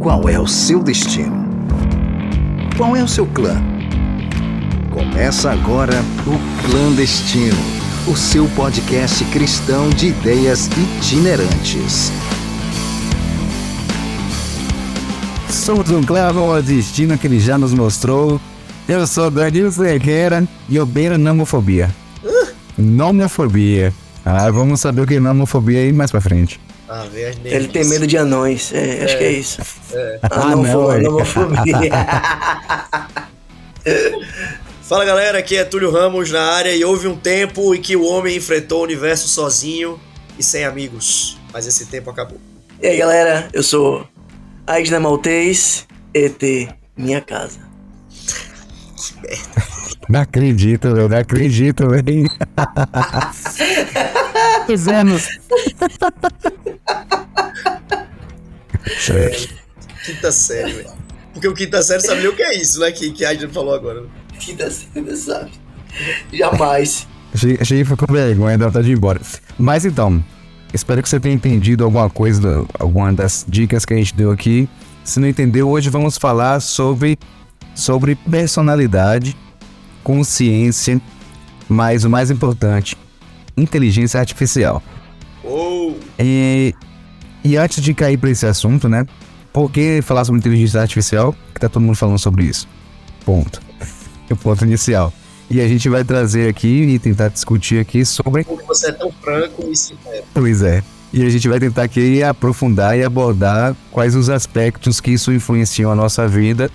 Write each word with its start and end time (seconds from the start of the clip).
Qual 0.00 0.26
é 0.30 0.40
o 0.40 0.46
seu 0.46 0.82
destino? 0.82 1.44
Qual 2.74 2.96
é 2.96 3.04
o 3.04 3.06
seu 3.06 3.26
clã? 3.26 3.62
Começa 4.90 5.52
agora 5.52 5.92
o 6.26 6.70
Clandestino, 6.70 7.58
o 8.08 8.16
seu 8.16 8.48
podcast 8.56 9.22
cristão 9.26 9.90
de 9.90 10.06
ideias 10.06 10.68
itinerantes. 10.68 12.10
Somos 15.50 15.90
um 15.90 16.02
clã 16.02 16.32
clandestino 16.32 17.18
que 17.18 17.26
ele 17.26 17.38
já 17.38 17.58
nos 17.58 17.74
mostrou. 17.74 18.40
Eu 18.88 19.06
sou 19.06 19.30
Danilo 19.30 19.70
Ferreira 19.70 20.48
e 20.66 20.76
eu 20.76 20.86
beiro 20.86 21.18
nomofobia. 21.18 21.94
Nomofobia. 22.78 23.92
Ah, 24.24 24.50
vamos 24.50 24.80
saber 24.80 25.02
o 25.02 25.06
que 25.06 25.16
é 25.16 25.20
nomofobia 25.20 25.80
aí 25.80 25.92
mais 25.92 26.10
pra 26.10 26.22
frente. 26.22 26.58
Ah, 26.92 27.06
Ele 27.44 27.68
tem 27.68 27.84
medo 27.84 28.04
de 28.04 28.16
anões. 28.16 28.72
É, 28.72 29.04
acho 29.04 29.16
que 29.16 29.22
é 29.22 29.30
isso. 29.30 29.62
Ah, 30.22 30.48
não, 30.48 30.64
não, 30.64 30.66
não, 30.72 30.92
é. 30.92 31.08
homofobia. 31.08 31.90
Fala 34.82 35.04
galera, 35.04 35.38
aqui 35.38 35.56
é 35.56 35.62
Túlio 35.62 35.92
Ramos 35.92 36.32
na 36.32 36.42
área 36.42 36.74
e 36.74 36.84
houve 36.84 37.06
um 37.06 37.16
tempo 37.16 37.72
em 37.76 37.80
que 37.80 37.94
o 37.94 38.04
homem 38.04 38.36
enfrentou 38.36 38.80
o 38.80 38.82
universo 38.82 39.28
sozinho 39.28 40.00
e 40.36 40.42
sem 40.42 40.64
amigos. 40.64 41.38
Mas 41.52 41.64
esse 41.64 41.86
tempo 41.86 42.10
acabou. 42.10 42.40
e 42.82 42.88
aí, 42.88 42.98
galera, 42.98 43.48
eu 43.52 43.62
sou 43.62 44.04
Aisna 44.66 44.98
Maltês, 44.98 45.86
ET, 46.12 46.42
minha 46.96 47.20
casa. 47.20 47.60
Não 50.08 50.22
acredito, 50.22 50.88
eu 50.88 51.08
não 51.08 51.18
acredito, 51.18 51.84
velho. 54.76 55.18
Fizemos. 58.84 59.48
Quinta 60.04 60.32
série, 60.32 60.72
velho. 60.72 60.90
Porque 61.32 61.48
o 61.48 61.54
quinta 61.54 61.82
série 61.82 62.00
sabe 62.00 62.26
o 62.26 62.34
que 62.34 62.42
é 62.42 62.56
isso, 62.56 62.80
né? 62.80 62.90
Que, 62.90 63.10
que 63.12 63.24
a 63.24 63.32
gente 63.32 63.52
falou 63.52 63.74
agora. 63.74 64.04
Dá 64.56 64.70
certo, 64.70 65.16
sabe? 65.16 65.52
Jamais. 66.32 67.06
Achei, 67.32 67.58
achei 67.60 67.78
que 67.78 67.84
foi 67.84 67.96
com 67.96 68.12
vergonha, 68.12 68.58
dá 68.58 68.66
vontade 68.66 68.86
de 68.86 68.92
ir 68.92 68.96
embora. 68.96 69.20
Mas 69.58 69.84
então, 69.84 70.22
espero 70.72 71.02
que 71.02 71.08
você 71.08 71.20
tenha 71.20 71.34
entendido 71.34 71.84
alguma 71.84 72.10
coisa, 72.10 72.66
alguma 72.78 73.12
das 73.12 73.44
dicas 73.48 73.84
que 73.84 73.94
a 73.94 73.96
gente 73.96 74.14
deu 74.14 74.30
aqui. 74.30 74.68
Se 75.04 75.20
não 75.20 75.28
entendeu, 75.28 75.68
hoje 75.68 75.88
vamos 75.88 76.18
falar 76.18 76.60
sobre, 76.60 77.18
sobre 77.74 78.14
personalidade, 78.14 79.36
consciência, 80.02 81.00
mas 81.68 82.04
o 82.04 82.10
mais 82.10 82.30
importante, 82.30 82.96
inteligência 83.56 84.20
artificial. 84.20 84.82
Ou 85.42 85.98
E, 86.18 86.74
e 87.44 87.56
antes 87.56 87.82
de 87.82 87.94
cair 87.94 88.18
para 88.18 88.30
esse 88.30 88.46
assunto, 88.46 88.88
né? 88.88 89.06
Por 89.52 89.70
que 89.70 90.00
falar 90.02 90.24
sobre 90.24 90.38
inteligência 90.38 90.80
artificial? 90.80 91.34
Que 91.54 91.60
tá 91.60 91.68
todo 91.68 91.82
mundo 91.82 91.96
falando 91.96 92.18
sobre 92.18 92.44
isso. 92.44 92.68
Ponto. 93.24 93.60
o 94.30 94.36
ponto 94.36 94.64
inicial. 94.64 95.12
E 95.50 95.60
a 95.60 95.66
gente 95.66 95.88
vai 95.88 96.04
trazer 96.04 96.48
aqui 96.48 96.68
e 96.68 96.98
tentar 96.98 97.28
discutir 97.28 97.80
aqui 97.80 98.04
sobre. 98.04 98.44
porque 98.44 98.64
você 98.64 98.90
é 98.90 98.92
tão 98.92 99.10
franco 99.20 99.66
e 99.68 99.74
sincero. 99.74 100.24
Pois 100.32 100.62
é. 100.62 100.82
E 101.12 101.24
a 101.24 101.28
gente 101.28 101.48
vai 101.48 101.58
tentar 101.58 101.82
aqui 101.82 102.22
aprofundar 102.22 102.96
e 102.96 103.02
abordar 103.02 103.74
quais 103.90 104.14
os 104.14 104.30
aspectos 104.30 105.00
que 105.00 105.10
isso 105.10 105.32
influenciam 105.32 105.90
a 105.90 105.94
nossa 105.96 106.28
vida 106.28 106.70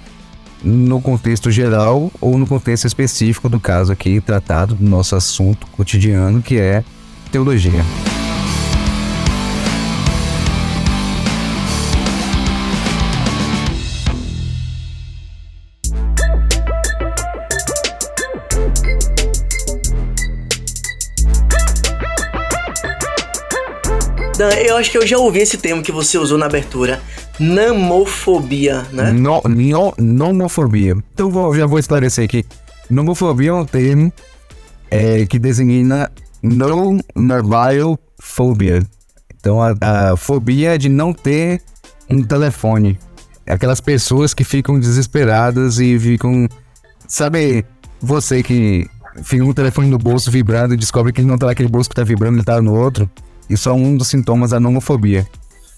no 0.66 1.00
contexto 1.00 1.52
geral 1.52 2.12
ou 2.20 2.38
no 2.38 2.48
contexto 2.48 2.88
específico 2.88 3.48
do 3.48 3.60
caso 3.60 3.94
aqui 3.94 4.20
tratado 4.20 4.74
do 4.74 4.84
nosso 4.84 5.16
assunto 5.16 5.68
cotidiano, 5.68 6.42
que 6.42 6.58
é 6.58 6.84
teologia. 7.32 7.86
Dan, 24.38 24.50
eu 24.50 24.76
acho 24.76 24.92
que 24.92 24.98
eu 24.98 25.08
já 25.08 25.18
ouvi 25.18 25.40
esse 25.40 25.58
termo 25.58 25.82
que 25.82 25.94
você 25.94 26.18
usou 26.18 26.38
na 26.38 26.46
abertura. 26.46 27.02
Namofobia, 27.40 28.84
né? 28.92 29.12
No, 29.12 29.42
no, 29.42 29.94
nomofobia. 29.98 30.96
Então 31.14 31.30
vou, 31.30 31.56
já 31.56 31.66
vou 31.66 31.80
esclarecer 31.80 32.26
aqui. 32.26 32.46
Nomofobia 32.90 33.50
é 33.50 33.54
um 33.54 33.66
termo 33.66 34.12
é, 34.90 35.26
que 35.26 35.38
designa 35.38 36.12
non-mobile 36.42 37.98
phobia. 38.20 38.84
Então 39.40 39.62
a, 39.62 39.76
a 39.82 40.18
fobia 40.18 40.76
é 40.76 40.78
de 40.78 40.90
não 40.90 41.14
ter 41.14 41.62
um 42.10 42.24
telefone. 42.24 42.98
Aquelas 43.46 43.82
pessoas 43.82 44.34
que 44.34 44.44
ficam 44.44 44.80
desesperadas 44.80 45.80
e 45.80 46.00
ficam. 46.00 46.48
Sabe, 47.08 47.66
você 48.02 48.42
que 48.42 48.88
fica 49.24 49.44
o 49.44 49.54
telefone 49.54 49.88
no 49.88 49.98
bolso 49.98 50.32
vibrando 50.32 50.74
e 50.74 50.78
descobre 50.78 51.14
que 51.14 51.22
ele 51.22 51.28
não 51.28 51.38
tá 51.38 51.48
naquele 51.48 51.70
bolso 51.70 51.90
que 51.90 51.96
tá 51.96 52.04
vibrando, 52.04 52.38
ele 52.38 52.44
tá 52.44 52.62
no 52.62 52.74
outro. 52.74 53.10
Isso 53.50 53.70
é 53.70 53.74
um 53.74 53.96
dos 53.96 54.08
sintomas 54.08 54.52
da 54.52 54.60
nomofobia. 54.60 55.28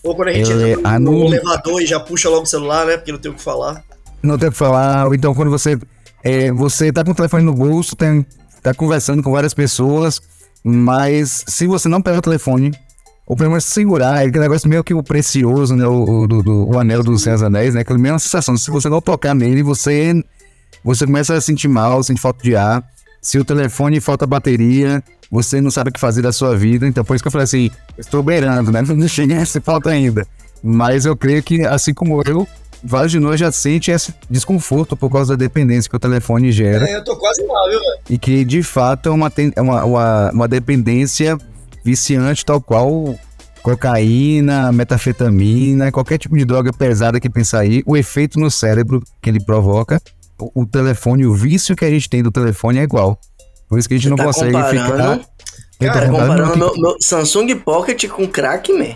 Ou 0.08 0.16
quando 0.16 0.30
a 0.30 0.34
gente 0.34 0.52
Ele- 0.52 0.72
entra 0.74 1.00
no, 1.00 1.12
no 1.12 1.26
elevador 1.28 1.82
e 1.82 1.86
já 1.86 2.00
puxa 2.00 2.30
logo 2.30 2.44
o 2.44 2.48
celular, 2.48 2.86
né? 2.86 2.98
Porque 2.98 3.12
não 3.12 3.20
tem 3.20 3.32
o 3.32 3.36
que 3.36 3.42
falar. 3.42 3.84
Não 4.24 4.38
tem 4.38 4.50
o 4.50 4.52
que 4.52 4.58
falar. 4.58 5.06
Ou 5.08 5.14
então 5.14 5.34
quando 5.36 5.50
você. 5.52 5.78
É, 6.24 6.52
você 6.52 6.92
tá 6.92 7.04
com 7.04 7.12
o 7.12 7.16
telefone 7.16 7.44
no 7.44 7.54
bolso, 7.54 7.96
tem, 7.96 8.26
tá 8.62 8.74
conversando 8.74 9.22
com 9.24 9.32
várias 9.32 9.54
pessoas, 9.54 10.20
mas 10.64 11.44
se 11.48 11.68
você 11.68 11.88
não 11.88 12.02
pegar 12.02 12.18
o 12.18 12.22
telefone, 12.22 12.72
ou 13.26 13.36
pelo 13.36 13.50
menos 13.52 13.64
segurar, 13.66 14.24
é 14.24 14.28
aquele 14.28 14.40
negócio 14.44 14.68
meio 14.68 14.84
que 14.84 14.94
o 14.94 15.04
precioso, 15.04 15.76
né? 15.76 15.86
O, 15.86 16.26
do, 16.28 16.42
do- 16.42 16.70
o 16.70 16.80
anel 16.80 17.04
dos 17.04 17.22
Senhor 17.22 17.44
Anéis, 17.46 17.74
né? 17.76 17.82
Aquela 17.82 18.00
mesma 18.00 18.20
sensação. 18.20 18.58
Se 18.58 18.72
você 18.72 18.90
não 18.90 19.02
tocar 19.02 19.34
nele, 19.36 19.62
você. 19.64 20.14
Você 20.84 21.06
começa 21.06 21.34
a 21.34 21.42
sentir 21.42 21.68
mal, 21.68 22.02
sente 22.04 22.22
falta 22.22 22.42
de 22.44 22.56
ar. 22.56 22.84
Se 23.28 23.38
o 23.38 23.44
telefone 23.44 24.00
falta 24.00 24.26
bateria, 24.26 25.04
você 25.30 25.60
não 25.60 25.70
sabe 25.70 25.90
o 25.90 25.94
que 25.94 26.00
fazer 26.00 26.22
da 26.22 26.32
sua 26.32 26.56
vida. 26.56 26.88
Então, 26.88 27.04
por 27.04 27.14
isso 27.14 27.22
que 27.22 27.28
eu 27.28 27.32
falei 27.32 27.44
assim, 27.44 27.70
estou 27.98 28.24
beirando, 28.24 28.72
né? 28.72 28.82
Não 28.88 29.06
cheguei 29.06 29.36
nessa 29.36 29.60
falta 29.60 29.90
ainda. 29.90 30.26
Mas 30.64 31.06
eu 31.06 31.14
creio 31.14 31.44
que, 31.44 31.66
assim 31.66 31.94
como 31.94 32.22
eu, 32.26 32.48
vários 32.82 33.12
de 33.12 33.20
nós 33.20 33.38
já 33.38 33.52
sentem 33.52 33.94
esse 33.94 34.14
desconforto 34.30 34.96
por 34.96 35.12
causa 35.12 35.36
da 35.36 35.44
dependência 35.44 35.90
que 35.90 35.96
o 35.98 36.00
telefone 36.00 36.54
gera 36.54 36.90
É, 36.90 36.96
eu 36.96 37.04
tô 37.04 37.18
quase 37.18 37.44
lá, 37.44 37.70
viu, 37.70 37.78
velho? 37.82 38.00
e 38.10 38.18
que, 38.18 38.46
de 38.46 38.64
fato, 38.64 39.10
é 39.10 39.12
uma, 39.12 39.30
é 39.58 39.62
uma, 39.62 39.84
uma, 39.84 40.32
uma 40.32 40.48
dependência 40.48 41.38
viciante, 41.84 42.46
tal 42.46 42.62
qual 42.62 43.14
cocaína, 43.62 44.72
metafetamina, 44.72 45.92
qualquer 45.92 46.18
tipo 46.18 46.38
de 46.38 46.46
droga 46.46 46.72
pesada 46.72 47.20
que 47.20 47.30
pensar 47.30 47.60
aí, 47.60 47.84
o 47.86 47.98
efeito 47.98 48.40
no 48.40 48.50
cérebro 48.50 49.04
que 49.22 49.30
ele 49.30 49.44
provoca, 49.44 50.02
o, 50.40 50.62
o 50.62 50.66
telefone, 50.66 51.26
o 51.26 51.34
vício 51.34 51.76
que 51.76 51.86
a 51.86 51.90
gente 51.90 52.10
tem 52.10 52.22
do 52.24 52.32
telefone 52.32 52.80
é 52.80 52.84
igual. 52.84 53.20
Por 53.70 53.78
isso 53.80 53.88
que 53.88 53.96
a 53.96 53.98
gente 53.98 54.10
não 54.10 54.18
tá 54.18 54.26
consegue 54.26 54.52
comparando? 54.54 55.22
ficar. 55.22 55.28
Eu 55.80 55.88
tô 55.88 55.94
Cara, 55.94 56.10
Comparando 56.10 56.52
que- 56.54 56.58
meu, 56.60 56.74
meu 56.78 56.96
Samsung 57.02 57.56
Pocket 57.58 58.08
com 58.08 58.28
crack, 58.28 58.74
man. 58.74 58.96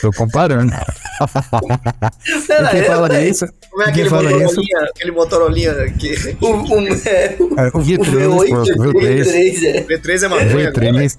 Tô 0.00 0.10
comparando. 0.12 0.72
Pera 2.46 2.68
quem 2.70 2.82
fala 2.84 3.20
isso? 3.22 3.46
Como 3.70 3.82
é 3.82 3.84
Quem 3.86 3.92
aquele 3.92 4.10
fala 4.10 4.30
isso? 4.32 4.40
Motorolinha, 4.42 4.80
aquele 4.90 5.10
Motorolinha 5.12 5.74
que... 5.92 6.36
O, 6.40 6.46
o, 6.46 6.88
é, 7.06 7.36
o, 7.38 7.60
É, 7.60 7.68
o 7.72 7.78
o 7.78 7.84
V3, 7.84 7.98
V8, 7.98 8.48
pô, 8.48 8.56
o 8.88 8.92
V3. 8.94 9.22
V3, 9.22 9.64
é. 9.64 9.82
V3 9.84 10.22
é 10.22 10.28
maconha, 10.28 10.54
né? 10.56 10.70
V3. 10.72 11.16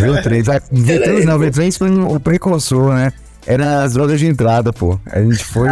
V3. 0.00 0.48
Ah, 0.48 0.60
V3 0.72 1.24
não, 1.24 1.38
V3 1.38 1.78
foi 1.78 1.90
o 1.90 2.20
precursor, 2.20 2.94
né? 2.94 3.12
Era 3.46 3.82
as 3.82 3.94
drogas 3.94 4.20
de 4.20 4.26
entrada, 4.26 4.72
pô. 4.72 5.00
A 5.06 5.20
gente 5.20 5.42
foi. 5.44 5.68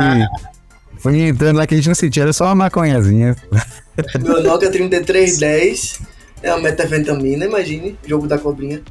Foi 0.98 1.18
entrando 1.20 1.56
lá 1.56 1.66
que 1.66 1.74
a 1.74 1.76
gente 1.76 1.88
não 1.88 1.94
sentia, 1.94 2.22
era 2.24 2.32
só 2.32 2.44
uma 2.46 2.54
maconhazinha. 2.54 3.36
Meu 4.20 4.42
Nokia 4.42 4.70
3310 4.70 6.00
é 6.42 6.52
uma 6.52 6.62
metafetamina, 6.62 7.44
imagine. 7.44 7.98
Jogo 8.06 8.26
da 8.26 8.38
cobrinha. 8.38 8.82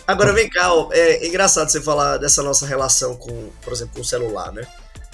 Agora 0.06 0.32
vem 0.32 0.48
cá, 0.50 0.72
ó, 0.74 0.90
é 0.92 1.26
engraçado 1.26 1.70
você 1.70 1.80
falar 1.80 2.18
dessa 2.18 2.42
nossa 2.42 2.66
relação 2.66 3.16
com, 3.16 3.48
por 3.62 3.72
exemplo, 3.72 3.94
com 3.94 4.00
o 4.00 4.04
celular, 4.04 4.52
né? 4.52 4.62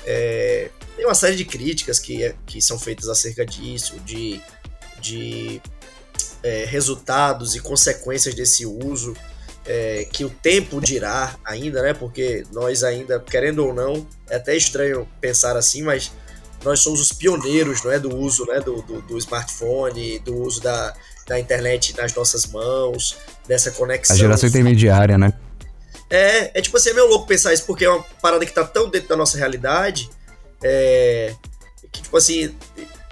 É, 0.04 0.70
tem 0.96 1.04
uma 1.04 1.14
série 1.14 1.36
de 1.36 1.44
críticas 1.44 1.98
que, 1.98 2.24
é- 2.24 2.34
que 2.46 2.60
são 2.60 2.78
feitas 2.78 3.08
acerca 3.08 3.44
disso, 3.46 4.00
de, 4.00 4.40
de 5.00 5.60
é, 6.42 6.64
resultados 6.64 7.54
e 7.54 7.60
consequências 7.60 8.34
desse 8.34 8.64
uso, 8.66 9.14
é, 9.68 10.08
que 10.10 10.24
o 10.24 10.30
tempo 10.30 10.80
dirá 10.80 11.36
ainda, 11.44 11.82
né? 11.82 11.92
Porque 11.92 12.42
nós 12.52 12.82
ainda, 12.82 13.20
querendo 13.20 13.66
ou 13.66 13.74
não, 13.74 14.06
é 14.30 14.36
até 14.36 14.56
estranho 14.56 15.06
pensar 15.20 15.58
assim, 15.58 15.82
mas 15.82 16.10
nós 16.64 16.80
somos 16.80 17.00
os 17.00 17.12
pioneiros, 17.12 17.84
não 17.84 17.92
é, 17.92 17.98
do 17.98 18.16
uso, 18.16 18.46
né, 18.46 18.60
do, 18.60 18.80
do, 18.82 19.02
do 19.02 19.18
smartphone, 19.18 20.18
do 20.20 20.34
uso 20.34 20.62
da, 20.62 20.94
da 21.26 21.38
internet 21.38 21.94
nas 21.96 22.14
nossas 22.14 22.46
mãos, 22.46 23.16
dessa 23.46 23.70
conexão. 23.70 24.16
A 24.16 24.18
geração 24.18 24.48
intermediária, 24.48 25.18
né? 25.18 25.34
É, 26.10 26.58
é 26.58 26.62
tipo 26.62 26.76
assim, 26.78 26.90
é 26.90 26.94
meio 26.94 27.06
louco 27.06 27.26
pensar 27.26 27.52
isso, 27.52 27.66
porque 27.66 27.84
é 27.84 27.90
uma 27.90 28.02
parada 28.22 28.44
que 28.46 28.52
tá 28.52 28.64
tão 28.64 28.88
dentro 28.88 29.10
da 29.10 29.16
nossa 29.16 29.36
realidade, 29.36 30.08
é, 30.62 31.34
que 31.92 32.02
tipo 32.02 32.16
assim, 32.16 32.56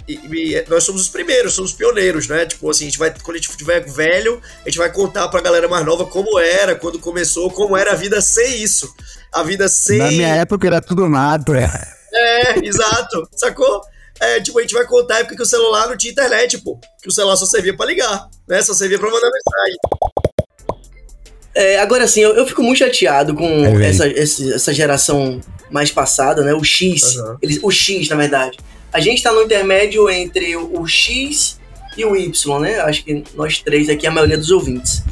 e- 0.09 0.21
e 0.53 0.65
nós 0.69 0.85
somos 0.85 1.03
os 1.03 1.09
primeiros, 1.09 1.55
somos 1.55 1.73
os 1.73 1.77
pioneiros, 1.77 2.29
né? 2.29 2.47
Tipo 2.47 2.71
assim, 2.71 2.85
a 2.85 2.89
gente 2.89 2.99
vai, 2.99 3.11
quando 3.23 3.37
a 3.37 3.41
gente 3.41 3.57
tiver 3.57 3.81
velho, 3.81 4.41
a 4.65 4.69
gente 4.69 4.79
vai 4.79 4.93
contar 4.93 5.29
pra 5.29 5.41
galera 5.41 5.69
mais 5.69 5.85
nova 5.85 6.05
como 6.07 6.39
era, 6.39 6.75
quando 6.75 6.99
começou, 6.99 7.51
como 7.51 7.77
era 7.77 7.93
a 7.93 7.95
vida 7.95 8.21
sem 8.21 8.63
isso. 8.63 8.93
A 9.33 9.43
vida 9.43 9.69
sem. 9.69 9.99
Na 9.99 10.09
minha 10.09 10.35
época 10.37 10.67
era 10.67 10.81
tudo 10.81 11.09
mato, 11.09 11.55
é. 11.55 11.71
É, 12.15 12.67
exato. 12.67 13.29
Sacou? 13.37 13.81
É, 14.19 14.41
tipo, 14.41 14.59
a 14.59 14.63
gente 14.63 14.73
vai 14.73 14.87
contar 14.87 15.17
a 15.17 15.19
época 15.19 15.37
que 15.37 15.43
o 15.43 15.47
celular 15.47 15.89
não 15.89 15.97
tinha 15.97 16.11
internet, 16.13 16.57
pô. 16.59 16.79
Que 17.03 17.09
o 17.09 17.13
celular 17.13 17.37
só 17.37 17.45
servia 17.45 17.77
pra 17.77 17.85
ligar, 17.85 18.29
né? 18.49 18.63
Só 18.63 18.73
servia 18.73 18.99
pra 18.99 19.11
mandar 19.11 19.29
mensagem. 19.31 19.77
É, 21.55 21.79
agora 21.81 22.05
assim, 22.05 22.21
eu, 22.21 22.35
eu 22.35 22.47
fico 22.47 22.63
muito 22.63 22.79
chateado 22.79 23.35
com 23.35 23.47
É, 23.83 23.89
essa, 23.89 24.07
esse- 24.09 24.53
essa 24.53 24.73
geração 24.75 25.41
mais 25.71 25.91
passada, 25.91 26.43
né? 26.43 26.53
O 26.55 26.63
X. 26.63 27.17
Aham. 27.19 27.39
Eles, 27.43 27.59
o 27.63 27.71
X, 27.71 28.09
na 28.09 28.17
verdade. 28.17 28.59
A 28.97 29.01
gente 29.01 29.23
tá 29.23 29.31
no 29.31 29.43
intermédio 29.43 30.09
entre 30.09 30.57
o, 30.57 30.81
o 30.81 30.89
X 30.89 31.61
e 31.99 32.05
o 32.07 32.17
Y, 32.17 32.59
né? 32.61 32.81
Acho 32.81 33.05
que 33.05 33.23
nós 33.37 33.59
três 33.59 33.91
aqui, 33.91 34.07
a 34.07 34.11
maioria 34.11 34.39
dos 34.39 34.51
ouvintes. 34.51 35.03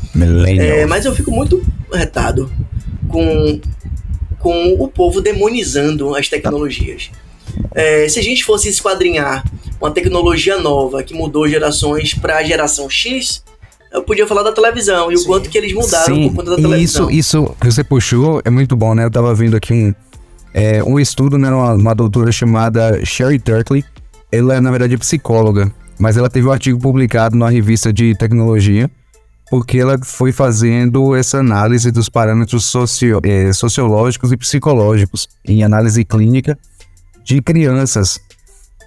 É, 0.59 0.87
mas 0.87 1.05
eu 1.05 1.15
fico 1.15 1.31
muito 1.31 1.63
retado 1.93 2.51
com, 3.07 3.61
com 4.39 4.73
o 4.79 4.89
povo 4.89 5.21
demonizando 5.21 6.17
as 6.17 6.31
tecnologias. 6.31 7.11
É, 7.75 8.09
se 8.09 8.19
a 8.19 8.23
gente 8.23 8.43
fosse 8.43 8.71
esquadrinhar 8.71 9.45
uma 9.79 9.91
tecnologia 9.91 10.59
nova 10.59 11.03
que 11.03 11.13
mudou 11.13 11.47
gerações 11.47 12.15
para 12.15 12.39
a 12.39 12.43
geração 12.43 12.89
X, 12.89 13.45
eu 13.93 14.03
podia 14.03 14.27
falar 14.27 14.43
da 14.43 14.53
televisão 14.53 15.13
e 15.13 15.15
o 15.15 15.19
Sim. 15.19 15.27
quanto 15.27 15.51
que 15.51 15.59
eles 15.59 15.75
mudaram 15.75 16.15
Sim, 16.15 16.29
por 16.31 16.37
conta 16.37 16.53
da 16.53 16.59
e 16.59 16.63
televisão. 16.63 17.11
isso, 17.11 17.45
isso 17.45 17.57
que 17.61 17.71
você 17.71 17.85
puxou 17.85 18.41
é 18.47 18.49
muito 18.49 18.75
bom, 18.75 18.95
né? 18.95 19.05
Eu 19.05 19.11
tava 19.11 19.35
vendo 19.35 19.55
aqui 19.59 19.75
um, 19.75 19.95
é, 20.55 20.83
um 20.85 21.01
estudo, 21.01 21.37
né? 21.37 21.51
Uma, 21.51 21.75
uma 21.75 21.95
doutora 21.95 22.31
chamada 22.31 23.05
Sherry 23.05 23.41
Turkley. 23.41 23.85
Ela 24.31 24.55
é, 24.55 24.61
na 24.61 24.71
verdade, 24.71 24.97
psicóloga, 24.97 25.71
mas 25.99 26.17
ela 26.17 26.31
teve 26.31 26.47
um 26.47 26.53
artigo 26.53 26.79
publicado 26.79 27.37
numa 27.37 27.51
revista 27.51 27.93
de 27.93 28.17
tecnologia, 28.17 28.91
porque 29.51 29.79
ela 29.79 29.99
foi 30.03 30.33
fazendo 30.33 31.15
essa 31.15 31.39
análise 31.39 31.91
dos 31.91 32.09
parâmetros 32.09 32.65
socio, 32.65 33.21
é, 33.25 33.53
sociológicos 33.53 34.33
e 34.33 34.37
psicológicos 34.37 35.29
em 35.45 35.63
análise 35.63 36.05
clínica 36.05 36.59
de 37.25 37.41
crianças 37.43 38.21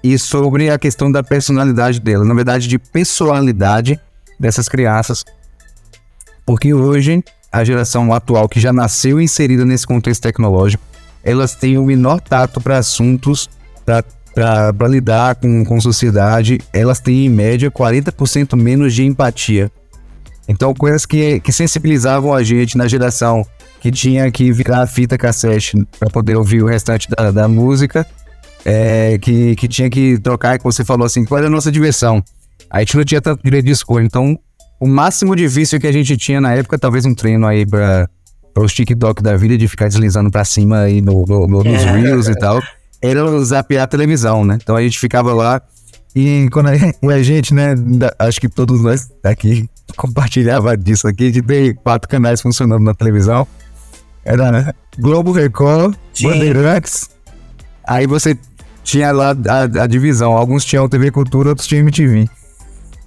e 0.04 0.18
sobre 0.18 0.70
a 0.70 0.78
questão 0.78 1.12
da 1.12 1.24
personalidade 1.24 2.00
dela, 2.00 2.24
na 2.24 2.34
verdade, 2.34 2.68
de 2.68 2.78
pessoalidade 2.78 4.00
dessas 4.40 4.70
crianças. 4.70 5.26
Porque 6.46 6.74
hoje, 6.74 7.24
a 7.52 7.64
geração 7.64 8.14
atual 8.14 8.48
que 8.48 8.60
já 8.60 8.72
nasceu 8.72 9.20
inserida 9.20 9.66
nesse 9.66 9.86
contexto 9.86 10.22
tecnológico, 10.22 10.84
elas 11.24 11.56
têm 11.56 11.78
o 11.78 11.86
menor 11.86 12.22
tato 12.22 12.62
para 12.62 12.78
assuntos, 12.78 13.50
para 13.86 14.88
lidar 14.88 15.36
com, 15.36 15.66
com 15.66 15.82
sociedade, 15.82 16.60
elas 16.72 17.00
têm 17.00 17.26
em 17.26 17.30
média 17.30 17.72
40% 17.72 18.56
menos 18.56 18.94
de 18.94 19.04
empatia. 19.04 19.72
Então, 20.48 20.74
coisas 20.74 21.06
que, 21.06 21.40
que 21.42 21.52
sensibilizavam 21.52 22.34
a 22.34 22.42
gente 22.42 22.78
na 22.78 22.88
geração 22.88 23.46
que 23.82 23.92
tinha 23.92 24.32
que 24.32 24.52
virar 24.52 24.82
a 24.82 24.88
fita 24.88 25.18
cassete 25.18 25.78
para 26.00 26.10
poder 26.10 26.36
ouvir 26.36 26.64
o 26.64 26.68
restante 26.68 27.08
da, 27.10 27.32
da 27.32 27.48
música, 27.48 28.06
é, 28.66 29.18
que, 29.18 29.56
que 29.56 29.68
tinha 29.68 29.90
que 29.90 30.18
trocar, 30.20 30.58
que 30.58 30.64
você 30.64 30.84
falou 30.84 31.06
assim, 31.06 31.26
qual 31.26 31.38
era 31.38 31.48
a 31.48 31.50
nossa 31.50 31.72
diversão? 31.72 32.24
A 32.70 32.80
gente 32.80 32.98
não 32.98 33.04
tinha 33.04 33.22
tanto 33.22 33.44
direito 33.44 33.66
de 33.66 33.72
escolha, 33.72 34.06
então 34.06 34.38
o 34.80 34.88
máximo 34.88 35.36
de 35.36 35.48
vício 35.48 35.80
que 35.80 35.88
a 35.88 35.92
gente 35.92 36.16
tinha 36.18 36.40
na 36.40 36.54
época, 36.54 36.78
talvez 36.78 37.06
um 37.06 37.14
treino 37.14 37.48
aí 37.48 37.66
para 37.66 38.10
os 38.60 38.74
TikTok 38.74 39.22
da 39.22 39.36
vida, 39.38 39.58
de 39.58 39.68
ficar 39.68 39.88
deslizando 39.88 40.30
pra 40.32 40.44
cima 40.46 40.80
aí 40.82 41.02
no, 41.02 41.26
no- 41.26 41.48
no- 41.48 41.64
nos 41.64 41.82
É. 41.82 41.92
Reels 41.92 42.28
e 42.28 42.36
tal, 42.36 42.62
era 43.02 43.44
zapear 43.44 43.84
a 43.84 43.88
televisão, 43.88 44.44
né? 44.46 44.58
Então 44.62 44.76
a 44.76 44.82
gente 44.82 45.00
ficava 45.00 45.34
lá 45.34 45.62
e 46.16 46.48
quando 46.52 46.70
a, 46.70 47.22
gente, 47.24 47.54
né, 47.54 47.76
acho 48.18 48.40
que 48.42 48.50
todos 48.50 48.82
nós 48.82 49.10
aqui 49.24 49.70
compartilhava 49.96 50.76
disso 50.76 51.08
aqui, 51.08 51.30
de 51.32 51.42
ter 51.42 51.76
quatro 51.76 52.10
canais 52.10 52.42
funcionando 52.42 52.84
na 52.84 52.94
televisão. 52.94 53.48
Era 54.26 54.52
né, 54.52 54.74
Globo 55.00 55.32
Record, 55.32 55.96
Sim. 56.14 56.28
Bandeirantes, 56.30 57.10
aí 57.84 58.06
você 58.08 58.38
tinha 58.84 59.12
lá 59.12 59.32
a, 59.48 59.84
a 59.84 59.88
divisão, 59.88 60.34
alguns 60.34 60.66
tinham 60.66 60.90
TV 60.90 61.12
Cultura, 61.12 61.50
outros 61.50 61.68
tinham 61.68 61.82
MTV. 61.82 62.28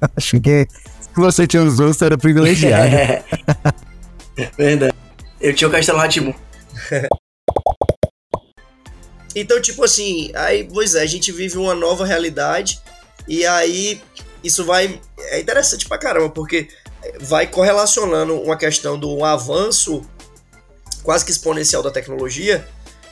Acho 0.17 0.41
que 0.41 0.67
se 0.71 1.09
você 1.17 1.47
tinha 1.47 1.63
os 1.63 1.77
dois, 1.77 1.97
você 1.97 2.05
era 2.07 2.17
privilegiado. 2.17 2.95
É. 2.95 3.23
Verdade. 4.57 4.95
Eu 5.41 5.55
tinha 5.55 5.69
o 5.69 5.71
Castelo 5.71 5.99
Ratimu. 5.99 6.35
Então, 9.35 9.61
tipo 9.63 9.85
assim, 9.85 10.33
aí, 10.35 10.65
pois 10.65 10.97
é, 10.97 11.03
a 11.03 11.07
gente 11.07 11.31
vive 11.31 11.57
uma 11.57 11.73
nova 11.73 12.05
realidade 12.05 12.81
e 13.29 13.47
aí 13.47 14.03
isso 14.43 14.65
vai. 14.65 15.01
É 15.19 15.39
interessante 15.39 15.87
pra 15.87 15.99
caramba, 15.99 16.31
porque 16.31 16.69
vai 17.21 17.47
correlacionando 17.47 18.41
uma 18.41 18.57
questão 18.57 18.99
do 18.99 19.25
avanço 19.25 20.03
quase 21.05 21.25
que 21.25 21.31
exponencial 21.31 21.83
da 21.83 21.93
tecnologia 21.93 22.67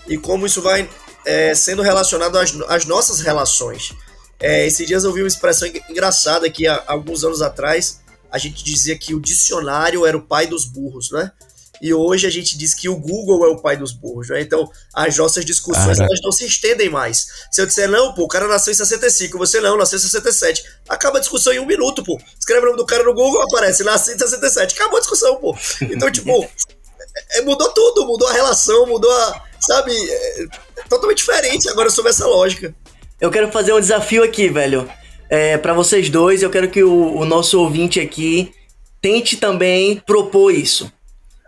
e 0.08 0.18
como 0.18 0.44
isso 0.44 0.60
vai 0.60 0.90
é, 1.24 1.54
sendo 1.54 1.82
relacionado 1.82 2.36
às, 2.36 2.52
às 2.68 2.84
nossas 2.84 3.20
relações. 3.20 3.94
É, 4.40 4.66
esses 4.66 4.86
dias 4.86 5.04
eu 5.04 5.12
vi 5.12 5.22
uma 5.22 5.28
expressão 5.28 5.68
engra- 5.68 5.84
engraçada 5.88 6.50
que 6.50 6.66
há 6.66 6.82
alguns 6.88 7.22
anos 7.22 7.42
atrás 7.42 8.00
a 8.30 8.38
gente 8.38 8.64
dizia 8.64 8.98
que 8.98 9.14
o 9.14 9.20
dicionário 9.20 10.04
era 10.04 10.16
o 10.16 10.22
pai 10.22 10.46
dos 10.48 10.64
burros, 10.64 11.10
né? 11.12 11.30
E 11.80 11.94
hoje 11.94 12.26
a 12.26 12.30
gente 12.30 12.56
diz 12.56 12.74
que 12.74 12.88
o 12.88 12.96
Google 12.96 13.44
é 13.46 13.48
o 13.48 13.60
pai 13.60 13.76
dos 13.76 13.92
burros, 13.92 14.28
né? 14.28 14.40
Então, 14.40 14.70
as 14.94 15.16
nossas 15.16 15.44
discussões 15.44 15.98
Caraca. 15.98 16.04
elas 16.04 16.20
não 16.22 16.32
se 16.32 16.44
estendem 16.44 16.90
mais. 16.90 17.28
Se 17.50 17.60
eu 17.60 17.66
disser, 17.66 17.88
não, 17.88 18.12
pô, 18.12 18.24
o 18.24 18.28
cara 18.28 18.48
nasceu 18.48 18.72
em 18.72 18.76
65, 18.76 19.38
você 19.38 19.60
não, 19.60 19.76
nasceu 19.76 19.96
em 19.96 20.02
67. 20.02 20.64
Acaba 20.88 21.18
a 21.18 21.20
discussão 21.20 21.52
em 21.52 21.60
um 21.60 21.66
minuto, 21.66 22.02
pô. 22.02 22.18
Escreve 22.38 22.62
o 22.62 22.66
nome 22.66 22.78
do 22.78 22.86
cara 22.86 23.04
no 23.04 23.14
Google, 23.14 23.42
aparece, 23.42 23.84
nasceu 23.84 24.14
em 24.14 24.18
67. 24.18 24.74
Acabou 24.74 24.96
a 24.96 25.00
discussão, 25.00 25.36
pô. 25.36 25.56
Então, 25.82 26.10
tipo, 26.10 26.48
é, 27.32 27.42
mudou 27.42 27.68
tudo, 27.70 28.06
mudou 28.06 28.28
a 28.28 28.32
relação, 28.32 28.86
mudou 28.86 29.10
a. 29.10 29.44
Sabe? 29.60 29.92
É, 29.92 30.42
é 30.42 30.82
totalmente 30.88 31.18
diferente 31.18 31.68
agora 31.68 31.90
sobre 31.90 32.10
essa 32.10 32.26
lógica. 32.26 32.74
Eu 33.20 33.30
quero 33.30 33.50
fazer 33.50 33.72
um 33.72 33.80
desafio 33.80 34.22
aqui, 34.22 34.48
velho. 34.48 34.88
É, 35.28 35.58
para 35.58 35.74
vocês 35.74 36.08
dois, 36.08 36.42
eu 36.42 36.50
quero 36.50 36.70
que 36.70 36.82
o, 36.82 37.16
o 37.16 37.24
nosso 37.24 37.60
ouvinte 37.60 38.00
aqui 38.00 38.52
tente 39.00 39.36
também 39.36 39.96
propor 39.96 40.52
isso. 40.52 40.90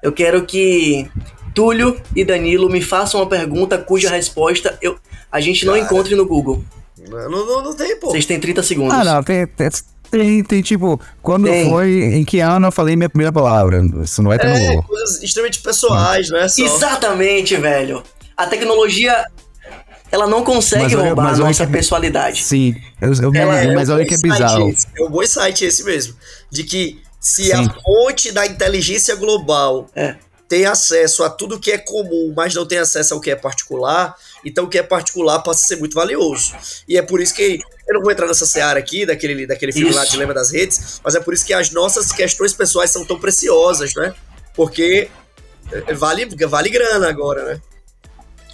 Eu 0.02 0.12
quero 0.12 0.44
que 0.47 1.08
Túlio 1.55 2.00
e 2.14 2.25
Danilo 2.25 2.69
me 2.70 2.81
façam 2.81 3.20
uma 3.20 3.26
pergunta 3.29 3.76
cuja 3.79 4.11
resposta 4.11 4.79
eu, 4.81 4.97
a 5.31 5.41
gente 5.41 5.64
não 5.67 5.75
Cara. 5.75 5.85
encontre 5.85 6.14
no 6.14 6.26
Google. 6.26 6.64
Não, 7.08 7.29
não, 7.31 7.62
não 7.64 7.75
tem, 7.76 7.97
pô. 7.99 8.11
Vocês 8.11 8.26
têm 8.26 8.38
30 8.38 8.62
segundos. 8.62 8.94
Ah, 8.94 9.02
não, 9.05 9.23
tem, 9.23 9.47
tem, 9.47 9.69
tem, 10.11 10.44
tem, 10.44 10.62
tipo, 10.62 11.00
quando 11.23 11.47
Tem. 11.47 11.69
foi, 11.69 11.91
em 12.05 12.25
que 12.25 12.41
ano 12.41 12.67
eu 12.69 12.73
falei 12.73 12.94
minha 12.97 13.08
primeira 13.08 13.32
palavra? 13.32 13.82
Isso 14.02 14.23
não 14.23 14.32
é 14.32 14.38
tão 14.38 14.50
É, 14.50 14.69
Google. 14.69 14.82
coisas 14.85 15.23
extremamente 15.23 15.61
pessoais, 15.61 16.31
não 16.31 16.38
é 16.38 16.49
só. 16.49 16.62
Exatamente, 16.64 17.56
velho. 17.56 18.02
A 18.37 18.47
tecnologia, 18.47 19.25
ela 20.12 20.26
não 20.26 20.42
consegue 20.45 20.95
olha- 20.97 21.07
roubar 21.07 21.25
mas 21.25 21.40
a 21.40 21.45
nossa 21.45 21.66
que- 21.66 21.73
personalidade. 21.73 22.42
Sim, 22.42 22.75
eu, 23.00 23.12
eu, 23.14 23.35
Ela 23.35 23.61
é 23.61 23.75
mas 23.75 23.88
olha 23.88 24.04
que 24.07 24.14
é 24.14 24.19
bizarro. 24.19 24.69
esse, 24.71 24.87
É 24.99 25.02
um 25.02 25.11
bom 25.11 25.23
insight 25.23 25.64
esse 25.64 25.85
mesmo. 25.85 26.14
De 26.50 26.64
que 26.64 27.00
se 27.21 27.45
Sim. 27.45 27.53
a 27.53 27.75
fonte 27.83 28.33
da 28.33 28.47
inteligência 28.47 29.15
global 29.15 29.89
É. 29.95 30.17
tem 30.49 30.65
acesso 30.65 31.23
a 31.23 31.29
tudo 31.29 31.61
que 31.61 31.71
é 31.71 31.79
comum, 31.79 32.33
mas 32.35 32.55
não 32.55 32.67
tem 32.67 32.79
acesso 32.79 33.12
ao 33.15 33.21
que 33.21 33.31
é 33.31 33.37
particular, 33.37 34.17
então 34.45 34.65
o 34.65 34.69
que 34.69 34.79
é 34.79 34.83
particular 34.83 35.39
passa 35.41 35.65
a 35.65 35.69
ser 35.69 35.77
muito 35.77 35.95
valioso. 35.95 36.55
E 36.89 36.97
é 36.97 37.03
por 37.03 37.21
isso 37.21 37.35
que. 37.35 37.61
Eu 37.87 37.95
não 37.95 38.03
vou 38.03 38.11
entrar 38.12 38.27
nessa 38.27 38.47
seara 38.47 38.79
aqui, 38.79 39.05
daquele, 39.05 39.47
daquele 39.47 39.73
filme 39.73 39.93
lá, 39.93 40.03
Isso. 40.05 40.12
Dilema 40.12 40.33
das 40.33 40.50
Redes, 40.50 41.00
mas 41.03 41.15
é 41.17 41.21
por 41.21 41.35
isso 41.35 41.45
que 41.45 41.53
as 41.53 41.71
nossas 41.73 42.12
questões 42.12 42.53
pessoais 42.53 42.91
são 42.91 43.05
tão 43.05 43.19
preciosas, 43.19 43.95
né? 43.95 44.15
Porque 44.55 45.09
é, 45.73 45.93
vale, 45.95 46.25
vale 46.47 46.69
grana 46.71 47.09
agora, 47.09 47.45
né? 47.45 47.61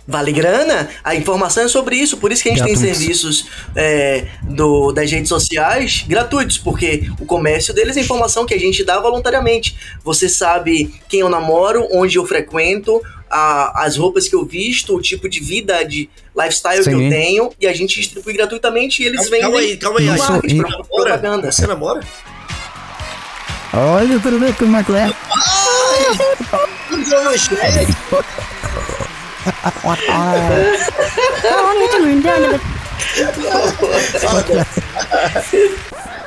Vale 0.09 0.31
grana? 0.31 0.89
A 1.03 1.17
informação 1.17 1.65
é 1.65 1.69
sobre 1.69 1.97
isso, 1.97 2.17
por 2.19 2.31
isso 2.31 2.41
que 2.43 2.49
a 2.51 2.53
gente 2.53 2.63
tem 2.65 2.75
Gratuitos. 2.75 2.99
serviços 2.99 3.47
é, 3.75 4.27
do, 4.43 4.93
das 4.93 5.11
redes 5.11 5.29
sociais 5.29 6.05
gratuitos, 6.07 6.59
porque 6.59 7.11
o 7.19 7.27
comércio 7.27 7.75
deles 7.75 7.97
é 7.97 8.01
informação 8.01 8.47
que 8.47 8.55
a 8.55 8.59
gente 8.59 8.85
dá 8.85 9.01
voluntariamente. 9.01 9.77
Você 10.05 10.29
sabe 10.29 10.95
quem 11.09 11.21
eu 11.21 11.29
namoro, 11.29 11.89
onde 11.93 12.17
eu 12.19 12.25
frequento, 12.25 13.03
a- 13.29 13.85
as 13.85 13.97
roupas 13.97 14.29
que 14.29 14.37
eu 14.37 14.45
visto, 14.45 14.95
o 14.95 15.01
tipo 15.03 15.29
de 15.29 15.41
vida, 15.41 15.83
de 15.85 16.09
lifestyle 16.37 16.85
que 16.85 16.91
eu 16.95 16.99
Sim. 17.01 17.11
tenho, 17.11 17.51
e 17.61 17.67
a 17.67 17.73
gente 17.75 17.97
distribui 17.99 18.33
gratuitamente 18.35 19.03
e 19.03 19.07
eles 19.07 19.29
Calma, 19.29 19.31
vendem. 19.31 19.51
calma 19.51 19.59
aí, 19.59 19.77
calma 19.77 19.99
aí. 19.99 20.07
Isso, 20.15 20.33
a 20.33 20.35
gente 20.37 20.55
e- 20.55 20.59
namora? 20.59 20.85
propaganda. 20.85 21.51
Você 21.51 21.67
namora? 21.67 22.01
Olha, 23.73 24.21
tudo 24.21 24.39
bem 24.39 24.53
como 24.53 24.77
é 24.77 24.85
que 24.85 24.93
é? 24.93 25.11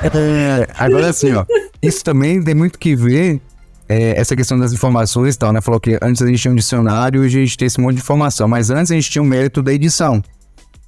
É, 0.02 0.66
agora 0.78 1.12
sim, 1.12 1.34
ó. 1.34 1.44
Isso 1.82 2.02
também 2.02 2.42
tem 2.42 2.54
muito 2.54 2.78
que 2.78 2.96
ver, 2.96 3.38
é, 3.86 4.18
essa 4.18 4.34
questão 4.34 4.58
das 4.58 4.72
informações 4.72 5.34
e 5.34 5.38
tal, 5.38 5.52
né? 5.52 5.60
Falou 5.60 5.78
que 5.78 5.98
antes 6.00 6.22
a 6.22 6.26
gente 6.26 6.40
tinha 6.40 6.52
um 6.52 6.54
dicionário 6.54 7.22
e 7.22 7.26
hoje 7.26 7.38
a 7.38 7.44
gente 7.44 7.58
tem 7.58 7.66
esse 7.66 7.80
monte 7.80 7.96
de 7.96 8.00
informação, 8.00 8.48
mas 8.48 8.70
antes 8.70 8.90
a 8.90 8.94
gente 8.94 9.10
tinha 9.10 9.20
o 9.20 9.26
mérito 9.26 9.62
da 9.62 9.72
edição. 9.72 10.22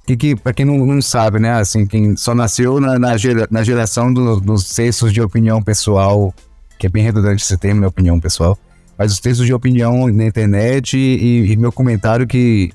que, 0.07 0.17
que 0.17 0.35
para 0.35 0.53
quem 0.53 0.65
não, 0.65 0.77
não, 0.85 1.01
sabe, 1.01 1.37
né, 1.37 1.51
assim, 1.53 1.85
quem 1.85 2.15
só 2.15 2.33
nasceu 2.33 2.79
na, 2.79 2.97
na, 2.97 3.15
gera, 3.17 3.47
na 3.51 3.63
geração 3.63 4.11
do, 4.11 4.39
dos 4.39 4.73
textos 4.73 5.13
de 5.13 5.21
opinião 5.21 5.61
pessoal, 5.61 6.33
que 6.79 6.87
é 6.87 6.89
bem 6.89 7.03
redundante 7.03 7.43
esse 7.43 7.57
termo, 7.57 7.81
minha 7.81 7.89
opinião 7.89 8.19
pessoal, 8.19 8.57
mas 8.97 9.11
os 9.11 9.19
textos 9.19 9.45
de 9.45 9.53
opinião 9.53 10.07
na 10.07 10.25
internet 10.25 10.97
e, 10.97 11.51
e 11.51 11.55
meu 11.55 11.71
comentário 11.71 12.27
que, 12.27 12.71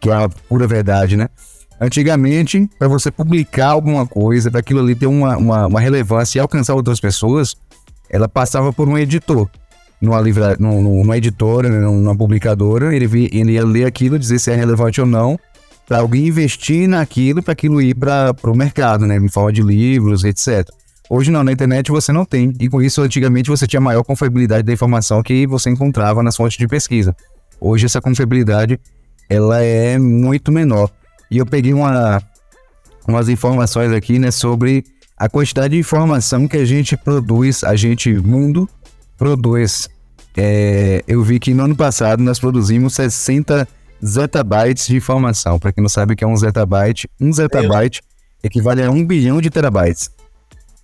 que 0.00 0.08
é 0.10 0.12
a 0.12 0.28
pura 0.28 0.66
verdade, 0.66 1.16
né? 1.16 1.28
Antigamente, 1.80 2.68
para 2.78 2.88
você 2.88 3.10
publicar 3.10 3.68
alguma 3.68 4.06
coisa, 4.06 4.50
para 4.50 4.60
aquilo 4.60 4.80
ali 4.80 4.94
ter 4.94 5.06
uma, 5.06 5.36
uma, 5.38 5.66
uma, 5.66 5.80
relevância 5.80 6.38
e 6.38 6.40
alcançar 6.40 6.74
outras 6.74 7.00
pessoas, 7.00 7.56
ela 8.10 8.28
passava 8.28 8.70
por 8.70 8.86
um 8.86 8.98
editor. 8.98 9.48
Numa, 9.98 10.20
livra, 10.20 10.56
numa 10.58 11.16
editora, 11.16 11.68
numa 11.68 12.16
publicadora, 12.16 12.94
ele, 12.94 13.06
via, 13.06 13.28
ele 13.32 13.52
ia 13.52 13.64
ler 13.64 13.86
aquilo, 13.86 14.18
dizer 14.18 14.38
se 14.38 14.50
é 14.50 14.54
relevante 14.54 15.00
ou 15.00 15.06
não, 15.06 15.38
para 15.86 15.98
alguém 15.98 16.26
investir 16.26 16.86
naquilo, 16.86 17.42
para 17.42 17.52
aquilo 17.52 17.80
ir 17.80 17.94
para 17.94 18.34
o 18.44 18.54
mercado, 18.54 19.06
né? 19.06 19.16
Em 19.16 19.28
forma 19.28 19.52
de 19.52 19.62
livros, 19.62 20.22
etc. 20.22 20.68
Hoje 21.12 21.32
não, 21.32 21.42
na 21.42 21.50
internet 21.50 21.90
você 21.90 22.12
não 22.12 22.24
tem. 22.24 22.54
E 22.60 22.68
com 22.68 22.80
isso, 22.80 23.02
antigamente 23.02 23.50
você 23.50 23.66
tinha 23.66 23.80
maior 23.80 24.04
confiabilidade 24.04 24.62
da 24.62 24.72
informação 24.72 25.20
que 25.24 25.44
você 25.44 25.68
encontrava 25.68 26.22
nas 26.22 26.36
fontes 26.36 26.56
de 26.56 26.68
pesquisa. 26.68 27.16
Hoje 27.60 27.86
essa 27.86 28.00
confiabilidade 28.00 28.78
ela 29.28 29.60
é 29.60 29.98
muito 29.98 30.52
menor. 30.52 30.88
E 31.28 31.38
eu 31.38 31.44
peguei 31.44 31.74
uma, 31.74 32.22
umas 33.08 33.28
informações 33.28 33.90
aqui, 33.92 34.20
né, 34.20 34.30
sobre 34.30 34.84
a 35.16 35.28
quantidade 35.28 35.74
de 35.74 35.80
informação 35.80 36.46
que 36.46 36.56
a 36.56 36.64
gente 36.64 36.96
produz, 36.96 37.64
a 37.64 37.74
gente, 37.74 38.14
mundo, 38.14 38.68
produz. 39.18 39.88
É, 40.36 41.02
eu 41.08 41.24
vi 41.24 41.40
que 41.40 41.52
no 41.52 41.64
ano 41.64 41.74
passado 41.74 42.22
nós 42.22 42.38
produzimos 42.38 42.94
60 42.94 43.66
zettabytes 44.04 44.86
de 44.86 44.96
informação. 44.96 45.58
Para 45.58 45.72
quem 45.72 45.82
não 45.82 45.88
sabe 45.88 46.14
o 46.14 46.16
que 46.16 46.22
é 46.22 46.26
um 46.26 46.36
zettabyte, 46.36 47.08
um 47.20 47.32
zettabyte 47.32 48.00
equivale 48.44 48.80
a 48.84 48.90
um 48.92 49.04
bilhão 49.04 49.40
de 49.40 49.50
terabytes. 49.50 50.08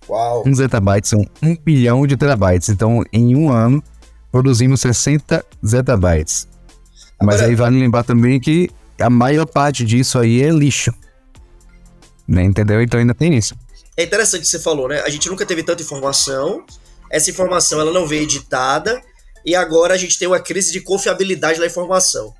Uau. 0.09 0.43
Um 0.45 0.53
zettabyte 0.53 1.07
são 1.07 1.25
um 1.41 1.55
bilhão 1.55 2.05
de 2.07 2.15
terabytes. 2.15 2.69
Então, 2.69 3.03
em 3.11 3.35
um 3.35 3.51
ano, 3.51 3.83
produzimos 4.31 4.81
60 4.81 5.45
zettabytes. 5.65 6.47
Mas 7.21 7.35
Agora... 7.35 7.49
aí 7.49 7.55
vale 7.55 7.79
lembrar 7.79 8.03
também 8.03 8.39
que 8.39 8.69
a 8.99 9.09
maior 9.09 9.45
parte 9.45 9.83
disso 9.83 10.19
aí 10.19 10.41
é 10.41 10.49
lixo. 10.49 10.93
Né? 12.27 12.43
Entendeu? 12.43 12.81
Então 12.81 12.99
ainda 12.99 13.13
tem 13.13 13.35
isso. 13.35 13.55
É 13.95 14.03
interessante 14.03 14.41
o 14.41 14.43
que 14.43 14.49
você 14.49 14.59
falou, 14.59 14.87
né? 14.87 15.01
A 15.01 15.09
gente 15.09 15.29
nunca 15.29 15.45
teve 15.45 15.63
tanta 15.63 15.81
informação. 15.81 16.63
Essa 17.09 17.31
informação 17.31 17.79
ela 17.79 17.91
não 17.91 18.05
veio 18.05 18.23
editada. 18.23 19.01
E 19.45 19.55
agora 19.55 19.93
a 19.93 19.97
gente 19.97 20.19
tem 20.19 20.27
uma 20.27 20.39
crise 20.39 20.71
de 20.71 20.81
confiabilidade 20.81 21.59
da 21.59 21.65
informação. 21.65 22.33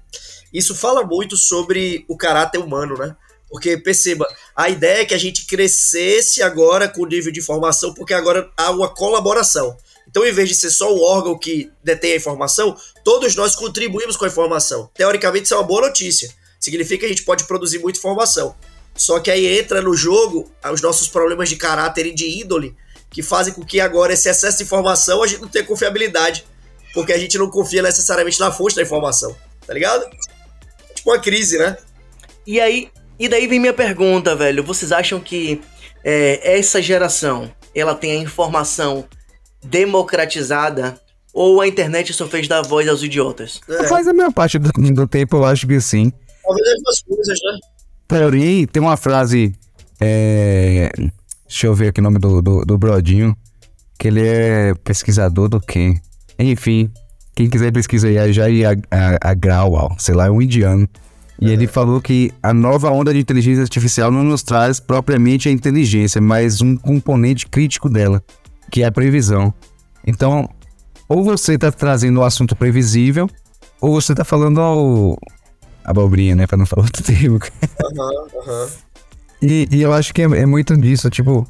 Isso 0.54 0.76
fala 0.76 1.04
muito 1.04 1.36
sobre 1.38 2.06
o 2.08 2.18
caráter 2.18 2.60
humano, 2.60 2.96
né? 2.98 3.16
Porque 3.50 3.78
perceba, 3.78 4.28
a 4.56 4.70
ideia 4.70 5.02
é 5.02 5.06
que 5.06 5.14
a 5.14 5.18
gente 5.18 5.46
crescesse 5.46 6.42
agora 6.42 6.88
com 6.88 7.04
o 7.04 7.06
nível 7.06 7.32
de 7.32 7.40
informação, 7.40 7.94
porque 7.94 8.14
agora 8.14 8.52
há 8.58 8.72
uma 8.72 8.94
colaboração. 8.94 9.78
Então, 10.08 10.26
em 10.26 10.32
vez 10.32 10.50
de 10.50 10.56
ser 10.56 10.70
só 10.70 10.94
o 10.94 11.02
órgão 11.02 11.38
que 11.38 11.72
detém 11.84 12.14
a 12.14 12.18
informação, 12.18 12.76
todos 13.04 13.36
nós 13.36 13.56
contribuímos 13.56 14.16
com 14.16 14.26
a 14.26 14.28
informação. 14.28 14.90
Teoricamente, 14.94 15.46
isso 15.46 15.54
é 15.54 15.58
uma 15.58 15.64
boa 15.64 15.82
notícia. 15.82 16.30
Significa 16.60 17.02
que 17.02 17.06
a 17.06 17.10
gente 17.10 17.24
pode 17.24 17.46
produzir 17.46 17.80
muita 17.80 18.00
informação. 18.00 18.56
Só 18.96 19.20
que 19.20 19.30
aí 19.30 19.60
entra 19.60 19.82
no 19.82 19.94
jogo 19.94 20.52
os 20.72 20.82
nossos 20.82 21.08
problemas 21.08 21.50
de 21.50 21.56
caráter 21.56 22.06
e 22.08 22.16
de 22.16 22.42
índole, 22.42 22.76
que 23.12 23.22
fazem 23.22 23.54
com 23.54 23.64
que 23.64 23.80
agora 23.80 24.14
esse 24.14 24.28
excesso 24.28 24.58
de 24.58 24.64
informação 24.64 25.22
a 25.22 25.28
gente 25.28 25.42
não 25.42 25.48
tenha 25.48 25.66
confiabilidade. 25.66 26.46
Porque 26.94 27.14
a 27.14 27.18
gente 27.18 27.38
não 27.38 27.50
confia 27.50 27.82
necessariamente 27.82 28.40
na 28.40 28.52
fonte 28.52 28.76
da 28.76 28.82
informação. 28.82 29.36
Tá 29.66 29.74
ligado? 29.74 30.10
Tipo 30.96 31.12
uma 31.12 31.20
crise, 31.20 31.58
né? 31.58 31.78
E 32.46 32.60
aí, 32.60 32.90
e 33.20 33.28
daí 33.28 33.48
vem 33.48 33.60
minha 33.60 33.74
pergunta, 33.74 34.36
velho. 34.36 34.64
Vocês 34.64 34.92
acham 34.92 35.20
que 35.20 35.62
é, 36.04 36.58
essa 36.58 36.82
geração 36.82 37.52
ela 37.74 37.96
tem 37.96 38.12
a 38.12 38.16
informação 38.16 39.06
democratizada 39.64 41.00
ou 41.34 41.62
a 41.62 41.68
internet 41.68 42.14
só 42.14 42.28
fez 42.28 42.48
dar 42.48 42.62
voz 42.62 42.88
aos 42.88 43.04
idiotas? 43.04 43.60
É. 43.70 43.88
Faz 43.88 44.08
a 44.08 44.14
maior 44.14 44.32
parte 44.32 44.58
do, 44.58 44.72
do 44.72 45.08
tempo, 45.08 45.38
eu 45.38 45.46
acho 45.46 45.68
que 45.68 45.80
sim. 45.80 46.12
Talvez 46.44 46.68
as 46.68 46.82
duas 46.82 47.02
coisas, 47.04 47.40
né? 47.44 47.60
Porém, 48.08 48.66
tem 48.66 48.82
uma 48.82 48.96
frase. 48.96 49.54
É... 50.00 50.90
Deixa 51.48 51.68
eu 51.68 51.74
ver 51.74 51.90
aqui 51.90 52.00
o 52.00 52.04
nome 52.04 52.20
do, 52.20 52.42
do, 52.42 52.66
do 52.66 52.78
Brodinho. 52.78 53.36
Que 54.00 54.10
ele 54.10 54.26
é 54.26 54.74
pesquisador 54.84 55.50
do 55.50 55.60
quê? 55.60 55.96
Enfim, 56.38 56.92
quem 57.36 57.50
quiser 57.50 57.72
pesquisar 57.72 58.08
aí, 58.08 58.32
já 58.32 58.50
ia 58.50 58.72
a, 58.92 59.30
a, 59.30 59.34
Grau, 59.34 59.96
sei 60.00 60.16
lá, 60.16 60.28
é 60.28 60.32
um 60.32 60.42
indiano. 60.42 60.88
E 61.40 61.50
é. 61.50 61.54
ele 61.54 61.68
falou 61.68 62.02
que 62.02 62.32
a 62.42 62.54
nova 62.54 62.90
onda 62.90 63.14
de 63.14 63.20
inteligência 63.20 63.62
artificial 63.62 64.12
não 64.12 64.24
nos 64.24 64.44
traz 64.44 64.80
propriamente 64.80 65.48
a 65.48 65.52
inteligência, 65.52 66.20
mas 66.20 66.62
um 66.62 66.76
componente 66.76 67.48
crítico 67.48 67.90
dela, 67.90 68.24
que 68.72 68.82
é 68.82 68.86
a 68.86 68.92
previsão. 68.92 69.54
Então, 70.06 70.50
ou 71.08 71.24
você 71.24 71.54
está 71.54 71.72
trazendo 71.72 72.18
o 72.18 72.22
um 72.22 72.26
assunto 72.26 72.56
previsível, 72.56 73.30
ou 73.80 74.02
você 74.02 74.14
está 74.14 74.26
falando 74.26 74.60
ao, 74.60 75.18
abobrinha, 75.88 76.36
né? 76.36 76.46
Pra 76.46 76.58
não 76.58 76.66
falar 76.66 76.84
outro 76.84 77.02
termo. 77.04 77.40
Aham, 77.84 78.28
aham. 78.42 78.70
E, 79.42 79.68
e, 79.72 79.82
eu 79.82 79.94
acho 79.94 80.14
que 80.14 80.22
é, 80.22 80.26
é 80.26 80.46
muito 80.46 80.76
disso, 80.78 81.10
tipo. 81.10 81.48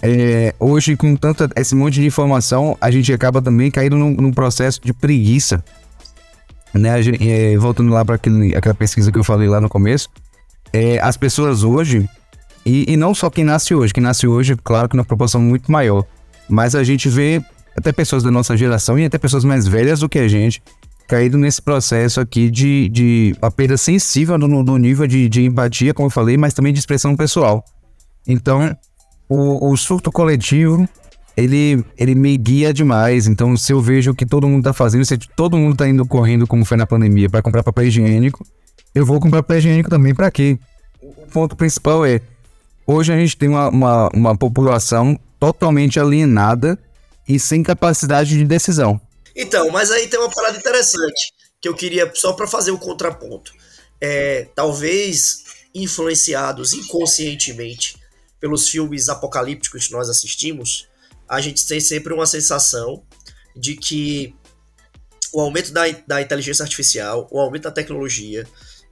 É, 0.00 0.54
hoje, 0.60 0.96
com 0.96 1.16
tanto 1.16 1.48
esse 1.56 1.74
monte 1.74 1.94
de 1.94 2.06
informação, 2.06 2.78
a 2.80 2.88
gente 2.88 3.12
acaba 3.12 3.42
também 3.42 3.68
caindo 3.68 3.96
num, 3.96 4.12
num 4.12 4.30
processo 4.30 4.80
de 4.80 4.92
preguiça. 4.92 5.64
Né? 6.74 7.00
Gente, 7.02 7.28
é, 7.28 7.56
voltando 7.56 7.92
lá 7.92 8.04
para 8.04 8.16
aquela 8.16 8.74
pesquisa 8.74 9.10
que 9.10 9.18
eu 9.18 9.24
falei 9.24 9.48
lá 9.48 9.60
no 9.60 9.68
começo, 9.68 10.08
é, 10.72 10.98
as 11.00 11.16
pessoas 11.16 11.62
hoje, 11.62 12.08
e, 12.64 12.92
e, 12.92 12.96
não 12.96 13.14
só 13.14 13.30
quem 13.30 13.44
nasce 13.44 13.74
hoje, 13.74 13.92
quem 13.94 14.02
nasce 14.02 14.26
hoje, 14.26 14.54
claro 14.56 14.88
que 14.88 14.96
numa 14.96 15.04
proporção 15.04 15.40
muito 15.40 15.72
maior, 15.72 16.04
mas 16.48 16.74
a 16.74 16.84
gente 16.84 17.08
vê 17.08 17.42
até 17.76 17.92
pessoas 17.92 18.22
da 18.22 18.30
nossa 18.30 18.56
geração 18.56 18.98
e 18.98 19.04
até 19.04 19.16
pessoas 19.16 19.44
mais 19.44 19.66
velhas 19.66 20.00
do 20.00 20.08
que 20.08 20.18
a 20.18 20.28
gente 20.28 20.62
caído 21.08 21.38
nesse 21.38 21.60
processo 21.62 22.20
aqui 22.20 22.50
de, 22.50 22.90
de 22.90 23.34
uma 23.40 23.50
perda 23.50 23.78
sensível 23.78 24.36
no, 24.36 24.46
no 24.62 24.76
nível 24.76 25.06
de, 25.06 25.26
de 25.26 25.42
empatia, 25.42 25.94
como 25.94 26.08
eu 26.08 26.10
falei, 26.10 26.36
mas 26.36 26.52
também 26.52 26.70
de 26.70 26.78
expressão 26.78 27.16
pessoal. 27.16 27.64
Então, 28.26 28.76
o, 29.26 29.72
o 29.72 29.76
surto 29.76 30.12
coletivo, 30.12 30.86
ele, 31.38 31.84
ele 31.96 32.16
me 32.16 32.36
guia 32.36 32.74
demais. 32.74 33.28
Então, 33.28 33.56
se 33.56 33.72
eu 33.72 33.80
vejo 33.80 34.12
que 34.12 34.26
todo 34.26 34.48
mundo 34.48 34.64
tá 34.64 34.72
fazendo, 34.72 35.04
se 35.04 35.16
todo 35.36 35.56
mundo 35.56 35.76
tá 35.76 35.88
indo 35.88 36.04
correndo, 36.04 36.48
como 36.48 36.64
foi 36.64 36.76
na 36.76 36.84
pandemia, 36.84 37.30
para 37.30 37.40
comprar 37.40 37.62
papel 37.62 37.86
higiênico, 37.86 38.44
eu 38.92 39.06
vou 39.06 39.20
comprar 39.20 39.42
papel 39.42 39.58
higiênico 39.58 39.88
também 39.88 40.12
para 40.12 40.32
quê? 40.32 40.58
O 41.00 41.28
ponto 41.28 41.54
principal 41.54 42.04
é, 42.04 42.20
hoje 42.84 43.12
a 43.12 43.16
gente 43.16 43.36
tem 43.36 43.48
uma, 43.48 43.68
uma, 43.68 44.08
uma 44.12 44.36
população 44.36 45.16
totalmente 45.38 46.00
alienada 46.00 46.76
e 47.28 47.38
sem 47.38 47.62
capacidade 47.62 48.36
de 48.36 48.44
decisão. 48.44 49.00
Então, 49.36 49.70
mas 49.70 49.92
aí 49.92 50.08
tem 50.08 50.18
uma 50.18 50.30
parada 50.30 50.58
interessante 50.58 51.32
que 51.60 51.68
eu 51.68 51.74
queria 51.74 52.10
só 52.14 52.32
para 52.32 52.48
fazer 52.48 52.72
o 52.72 52.74
um 52.74 52.78
contraponto. 52.78 53.52
É, 54.00 54.48
talvez 54.56 55.44
influenciados 55.72 56.72
inconscientemente 56.72 57.96
pelos 58.40 58.68
filmes 58.68 59.08
apocalípticos 59.08 59.86
que 59.86 59.92
nós 59.92 60.08
assistimos, 60.08 60.88
a 61.28 61.40
gente 61.40 61.66
tem 61.66 61.80
sempre 61.80 62.12
uma 62.12 62.26
sensação 62.26 63.02
de 63.54 63.76
que 63.76 64.34
o 65.32 65.40
aumento 65.40 65.72
da, 65.72 65.82
da 66.06 66.22
inteligência 66.22 66.62
artificial, 66.62 67.28
o 67.30 67.38
aumento 67.38 67.64
da 67.64 67.70
tecnologia, 67.70 68.46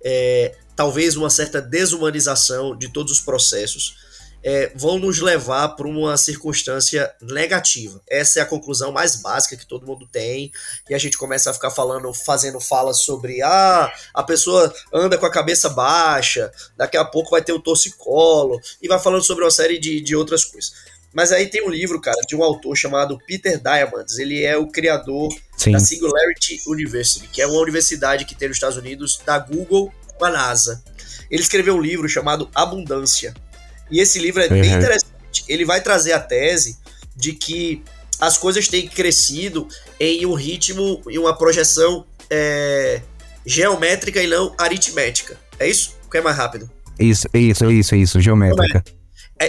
é, 0.04 0.54
talvez 0.74 1.16
uma 1.16 1.30
certa 1.30 1.62
desumanização 1.62 2.76
de 2.76 2.92
todos 2.92 3.12
os 3.12 3.20
processos, 3.20 3.96
é, 4.46 4.70
vão 4.76 4.96
nos 4.96 5.20
levar 5.20 5.70
para 5.70 5.88
uma 5.88 6.16
circunstância 6.16 7.12
negativa. 7.20 8.00
Essa 8.08 8.38
é 8.38 8.42
a 8.42 8.46
conclusão 8.46 8.92
mais 8.92 9.16
básica 9.16 9.56
que 9.56 9.66
todo 9.66 9.86
mundo 9.86 10.06
tem. 10.06 10.52
E 10.88 10.94
a 10.94 10.98
gente 10.98 11.18
começa 11.18 11.50
a 11.50 11.54
ficar 11.54 11.72
falando, 11.72 12.14
fazendo 12.14 12.60
falas 12.60 12.98
sobre 12.98 13.42
ah, 13.42 13.92
a 14.14 14.22
pessoa 14.22 14.72
anda 14.94 15.18
com 15.18 15.26
a 15.26 15.32
cabeça 15.32 15.68
baixa, 15.70 16.52
daqui 16.76 16.96
a 16.96 17.04
pouco 17.04 17.30
vai 17.30 17.42
ter 17.42 17.52
o 17.52 17.60
torcicolo, 17.60 18.60
e 18.80 18.86
vai 18.86 19.00
falando 19.00 19.24
sobre 19.24 19.42
uma 19.42 19.50
série 19.50 19.80
de, 19.80 20.00
de 20.00 20.14
outras 20.14 20.44
coisas. 20.44 20.72
Mas 21.16 21.32
aí 21.32 21.46
tem 21.46 21.66
um 21.66 21.70
livro, 21.70 21.98
cara, 21.98 22.20
de 22.28 22.36
um 22.36 22.42
autor 22.42 22.76
chamado 22.76 23.18
Peter 23.26 23.58
Diamandis. 23.58 24.18
Ele 24.18 24.44
é 24.44 24.54
o 24.58 24.66
criador 24.66 25.34
Sim. 25.56 25.72
da 25.72 25.80
Singularity 25.80 26.60
University, 26.66 27.26
que 27.26 27.40
é 27.40 27.46
uma 27.46 27.58
universidade 27.58 28.26
que 28.26 28.34
tem 28.34 28.48
nos 28.48 28.58
Estados 28.58 28.76
Unidos, 28.76 29.18
da 29.24 29.38
Google 29.38 29.90
com 30.18 30.24
a 30.26 30.30
NASA. 30.30 30.84
Ele 31.30 31.40
escreveu 31.40 31.74
um 31.74 31.80
livro 31.80 32.06
chamado 32.06 32.50
Abundância. 32.54 33.32
E 33.90 33.98
esse 33.98 34.18
livro 34.18 34.42
é 34.42 34.44
uhum. 34.44 34.60
bem 34.60 34.70
interessante. 34.70 35.06
Ele 35.48 35.64
vai 35.64 35.80
trazer 35.80 36.12
a 36.12 36.20
tese 36.20 36.76
de 37.16 37.32
que 37.32 37.82
as 38.20 38.36
coisas 38.36 38.68
têm 38.68 38.86
crescido 38.86 39.66
em 39.98 40.26
um 40.26 40.34
ritmo 40.34 41.02
e 41.08 41.18
uma 41.18 41.34
projeção 41.34 42.04
é, 42.28 43.00
geométrica 43.46 44.22
e 44.22 44.26
não 44.26 44.54
aritmética. 44.58 45.38
É 45.58 45.66
isso? 45.66 45.96
O 46.06 46.10
que 46.10 46.18
é 46.18 46.20
mais 46.20 46.36
rápido? 46.36 46.70
Isso, 46.98 47.26
isso, 47.32 47.70
isso, 47.70 47.96
isso, 47.96 48.20
geométrica. 48.20 48.84
É, 48.86 49.05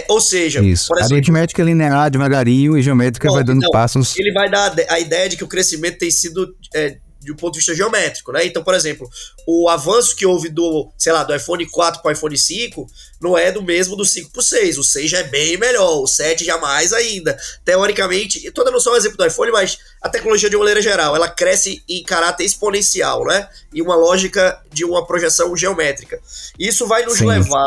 ou 0.08 0.20
seja, 0.20 0.60
isso. 0.60 0.92
Exemplo, 0.94 1.14
aritmética 1.14 1.62
é 1.62 1.64
linear 1.64 2.10
devagarinho 2.10 2.76
e 2.76 2.82
geométrica 2.82 3.28
bom, 3.28 3.34
vai 3.34 3.44
dando 3.44 3.58
então, 3.58 3.70
passos. 3.70 4.16
Ele 4.16 4.32
vai 4.32 4.50
dar 4.50 4.74
a 4.88 5.00
ideia 5.00 5.28
de 5.28 5.36
que 5.36 5.44
o 5.44 5.48
crescimento 5.48 5.98
tem 5.98 6.10
sido 6.10 6.54
é, 6.74 6.98
de 7.20 7.32
um 7.32 7.36
ponto 7.36 7.54
de 7.54 7.58
vista 7.58 7.74
geométrico, 7.74 8.32
né? 8.32 8.46
Então, 8.46 8.62
por 8.62 8.74
exemplo, 8.74 9.08
o 9.46 9.68
avanço 9.68 10.14
que 10.14 10.24
houve 10.24 10.48
do, 10.48 10.90
sei 10.96 11.12
lá, 11.12 11.24
do 11.24 11.34
iPhone 11.34 11.66
4 11.66 12.00
para 12.00 12.08
o 12.08 12.12
iPhone 12.12 12.38
5 12.38 12.86
não 13.20 13.36
é 13.36 13.50
do 13.50 13.62
mesmo 13.62 13.96
do 13.96 14.04
5 14.04 14.30
para 14.30 14.40
o 14.40 14.42
6. 14.42 14.78
O 14.78 14.84
6 14.84 15.10
já 15.10 15.18
é 15.18 15.24
bem 15.24 15.56
melhor, 15.56 16.00
o 16.00 16.06
7 16.06 16.44
já 16.44 16.58
mais 16.58 16.92
ainda. 16.92 17.36
Teoricamente, 17.64 18.44
eu 18.44 18.52
tô 18.52 18.62
dando 18.62 18.80
só 18.80 18.92
um 18.92 18.96
exemplo 18.96 19.18
do 19.18 19.26
iPhone, 19.26 19.50
mas 19.50 19.78
a 20.00 20.08
tecnologia 20.08 20.48
de 20.48 20.56
maneira 20.56 20.80
geral, 20.80 21.16
ela 21.16 21.28
cresce 21.28 21.82
em 21.88 22.02
caráter 22.02 22.44
exponencial, 22.44 23.24
né? 23.24 23.48
E 23.72 23.82
uma 23.82 23.96
lógica 23.96 24.62
de 24.72 24.84
uma 24.84 25.04
projeção 25.06 25.56
geométrica. 25.56 26.20
Isso 26.58 26.86
vai 26.86 27.04
nos 27.04 27.18
Sim. 27.18 27.26
levar, 27.26 27.66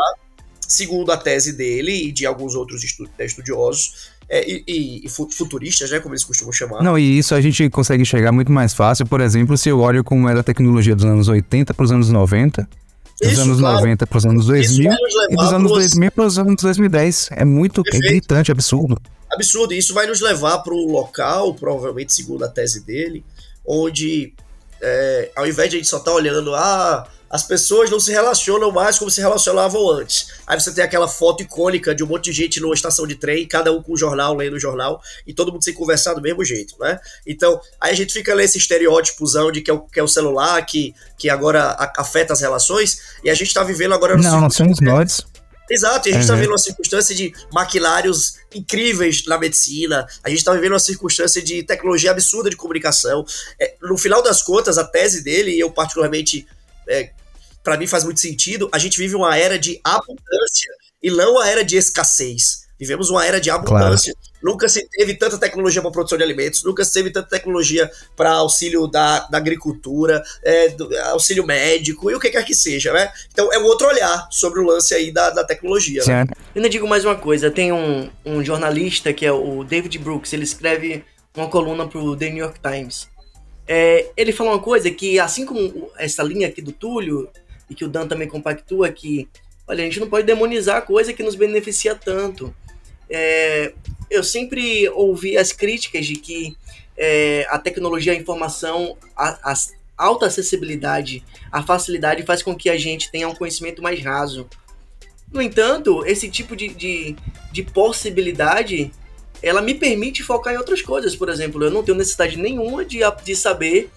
segundo 0.72 1.12
a 1.12 1.16
tese 1.16 1.52
dele 1.52 2.08
e 2.08 2.12
de 2.12 2.24
alguns 2.24 2.54
outros 2.54 2.82
estudiosos, 3.18 4.10
é, 4.28 4.48
e, 4.48 5.02
e, 5.04 5.08
futuristas, 5.08 5.90
né, 5.90 6.00
como 6.00 6.14
eles 6.14 6.24
costumam 6.24 6.52
chamar. 6.52 6.82
Não, 6.82 6.98
e 6.98 7.18
isso 7.18 7.34
a 7.34 7.40
gente 7.40 7.68
consegue 7.68 8.02
enxergar 8.02 8.32
muito 8.32 8.50
mais 8.50 8.72
fácil, 8.72 9.04
por 9.06 9.20
exemplo, 9.20 9.58
se 9.58 9.68
eu 9.68 9.80
olho 9.80 10.02
como 10.02 10.28
era 10.28 10.40
a 10.40 10.42
tecnologia 10.42 10.96
dos 10.96 11.04
anos 11.04 11.28
80 11.28 11.74
para 11.74 11.84
os 11.84 11.92
anos 11.92 12.08
90, 12.08 12.66
dos 13.20 13.32
isso, 13.32 13.40
anos 13.42 13.58
claro. 13.58 13.76
90 13.76 14.06
para 14.06 14.18
os 14.18 14.24
anos 14.24 14.46
2000 14.46 14.90
e 15.30 15.36
dos 15.36 15.52
anos 15.52 15.70
2000 15.70 16.10
para 16.10 16.24
os 16.24 16.38
anos 16.38 16.62
2010. 16.62 17.28
É 17.32 17.44
muito 17.44 17.82
é 17.86 17.98
gritante, 17.98 18.50
absurdo. 18.50 19.00
Absurdo, 19.30 19.74
e 19.74 19.78
isso 19.78 19.92
vai 19.92 20.06
nos 20.06 20.20
levar 20.20 20.58
para 20.58 20.72
o 20.72 20.90
local, 20.90 21.54
provavelmente 21.54 22.12
segundo 22.12 22.44
a 22.44 22.48
tese 22.48 22.84
dele, 22.84 23.24
onde 23.66 24.32
é, 24.80 25.30
ao 25.36 25.46
invés 25.46 25.70
de 25.70 25.76
a 25.76 25.78
gente 25.78 25.88
só 25.88 25.98
estar 25.98 26.10
tá 26.10 26.16
olhando, 26.16 26.54
ah, 26.54 27.06
as 27.32 27.42
pessoas 27.42 27.90
não 27.90 27.98
se 27.98 28.12
relacionam 28.12 28.70
mais 28.70 28.98
como 28.98 29.10
se 29.10 29.18
relacionavam 29.18 29.90
antes. 29.90 30.26
Aí 30.46 30.60
você 30.60 30.70
tem 30.70 30.84
aquela 30.84 31.08
foto 31.08 31.42
icônica 31.42 31.94
de 31.94 32.04
um 32.04 32.06
monte 32.06 32.26
de 32.26 32.32
gente 32.32 32.60
numa 32.60 32.74
estação 32.74 33.06
de 33.06 33.14
trem, 33.14 33.48
cada 33.48 33.72
um 33.72 33.82
com 33.82 33.94
um 33.94 33.96
jornal, 33.96 34.36
lendo 34.36 34.56
o 34.56 34.60
jornal, 34.60 35.02
e 35.26 35.32
todo 35.32 35.50
mundo 35.50 35.64
sem 35.64 35.72
conversar 35.72 36.12
do 36.12 36.20
mesmo 36.20 36.44
jeito, 36.44 36.76
né? 36.78 37.00
Então, 37.26 37.58
aí 37.80 37.92
a 37.92 37.96
gente 37.96 38.12
fica 38.12 38.34
lendo 38.34 38.44
esse 38.44 38.58
estereótipozão 38.58 39.50
de 39.50 39.62
que 39.62 39.70
é 39.70 39.74
o, 39.74 39.80
que 39.80 39.98
é 39.98 40.02
o 40.02 40.08
celular, 40.08 40.60
que, 40.66 40.94
que 41.16 41.30
agora 41.30 41.74
afeta 41.96 42.34
as 42.34 42.40
relações, 42.42 42.98
e 43.24 43.30
a 43.30 43.34
gente 43.34 43.54
tá 43.54 43.64
vivendo 43.64 43.94
agora... 43.94 44.14
Não, 44.14 44.42
não 44.42 44.50
somos 44.50 44.78
nós. 44.80 45.24
Exato, 45.70 46.08
e 46.08 46.10
a 46.10 46.14
gente 46.14 46.22
está 46.22 46.34
uhum. 46.34 46.38
vivendo 46.38 46.52
uma 46.52 46.58
circunstância 46.58 47.14
de 47.14 47.32
maquinários 47.50 48.34
incríveis 48.54 49.24
na 49.24 49.38
medicina, 49.38 50.06
a 50.22 50.28
gente 50.28 50.40
está 50.40 50.52
vivendo 50.52 50.72
uma 50.72 50.78
circunstância 50.78 51.40
de 51.40 51.62
tecnologia 51.62 52.10
absurda 52.10 52.50
de 52.50 52.56
comunicação. 52.56 53.24
É, 53.58 53.74
no 53.80 53.96
final 53.96 54.22
das 54.22 54.42
contas, 54.42 54.76
a 54.76 54.84
tese 54.84 55.24
dele, 55.24 55.52
e 55.52 55.60
eu 55.60 55.70
particularmente 55.70 56.46
é, 56.86 57.10
para 57.62 57.76
mim 57.76 57.86
faz 57.86 58.04
muito 58.04 58.20
sentido, 58.20 58.68
a 58.72 58.78
gente 58.78 58.98
vive 58.98 59.14
uma 59.14 59.36
era 59.36 59.58
de 59.58 59.80
abundância 59.84 60.70
e 61.02 61.10
não 61.10 61.32
uma 61.32 61.48
era 61.48 61.64
de 61.64 61.76
escassez. 61.76 62.62
Vivemos 62.78 63.10
uma 63.10 63.24
era 63.24 63.40
de 63.40 63.48
abundância. 63.48 64.12
Claro. 64.12 64.32
Nunca 64.42 64.68
se 64.68 64.88
teve 64.88 65.14
tanta 65.14 65.38
tecnologia 65.38 65.80
para 65.80 65.92
produção 65.92 66.18
de 66.18 66.24
alimentos, 66.24 66.64
nunca 66.64 66.84
se 66.84 66.92
teve 66.92 67.10
tanta 67.10 67.28
tecnologia 67.28 67.88
para 68.16 68.32
auxílio 68.32 68.88
da, 68.88 69.20
da 69.28 69.38
agricultura, 69.38 70.20
é, 70.42 70.70
do, 70.70 70.92
auxílio 71.10 71.46
médico 71.46 72.10
e 72.10 72.14
o 72.16 72.18
que 72.18 72.28
quer 72.28 72.44
que 72.44 72.54
seja, 72.54 72.92
né? 72.92 73.12
Então 73.32 73.52
é 73.52 73.58
um 73.60 73.64
outro 73.64 73.86
olhar 73.86 74.26
sobre 74.32 74.58
o 74.58 74.64
lance 74.64 74.92
aí 74.94 75.12
da, 75.12 75.30
da 75.30 75.44
tecnologia. 75.44 76.02
Né? 76.04 76.24
Eu 76.28 76.36
ainda 76.56 76.68
digo 76.68 76.88
mais 76.88 77.04
uma 77.04 77.14
coisa: 77.14 77.52
tem 77.52 77.70
um, 77.70 78.10
um 78.26 78.44
jornalista 78.44 79.12
que 79.12 79.24
é 79.24 79.30
o 79.30 79.62
David 79.62 79.96
Brooks, 79.98 80.32
ele 80.32 80.42
escreve 80.42 81.04
uma 81.36 81.48
coluna 81.48 81.86
para 81.86 82.00
o 82.00 82.16
The 82.16 82.30
New 82.30 82.44
York 82.44 82.58
Times. 82.60 83.08
É, 83.66 84.10
ele 84.16 84.32
fala 84.32 84.50
uma 84.50 84.58
coisa 84.58 84.90
que, 84.90 85.20
assim 85.20 85.46
como 85.46 85.88
essa 85.96 86.22
linha 86.22 86.48
aqui 86.48 86.60
do 86.60 86.72
Túlio, 86.72 87.30
e 87.72 87.74
que 87.74 87.84
o 87.84 87.88
Dan 87.88 88.06
também 88.06 88.28
compactua 88.28 88.90
que, 88.90 89.26
olha, 89.66 89.82
a 89.82 89.84
gente 89.84 89.98
não 89.98 90.08
pode 90.08 90.26
demonizar 90.26 90.76
a 90.76 90.82
coisa 90.82 91.12
que 91.12 91.22
nos 91.22 91.34
beneficia 91.34 91.94
tanto. 91.94 92.54
É, 93.08 93.72
eu 94.10 94.22
sempre 94.22 94.88
ouvi 94.90 95.36
as 95.36 95.52
críticas 95.52 96.06
de 96.06 96.16
que 96.16 96.56
é, 96.96 97.46
a 97.48 97.58
tecnologia, 97.58 98.12
a 98.12 98.16
informação, 98.16 98.96
a, 99.16 99.52
a, 99.52 99.54
alta 99.96 100.26
acessibilidade, 100.26 101.24
a 101.50 101.62
facilidade 101.62 102.22
faz 102.24 102.42
com 102.42 102.54
que 102.54 102.68
a 102.68 102.76
gente 102.76 103.10
tenha 103.10 103.28
um 103.28 103.34
conhecimento 103.34 103.82
mais 103.82 104.02
raso. 104.02 104.46
No 105.32 105.40
entanto, 105.40 106.04
esse 106.04 106.28
tipo 106.28 106.54
de, 106.54 106.68
de, 106.68 107.16
de 107.50 107.62
possibilidade 107.62 108.92
ela 109.42 109.60
me 109.60 109.74
permite 109.74 110.22
focar 110.22 110.54
em 110.54 110.58
outras 110.58 110.82
coisas. 110.82 111.16
Por 111.16 111.28
exemplo, 111.28 111.64
eu 111.64 111.70
não 111.70 111.82
tenho 111.82 111.98
necessidade 111.98 112.36
nenhuma 112.36 112.84
de, 112.84 113.00
de 113.24 113.34
saber 113.34 113.90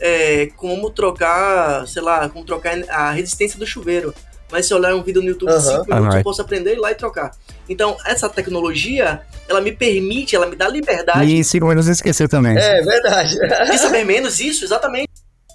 é, 0.00 0.48
como 0.56 0.90
trocar, 0.90 1.86
sei 1.86 2.02
lá, 2.02 2.28
como 2.28 2.44
trocar 2.44 2.76
a 2.88 3.10
resistência 3.10 3.58
do 3.58 3.66
chuveiro. 3.66 4.14
Mas 4.50 4.66
se 4.66 4.72
eu 4.72 4.78
olhar 4.78 4.94
um 4.94 5.02
vídeo 5.02 5.22
no 5.22 5.28
YouTube 5.28 5.52
5 5.52 5.86
minutos, 5.86 6.16
eu 6.16 6.22
posso 6.22 6.42
aprender 6.42 6.72
ir 6.72 6.78
lá 6.78 6.90
e 6.90 6.94
trocar. 6.94 7.30
Então, 7.68 7.96
essa 8.04 8.28
tecnologia, 8.28 9.22
ela 9.48 9.60
me 9.60 9.70
permite, 9.70 10.34
ela 10.34 10.46
me 10.46 10.56
dá 10.56 10.66
liberdade. 10.66 11.32
E 11.32 11.44
5 11.44 11.66
minutos 11.66 11.88
esquecer 11.88 12.28
também. 12.28 12.58
É, 12.58 12.82
verdade. 12.82 13.38
De 13.70 13.78
saber 13.78 14.04
menos, 14.04 14.40
isso, 14.40 14.64
exatamente. 14.64 15.08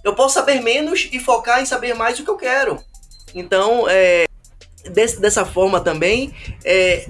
Eu 0.03 0.13
posso 0.13 0.35
saber 0.35 0.61
menos 0.61 1.09
e 1.11 1.19
focar 1.19 1.61
em 1.61 1.65
saber 1.65 1.93
mais 1.93 2.19
o 2.19 2.23
que 2.23 2.29
eu 2.29 2.37
quero. 2.37 2.79
Então, 3.33 3.85
é, 3.89 4.25
desse, 4.91 5.19
dessa 5.19 5.43
forma 5.43 5.81
também, 5.81 6.33
é, 6.63 7.05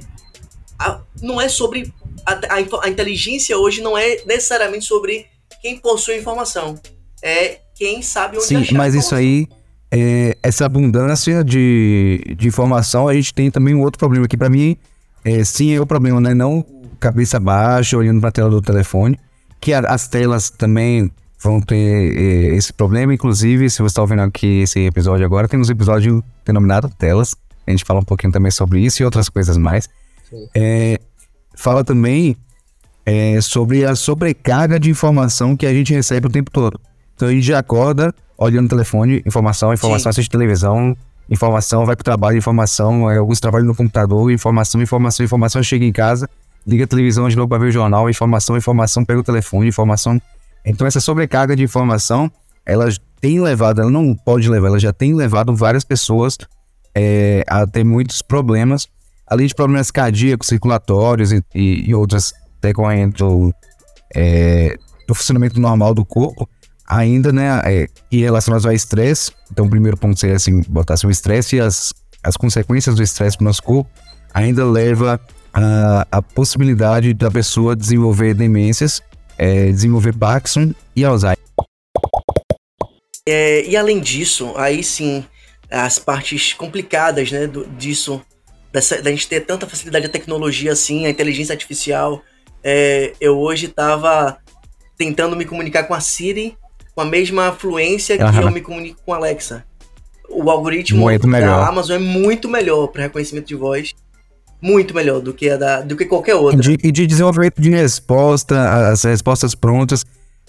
a, 0.79 1.01
não 1.21 1.39
é 1.39 1.47
sobre. 1.47 1.93
A, 2.25 2.33
a, 2.33 2.85
a 2.85 2.89
inteligência 2.89 3.55
hoje 3.55 3.81
não 3.81 3.95
é 3.95 4.23
necessariamente 4.25 4.85
sobre 4.85 5.27
quem 5.61 5.77
possui 5.77 6.17
informação 6.17 6.79
é 7.21 7.59
quem 7.75 8.01
sabe 8.01 8.37
onde 8.37 8.45
Sim, 8.45 8.57
achar. 8.57 8.75
mas 8.75 8.95
isso 8.95 9.13
aí, 9.13 9.47
é, 9.91 10.37
essa 10.41 10.65
abundância 10.65 11.43
de, 11.43 12.35
de 12.37 12.47
informação, 12.47 13.07
a 13.07 13.13
gente 13.13 13.33
tem 13.33 13.51
também 13.51 13.75
um 13.75 13.81
outro 13.81 13.99
problema 13.99 14.27
que 14.27 14.37
para 14.37 14.49
mim, 14.49 14.77
é, 15.23 15.43
sim, 15.43 15.73
é 15.73 15.81
o 15.81 15.85
problema, 15.85 16.21
né? 16.21 16.33
Não 16.33 16.65
cabeça 16.99 17.39
baixa, 17.39 17.97
olhando 17.97 18.19
para 18.19 18.29
a 18.29 18.31
tela 18.31 18.49
do 18.49 18.61
telefone, 18.61 19.19
que 19.59 19.73
a, 19.73 19.79
as 19.79 20.07
telas 20.07 20.49
também 20.49 21.11
vão 21.41 21.61
ter 21.61 21.75
é, 21.75 22.55
esse 22.55 22.73
problema. 22.73 23.13
Inclusive, 23.13 23.69
se 23.69 23.77
você 23.77 23.87
está 23.87 24.01
ouvindo 24.01 24.21
aqui 24.21 24.61
esse 24.61 24.79
episódio 24.79 25.25
agora, 25.25 25.47
tem 25.47 25.59
um 25.59 25.63
episódio 25.63 26.23
denominado 26.45 26.89
Telas. 26.97 27.35
A 27.67 27.71
gente 27.71 27.83
fala 27.83 27.99
um 27.99 28.03
pouquinho 28.03 28.31
também 28.31 28.51
sobre 28.51 28.79
isso 28.79 29.01
e 29.01 29.05
outras 29.05 29.29
coisas 29.29 29.57
mais. 29.57 29.89
É, 30.55 30.99
fala 31.55 31.83
também 31.83 32.35
é, 33.05 33.39
sobre 33.41 33.85
a 33.85 33.95
sobrecarga 33.95 34.79
de 34.79 34.89
informação 34.89 35.55
que 35.55 35.65
a 35.65 35.73
gente 35.73 35.93
recebe 35.93 36.27
o 36.27 36.29
tempo 36.29 36.49
todo. 36.51 36.79
Então 37.15 37.27
a 37.27 37.31
gente 37.31 37.45
já 37.45 37.59
acorda 37.59 38.13
olhando 38.37 38.65
o 38.65 38.69
telefone, 38.69 39.23
informação, 39.25 39.73
informação, 39.73 40.11
Sim. 40.11 40.19
assiste 40.19 40.29
televisão, 40.29 40.95
informação, 41.29 41.85
vai 41.85 41.95
pro 41.95 42.03
trabalho, 42.03 42.37
informação, 42.37 43.09
é, 43.09 43.17
alguns 43.17 43.39
trabalham 43.39 43.67
no 43.67 43.75
computador, 43.75 44.31
informação, 44.31 44.81
informação, 44.81 45.23
informação, 45.23 45.63
chega 45.63 45.85
em 45.85 45.91
casa, 45.91 46.29
liga 46.67 46.83
a 46.83 46.87
televisão 46.87 47.27
de 47.29 47.35
novo 47.35 47.47
para 47.47 47.59
ver 47.59 47.67
o 47.67 47.71
jornal, 47.71 48.09
informação, 48.09 48.57
informação, 48.57 49.05
pega 49.05 49.19
o 49.19 49.23
telefone, 49.23 49.67
informação. 49.67 50.21
Então 50.65 50.85
essa 50.85 50.99
sobrecarga 50.99 51.55
de 51.55 51.63
informação, 51.63 52.29
ela 52.65 52.89
tem 53.21 53.39
levado, 53.39 53.81
ela 53.81 53.91
não 53.91 54.13
pode 54.13 54.49
levar, 54.49 54.67
ela 54.67 54.79
já 54.79 54.91
tem 54.91 55.13
levado 55.13 55.55
várias 55.55 55.83
pessoas 55.83 56.37
é, 56.93 57.43
a 57.47 57.65
ter 57.65 57.83
muitos 57.83 58.21
problemas, 58.21 58.87
além 59.27 59.47
de 59.47 59.55
problemas 59.55 59.91
cardíacos, 59.91 60.47
circulatórios 60.47 61.31
e, 61.31 61.41
e, 61.53 61.89
e 61.89 61.95
outras 61.95 62.33
decorrentes 62.61 63.19
do, 63.19 63.53
é, 64.13 64.77
do 65.07 65.13
funcionamento 65.13 65.59
normal 65.59 65.93
do 65.93 66.05
corpo, 66.05 66.49
ainda, 66.87 67.31
né, 67.31 67.61
é, 67.65 67.87
e 68.11 68.21
relacionados 68.21 68.65
ao 68.65 68.71
estresse. 68.71 69.31
Então, 69.51 69.65
o 69.65 69.69
primeiro 69.69 69.97
ponto 69.97 70.19
seria 70.19 70.35
assim, 70.35 70.61
botar 70.67 70.93
assim, 70.93 71.07
o 71.07 71.11
estresse 71.11 71.55
e 71.55 71.59
as, 71.59 71.93
as 72.23 72.37
consequências 72.37 72.95
do 72.95 73.03
estresse 73.03 73.37
para 73.37 73.43
o 73.43 73.47
nosso 73.47 73.63
corpo 73.63 73.89
ainda 74.33 74.65
leva 74.65 75.19
a, 75.53 76.07
a 76.11 76.21
possibilidade 76.21 77.13
da 77.13 77.31
pessoa 77.31 77.75
desenvolver 77.75 78.33
demências, 78.33 79.01
é, 79.37 79.67
desenvolver 79.71 80.13
Parkinson 80.13 80.73
e 80.95 81.05
Alzheimer. 81.05 81.37
É, 83.27 83.65
e 83.65 83.75
além 83.75 83.99
disso, 83.99 84.53
aí 84.55 84.83
sim, 84.83 85.25
as 85.71 85.97
partes 85.97 86.53
complicadas, 86.53 87.31
né, 87.31 87.47
do, 87.47 87.65
disso, 87.65 88.21
dessa, 88.71 89.01
da 89.01 89.09
gente 89.09 89.27
ter 89.27 89.41
tanta 89.41 89.67
facilidade 89.67 90.05
de 90.05 90.11
tecnologia 90.11 90.73
assim, 90.73 91.05
a 91.05 91.09
inteligência 91.09 91.53
artificial. 91.53 92.21
É, 92.63 93.13
eu 93.19 93.39
hoje 93.39 93.67
estava 93.67 94.37
tentando 94.97 95.35
me 95.35 95.45
comunicar 95.45 95.83
com 95.83 95.93
a 95.93 95.99
Siri 95.99 96.57
com 96.95 97.01
a 97.01 97.05
mesma 97.05 97.51
fluência 97.51 98.17
que 98.17 98.23
uhum. 98.23 98.41
eu 98.41 98.51
me 98.51 98.61
comunico 98.61 98.99
com 99.05 99.13
a 99.13 99.17
Alexa. 99.17 99.65
O 100.29 100.49
algoritmo 100.49 101.01
muito 101.01 101.29
da 101.29 101.67
Amazon 101.67 101.97
é 101.97 101.99
muito 101.99 102.49
melhor 102.49 102.87
para 102.87 103.03
reconhecimento 103.03 103.47
de 103.47 103.55
voz. 103.55 103.93
Muito 104.61 104.95
melhor 104.95 105.19
do 105.19 105.33
que, 105.33 105.49
a 105.49 105.57
da, 105.57 105.81
do 105.81 105.95
que 105.95 106.05
qualquer 106.05 106.33
outra. 106.35 106.59
De, 106.59 106.77
e 106.81 106.91
de 106.91 107.05
desenvolvimento 107.05 107.61
de 107.61 107.69
resposta, 107.69 108.89
as 108.89 109.03
respostas 109.03 109.53
prontas, 109.53 110.03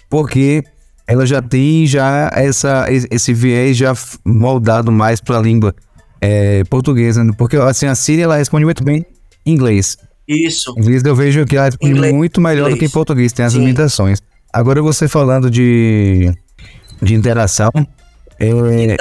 porque 0.09 0.63
ela 1.07 1.27
já 1.27 1.43
tem 1.43 1.87
já 1.87 2.31
essa, 2.33 2.87
esse 2.89 3.35
viés 3.35 3.77
já 3.77 3.93
moldado 4.25 4.91
mais 4.91 5.21
para 5.21 5.39
a 5.39 5.43
língua 5.43 5.75
é, 6.21 6.63
portuguesa. 6.65 7.23
Né? 7.25 7.33
Porque 7.37 7.57
assim, 7.57 7.87
a 7.87 7.95
Siri 7.95 8.23
ela 8.23 8.37
responde 8.37 8.65
muito 8.65 8.83
bem 8.83 9.05
em 9.45 9.53
inglês. 9.53 9.99
Isso. 10.27 10.73
Em 10.77 10.81
inglês 10.81 11.03
eu 11.05 11.15
vejo 11.15 11.45
que 11.45 11.57
ela 11.57 11.67
responde 11.67 11.93
inglês. 11.93 12.15
muito 12.15 12.41
melhor 12.41 12.69
inglês. 12.69 12.77
do 12.77 12.79
que 12.79 12.87
em 12.87 12.91
português, 12.91 13.33
tem 13.33 13.45
as 13.45 13.53
Sim. 13.53 13.59
limitações. 13.59 14.23
Agora 14.57 14.81
você 14.81 15.07
falando 15.07 15.51
de, 15.51 16.33
de 17.03 17.15
interação, 17.15 17.71
é, 18.41 18.97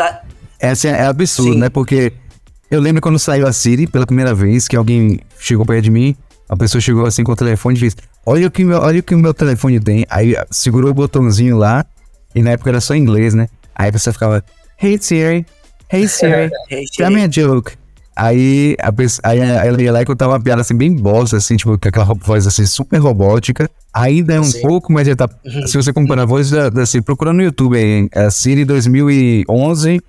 é, 0.60 0.70
assim, 0.70 0.90
é 0.90 1.06
absurdo, 1.06 1.54
Sim. 1.54 1.60
né? 1.60 1.70
Porque 1.70 2.12
eu 2.70 2.82
lembro 2.82 3.02
quando 3.02 3.18
saiu 3.18 3.48
a 3.48 3.54
Siri 3.54 3.88
pela 3.88 4.06
primeira 4.06 4.36
vez, 4.36 4.68
que 4.68 4.76
alguém 4.76 5.18
chegou 5.40 5.66
perto 5.66 5.86
de 5.86 5.92
mim, 5.92 6.14
a 6.50 6.58
pessoa 6.58 6.82
chegou 6.82 7.06
assim 7.06 7.24
com 7.24 7.32
o 7.32 7.36
telefone 7.38 7.78
e 7.78 7.80
disse: 7.80 7.96
Olha 8.26 8.48
o 8.48 8.52
que, 8.52 8.66
meu, 8.66 8.80
olha 8.80 9.00
o, 9.00 9.04
que 9.04 9.16
meu 9.16 9.34
telefone 9.34 9.80
tem. 9.80 10.06
Aí 10.10 10.36
segurou 10.52 10.92
o 10.92 10.94
botãozinho 10.94 11.56
lá 11.56 11.86
E 12.36 12.44
na 12.44 12.52
época 12.52 12.72
era 12.72 12.82
só 12.82 12.94
inglês, 12.94 13.34
né? 13.34 13.48
Aí 13.74 13.90
você 13.92 14.12
ficava, 14.12 14.44
Hey 14.78 14.98
Siri, 15.02 15.46
Hey 15.90 16.06
Siri, 16.06 16.52
tell 16.98 17.12
me 17.12 17.24
a 17.24 17.30
joke. 17.30 17.72
Aí, 18.16 18.78
a 18.80 18.94
pessoa, 18.94 19.22
aí 19.26 19.40
ela 19.40 19.82
ia 19.82 19.92
lá 19.92 20.02
e 20.02 20.06
contava 20.06 20.32
uma 20.32 20.40
piada 20.40 20.62
assim, 20.62 20.76
bem 20.76 20.96
bosta, 20.96 21.36
assim, 21.36 21.58
tipo, 21.58 21.78
com 21.78 21.90
aquela 21.90 22.14
voz 22.14 22.48
assim, 22.48 22.66
super 22.66 22.98
robótica. 22.98 23.70
Ainda 23.94 24.36
é 24.36 24.40
um 24.40 24.46
Sim. 24.46 24.62
pouco, 24.62 24.94
mas 24.94 25.08
já 25.08 25.16
tá. 25.16 25.30
Se 25.66 25.76
você 25.76 25.92
comparar 25.92 26.24
a 26.24 26.26
voz 26.26 26.50
da, 26.50 26.70
da 26.70 26.84
assim, 26.84 27.02
procura 27.02 27.34
no 27.34 27.44
YouTube 27.44 27.78
aí, 27.78 28.08
é 28.14 28.30
Siri 28.30 28.64
2011, 28.64 30.02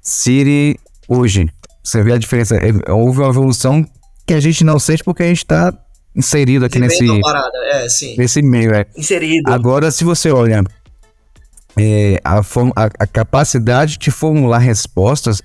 Siri 0.00 0.78
hoje. 1.08 1.48
Você 1.82 2.02
vê 2.02 2.12
a 2.12 2.18
diferença. 2.18 2.56
É, 2.56 2.90
houve 2.90 3.20
uma 3.20 3.28
evolução 3.28 3.86
que 4.26 4.34
a 4.34 4.40
gente 4.40 4.64
não 4.64 4.78
sente 4.78 5.04
porque 5.04 5.22
a 5.22 5.26
gente 5.26 5.46
tá 5.46 5.72
inserido 6.16 6.64
aqui 6.64 6.78
nesse. 6.78 7.04
É, 7.04 7.86
nesse 8.16 8.42
meio, 8.42 8.74
é. 8.74 8.86
Inserido. 8.96 9.52
Agora, 9.52 9.90
se 9.90 10.02
você 10.02 10.30
olha 10.30 10.64
é, 11.76 12.20
a, 12.24 12.38
a, 12.38 12.90
a 13.00 13.06
capacidade 13.06 13.98
de 13.98 14.10
formular 14.10 14.58
respostas 14.58 15.42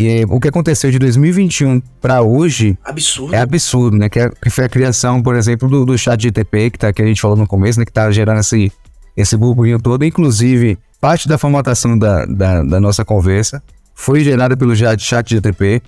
e 0.00 0.24
o 0.30 0.40
que 0.40 0.48
aconteceu 0.48 0.90
de 0.90 0.98
2021 0.98 1.82
para 2.00 2.22
hoje 2.22 2.78
absurdo. 2.82 3.34
é 3.34 3.38
absurdo, 3.38 3.98
né? 3.98 4.08
Que, 4.08 4.20
é, 4.20 4.30
que 4.30 4.48
foi 4.48 4.64
a 4.64 4.68
criação, 4.68 5.22
por 5.22 5.36
exemplo, 5.36 5.68
do, 5.68 5.84
do 5.84 5.98
chat 5.98 6.22
GTP, 6.22 6.70
que, 6.70 6.78
tá, 6.78 6.90
que 6.90 7.02
a 7.02 7.04
gente 7.04 7.20
falou 7.20 7.36
no 7.36 7.46
começo, 7.46 7.78
né? 7.78 7.84
Que 7.84 7.92
tá 7.92 8.10
gerando 8.10 8.40
esse, 8.40 8.72
esse 9.14 9.36
burburinho 9.36 9.78
todo. 9.78 10.02
Inclusive, 10.02 10.78
parte 11.00 11.28
da 11.28 11.36
formatação 11.36 11.98
da, 11.98 12.24
da, 12.24 12.62
da 12.62 12.80
nossa 12.80 13.04
conversa 13.04 13.62
foi 13.94 14.24
gerada 14.24 14.56
pelo 14.56 14.74
chat 14.74 15.28
GTP. 15.28 15.82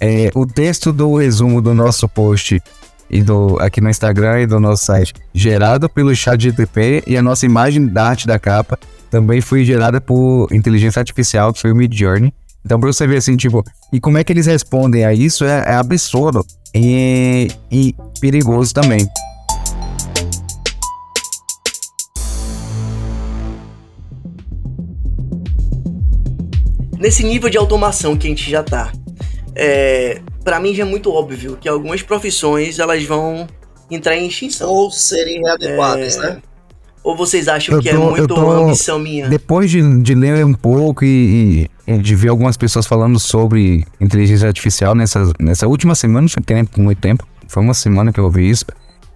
É, 0.00 0.30
o 0.34 0.46
texto 0.46 0.90
do 0.90 1.14
resumo 1.16 1.60
do 1.60 1.74
nosso 1.74 2.08
post 2.08 2.62
e 3.10 3.22
do, 3.22 3.58
aqui 3.60 3.82
no 3.82 3.90
Instagram 3.90 4.40
e 4.40 4.46
do 4.46 4.58
nosso 4.58 4.86
site, 4.86 5.12
gerado 5.34 5.86
pelo 5.86 6.14
chat 6.16 6.40
GTP, 6.40 7.02
e 7.06 7.14
a 7.14 7.20
nossa 7.20 7.44
imagem 7.44 7.86
da 7.86 8.06
arte 8.06 8.26
da 8.26 8.38
capa 8.38 8.78
também 9.10 9.42
foi 9.42 9.64
gerada 9.64 10.00
por 10.00 10.48
inteligência 10.50 11.00
artificial, 11.00 11.52
que 11.52 11.60
foi 11.60 11.72
o 11.72 11.76
Midjourney. 11.76 12.32
Então, 12.64 12.78
pra 12.78 12.92
você 12.92 13.06
ver 13.06 13.16
assim, 13.16 13.36
tipo, 13.36 13.64
e 13.92 13.98
como 14.00 14.18
é 14.18 14.24
que 14.24 14.32
eles 14.32 14.46
respondem 14.46 15.04
a 15.04 15.12
isso 15.12 15.44
é, 15.44 15.64
é 15.66 15.74
absurdo 15.74 16.44
e, 16.74 17.48
e 17.70 17.94
perigoso 18.20 18.74
também. 18.74 19.08
Nesse 26.98 27.24
nível 27.24 27.48
de 27.48 27.56
automação 27.56 28.14
que 28.14 28.26
a 28.26 28.30
gente 28.30 28.50
já 28.50 28.62
tá, 28.62 28.92
é, 29.54 30.20
para 30.44 30.60
mim 30.60 30.74
já 30.74 30.82
é 30.82 30.86
muito 30.86 31.10
óbvio 31.10 31.56
que 31.58 31.66
algumas 31.66 32.02
profissões 32.02 32.78
elas 32.78 33.02
vão 33.04 33.46
entrar 33.90 34.16
em 34.16 34.28
extinção. 34.28 34.68
Ou 34.68 34.90
serem 34.90 35.40
readequadas, 35.40 36.16
é, 36.18 36.20
né? 36.20 36.42
Ou 37.02 37.16
vocês 37.16 37.48
acham 37.48 37.76
eu 37.76 37.80
que 37.80 37.88
é 37.88 37.92
tô, 37.92 38.02
é 38.02 38.10
muito 38.10 38.34
tô, 38.34 38.50
ambição 38.50 38.98
minha? 38.98 39.28
Depois 39.28 39.70
de, 39.70 40.02
de 40.02 40.14
ler 40.14 40.44
um 40.44 40.52
pouco 40.52 41.04
e, 41.04 41.08
e, 41.62 41.70
de 41.98 42.14
ver 42.14 42.28
algumas 42.28 42.56
pessoas 42.56 42.86
falando 42.86 43.18
sobre 43.18 43.86
inteligência 44.00 44.46
artificial 44.46 44.94
nessa, 44.94 45.32
nessa 45.38 45.66
última 45.66 45.94
semana, 45.94 46.26
não 46.36 46.42
tem 46.42 46.66
muito 46.76 47.00
tempo, 47.00 47.26
foi 47.48 47.62
uma 47.62 47.74
semana 47.74 48.12
que 48.12 48.20
eu 48.20 48.24
ouvi 48.24 48.48
isso. 48.48 48.64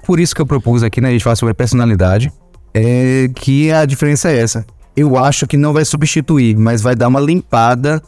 Por 0.04 0.20
isso 0.20 0.34
que 0.34 0.40
eu 0.42 0.46
propus 0.46 0.82
aqui, 0.82 1.00
né, 1.00 1.08
a 1.08 1.12
gente 1.12 1.24
falar 1.24 1.36
sobre 1.36 1.54
personalidade, 1.54 2.32
é 2.72 3.30
que 3.34 3.70
a 3.70 3.84
diferença 3.84 4.30
é 4.30 4.38
essa. 4.38 4.66
Eu 4.96 5.16
acho 5.16 5.46
que 5.46 5.56
não 5.56 5.72
vai 5.72 5.84
substituir, 5.84 6.56
mas 6.56 6.82
vai 6.82 6.94
dar 6.94 7.08
uma 7.08 7.20
limpada 7.20 8.02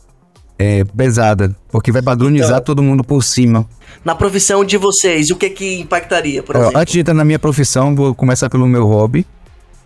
é, 0.58 0.84
pesada, 0.84 1.54
porque 1.70 1.92
vai 1.92 2.02
padronizar 2.02 2.50
então, 2.50 2.64
todo 2.64 2.82
mundo 2.82 3.04
por 3.04 3.22
cima. 3.22 3.66
Na 4.04 4.14
profissão 4.14 4.64
de 4.64 4.76
vocês, 4.76 5.30
o 5.30 5.36
que 5.36 5.50
que 5.50 5.80
impactaria, 5.80 6.42
por 6.42 6.56
exemplo? 6.56 6.78
Antes 6.78 6.92
de 6.92 7.00
entrar 7.00 7.14
na 7.14 7.24
minha 7.24 7.38
profissão, 7.38 7.94
vou 7.94 8.14
começar 8.14 8.48
pelo 8.48 8.66
meu 8.66 8.86
hobby. 8.86 9.26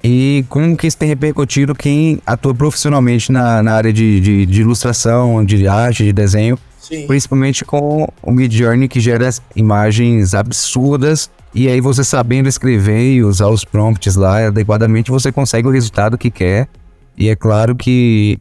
E 0.02 0.44
como 0.48 0.76
que 0.76 0.86
isso 0.86 0.96
tem 0.96 1.08
repercutido 1.08 1.74
quem 1.74 2.20
atua 2.24 2.54
profissionalmente 2.54 3.30
na, 3.30 3.62
na 3.62 3.72
área 3.72 3.92
de, 3.92 4.20
de, 4.20 4.46
de 4.46 4.60
ilustração, 4.60 5.44
de 5.44 5.66
arte, 5.66 6.04
de 6.04 6.12
desenho. 6.12 6.58
Sim. 6.80 7.06
Principalmente 7.06 7.64
com 7.64 8.08
o 8.22 8.32
Midjourney, 8.32 8.88
que 8.88 8.98
gera 8.98 9.28
imagens 9.54 10.34
absurdas. 10.34 11.30
E 11.54 11.68
aí 11.68 11.80
você 11.80 12.02
sabendo 12.02 12.48
escrever 12.48 13.14
e 13.14 13.22
usar 13.22 13.48
os 13.48 13.64
prompts 13.64 14.16
lá 14.16 14.46
adequadamente, 14.46 15.10
você 15.10 15.30
consegue 15.30 15.68
o 15.68 15.70
resultado 15.70 16.16
que 16.16 16.30
quer. 16.30 16.68
E 17.16 17.28
é 17.28 17.36
claro 17.36 17.76
que 17.76 18.38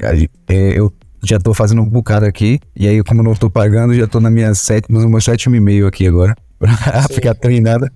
é, 0.48 0.80
eu 0.80 0.92
já 1.24 1.40
tô 1.40 1.54
fazendo 1.54 1.82
um 1.82 1.86
bocado 1.86 2.26
aqui. 2.26 2.60
E 2.76 2.88
aí, 2.88 3.04
como 3.04 3.20
eu 3.20 3.26
não 3.26 3.36
tô 3.36 3.50
pagando, 3.50 3.94
já 3.94 4.08
tô 4.08 4.20
na 4.20 4.30
minha 4.30 4.54
sete, 4.56 4.92
no 4.92 5.10
meu 5.10 5.22
sétimo 5.22 5.56
e 5.56 5.60
meio 5.60 5.86
aqui 5.86 6.08
agora. 6.08 6.36
Pra 6.58 7.04
ficar 7.04 7.36
treinada. 7.36 7.92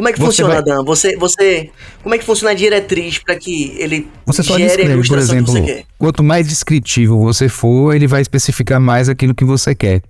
Como 0.00 0.08
é 0.08 0.12
que 0.12 0.18
você 0.18 0.42
funciona, 0.42 0.54
vai... 0.54 0.64
Dan? 0.64 0.82
Você, 0.84 1.14
você, 1.16 1.70
como 2.02 2.14
é 2.14 2.18
que 2.18 2.24
funciona 2.24 2.52
a 2.52 2.54
diretriz 2.54 3.18
para 3.18 3.36
que 3.36 3.76
ele 3.78 4.08
você 4.24 4.42
só 4.42 4.56
gere 4.56 4.68
descreve, 4.68 5.00
a 5.00 5.04
por 5.06 5.18
exemplo, 5.18 5.44
que 5.54 5.60
você 5.60 5.74
quer? 5.74 5.84
Quanto 5.98 6.24
mais 6.24 6.48
descritivo 6.48 7.18
você 7.18 7.48
for, 7.48 7.94
ele 7.94 8.06
vai 8.06 8.22
especificar 8.22 8.80
mais 8.80 9.08
aquilo 9.10 9.34
que 9.34 9.44
você 9.44 9.74
quer. 9.74 10.02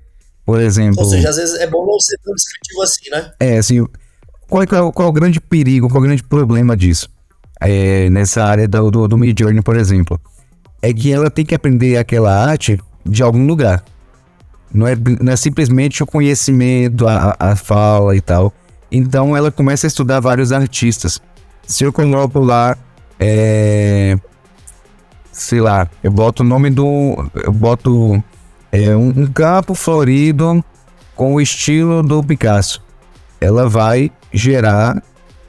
Por 0.46 0.60
exemplo. 0.60 1.02
Ou 1.02 1.04
seja, 1.04 1.28
às 1.28 1.36
vezes 1.36 1.58
é 1.60 1.66
bom 1.66 1.84
não 1.84 1.98
ser 1.98 2.16
tão 2.24 2.34
descritivo 2.34 2.82
assim, 2.82 3.10
né? 3.10 3.32
É, 3.40 3.58
assim. 3.58 3.84
Qual 4.48 4.62
é, 4.62 4.66
qual 4.66 4.92
é 4.98 5.04
o 5.04 5.12
grande 5.12 5.40
perigo, 5.40 5.88
qual 5.88 6.02
é 6.02 6.04
o 6.04 6.06
grande 6.06 6.22
problema 6.22 6.76
disso? 6.76 7.08
É, 7.60 8.08
nessa 8.10 8.44
área 8.44 8.68
do, 8.68 8.90
do, 8.90 9.08
do 9.08 9.18
Midjourney, 9.18 9.62
por 9.62 9.76
exemplo 9.76 10.20
é 10.82 10.92
que 10.92 11.12
ela 11.12 11.30
tem 11.30 11.44
que 11.44 11.54
aprender 11.54 11.96
aquela 11.96 12.34
arte 12.34 12.78
de 13.04 13.22
algum 13.22 13.46
lugar. 13.46 13.84
Não 14.72 14.86
é, 14.86 14.96
não 15.20 15.32
é 15.32 15.36
simplesmente 15.36 16.02
o 16.02 16.06
conhecimento, 16.06 17.06
a, 17.06 17.36
a 17.38 17.56
fala 17.56 18.16
e 18.16 18.20
tal. 18.20 18.52
Então 18.90 19.36
ela 19.36 19.50
começa 19.50 19.86
a 19.86 19.88
estudar 19.88 20.20
vários 20.20 20.52
artistas. 20.52 21.20
Se 21.66 21.84
eu 21.84 21.92
coloco 21.92 22.40
lá, 22.40 22.76
é, 23.18 24.18
sei 25.30 25.60
lá, 25.60 25.88
eu 26.02 26.10
boto 26.10 26.42
o 26.42 26.46
nome 26.46 26.70
do. 26.70 27.30
Eu 27.34 27.52
boto 27.52 28.22
é, 28.72 28.94
um, 28.96 29.08
um 29.08 29.26
campo 29.26 29.74
florido 29.74 30.64
com 31.14 31.34
o 31.34 31.40
estilo 31.40 32.02
do 32.02 32.22
Picasso. 32.22 32.82
Ela 33.40 33.68
vai 33.68 34.10
gerar 34.32 35.02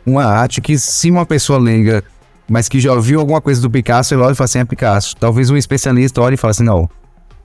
uma 0.05 0.25
arte 0.25 0.61
que, 0.61 0.77
se 0.77 1.09
uma 1.09 1.25
pessoa 1.25 1.59
leiga 1.59 2.03
mas 2.51 2.67
que 2.67 2.81
já 2.81 2.91
ouviu 2.91 3.21
alguma 3.21 3.39
coisa 3.39 3.61
do 3.61 3.69
Picasso, 3.69 4.13
ele 4.13 4.23
olha 4.23 4.33
e 4.33 4.35
fala 4.35 4.43
assim, 4.43 4.59
é 4.59 4.65
Picasso. 4.65 5.15
Talvez 5.15 5.49
um 5.49 5.55
especialista 5.55 6.21
olhe 6.21 6.33
e 6.33 6.37
fale 6.37 6.51
assim, 6.51 6.65
não, 6.65 6.89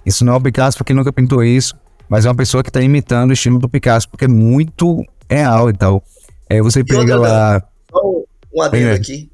isso 0.05 0.25
não 0.25 0.33
é 0.33 0.37
o 0.37 0.41
Picasso 0.41 0.77
porque 0.77 0.93
nunca 0.93 1.13
pintou 1.13 1.45
isso, 1.45 1.77
mas 2.09 2.27
é 2.27 2.29
uma 2.29 2.35
pessoa 2.35 2.61
que 2.61 2.71
está 2.71 2.81
imitando 2.81 3.31
o 3.31 3.33
estilo 3.33 3.57
do 3.57 3.69
Picasso, 3.69 4.09
porque 4.09 4.25
é 4.25 4.29
muito 4.29 5.05
real 5.29 5.71
e 5.71 5.73
tal. 5.73 6.03
É, 6.49 6.61
você 6.63 6.85
pega 6.85 7.17
lá... 7.17 7.63
Só 7.91 8.01
um 8.55 8.63
adendo 8.63 8.89
é. 8.89 8.95
aqui, 8.95 9.31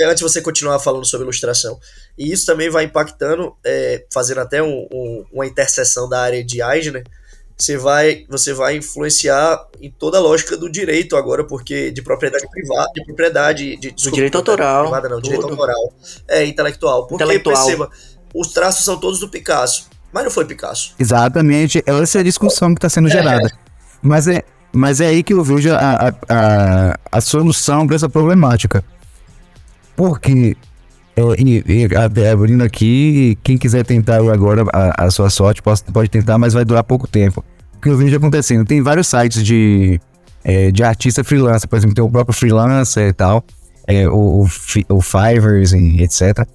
antes 0.00 0.18
de 0.18 0.22
você 0.22 0.40
continuar 0.40 0.78
falando 0.78 1.04
sobre 1.04 1.24
ilustração. 1.24 1.78
E 2.16 2.32
isso 2.32 2.46
também 2.46 2.70
vai 2.70 2.84
impactando, 2.84 3.54
é, 3.64 4.04
fazendo 4.12 4.40
até 4.40 4.62
um, 4.62 4.86
um, 4.92 5.24
uma 5.32 5.46
interseção 5.46 6.08
da 6.08 6.20
área 6.20 6.44
de 6.44 6.62
Eisner, 6.62 7.04
você 7.58 7.76
vai, 7.76 8.24
você 8.28 8.52
vai 8.52 8.76
influenciar 8.76 9.66
em 9.80 9.90
toda 9.90 10.18
a 10.18 10.20
lógica 10.20 10.56
do 10.56 10.70
direito 10.70 11.16
agora, 11.16 11.44
porque 11.44 11.90
de 11.90 12.02
propriedade 12.02 12.48
privada, 12.50 12.90
de 12.94 13.04
propriedade, 13.04 13.76
de, 13.76 13.92
desculpa, 13.92 14.14
direito 14.14 14.38
autoral, 14.38 14.82
privada 14.84 15.08
não, 15.08 15.20
direito 15.20 15.48
autoral, 15.48 15.92
é 16.28 16.44
intelectual. 16.44 17.06
Porque 17.06 17.22
intelectual. 17.22 17.54
perceba, 17.54 17.90
os 18.34 18.52
traços 18.52 18.84
são 18.84 18.98
todos 18.98 19.20
do 19.20 19.28
Picasso, 19.28 19.88
mas 20.12 20.24
não 20.24 20.30
foi 20.30 20.44
Picasso. 20.44 20.94
Exatamente, 20.98 21.82
essa 21.86 22.18
é 22.18 22.20
a 22.20 22.24
discussão 22.24 22.74
que 22.74 22.78
está 22.78 22.88
sendo 22.88 23.08
é. 23.08 23.10
gerada. 23.12 23.50
Mas 24.00 24.26
é, 24.26 24.42
mas 24.72 25.00
é 25.00 25.06
aí 25.06 25.22
que 25.22 25.32
eu 25.32 25.44
vejo 25.44 25.72
a, 25.72 26.14
a, 26.28 26.98
a, 27.10 27.20
solução 27.20 27.86
para 27.86 27.96
essa 27.96 28.08
problemática. 28.08 28.82
Porque 29.94 30.56
e, 31.38 31.64
e 31.66 31.88
abrindo 32.30 32.64
aqui, 32.64 33.36
quem 33.42 33.58
quiser 33.58 33.84
tentar 33.84 34.16
agora 34.16 34.64
a, 34.72 35.04
a, 35.04 35.10
sua 35.10 35.28
sorte 35.28 35.62
pode, 35.62 35.82
pode 35.84 36.08
tentar, 36.08 36.38
mas 36.38 36.54
vai 36.54 36.64
durar 36.64 36.82
pouco 36.82 37.06
tempo. 37.06 37.44
O 37.76 37.80
que 37.80 37.88
eu 37.90 37.96
vejo 37.96 38.16
acontecendo? 38.16 38.64
Tem 38.64 38.80
vários 38.80 39.08
sites 39.08 39.44
de, 39.44 40.00
é, 40.42 40.70
de 40.70 40.82
artista 40.82 41.22
freelancer, 41.22 41.68
por 41.68 41.76
exemplo, 41.76 41.94
tem 41.94 42.04
o 42.04 42.10
próprio 42.10 42.34
freelancer 42.34 43.08
e 43.08 43.12
tal, 43.12 43.44
é, 43.86 44.08
o, 44.08 44.44
o, 44.44 44.48
o 44.88 45.00
Fivers 45.02 45.72
e 45.72 46.02
etc. 46.02 46.46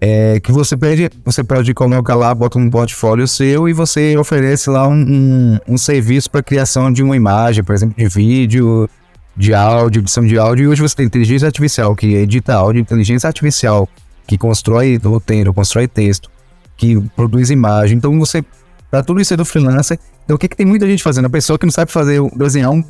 É, 0.00 0.38
que 0.38 0.52
você 0.52 0.76
pede, 0.76 1.10
você 1.24 1.42
pode 1.42 1.74
colocar 1.74 2.14
lá, 2.14 2.32
bota 2.32 2.56
um 2.56 2.70
portfólio 2.70 3.26
seu 3.26 3.68
e 3.68 3.72
você 3.72 4.16
oferece 4.16 4.70
lá 4.70 4.86
um, 4.86 4.94
um, 4.94 5.58
um 5.74 5.78
serviço 5.78 6.30
para 6.30 6.40
criação 6.40 6.92
de 6.92 7.02
uma 7.02 7.16
imagem, 7.16 7.64
por 7.64 7.74
exemplo, 7.74 7.96
de 7.98 8.08
vídeo, 8.08 8.88
de 9.36 9.54
áudio, 9.54 10.00
edição 10.00 10.24
de 10.24 10.38
áudio, 10.38 10.64
e 10.64 10.68
hoje 10.68 10.82
você 10.82 10.96
tem 10.96 11.06
inteligência 11.06 11.46
artificial 11.46 11.96
que 11.96 12.14
edita 12.14 12.54
áudio, 12.54 12.80
inteligência 12.80 13.26
artificial 13.26 13.88
que 14.26 14.36
constrói 14.36 15.00
roteiro, 15.02 15.54
constrói 15.54 15.88
texto, 15.88 16.30
que 16.76 17.00
produz 17.16 17.50
imagem. 17.50 17.96
Então 17.96 18.16
você, 18.18 18.44
para 18.90 19.02
tudo 19.02 19.20
isso 19.20 19.32
é 19.32 19.36
do 19.36 19.44
freelancer. 19.44 19.98
Então 20.24 20.36
o 20.36 20.38
que, 20.38 20.48
que 20.48 20.56
tem 20.56 20.66
muita 20.66 20.86
gente 20.86 21.02
fazendo? 21.02 21.24
A 21.24 21.30
pessoa 21.30 21.58
que 21.58 21.64
não 21.64 21.72
sabe 21.72 21.90
fazer, 21.90 22.20
desenhar 22.36 22.70
um, 22.70 22.84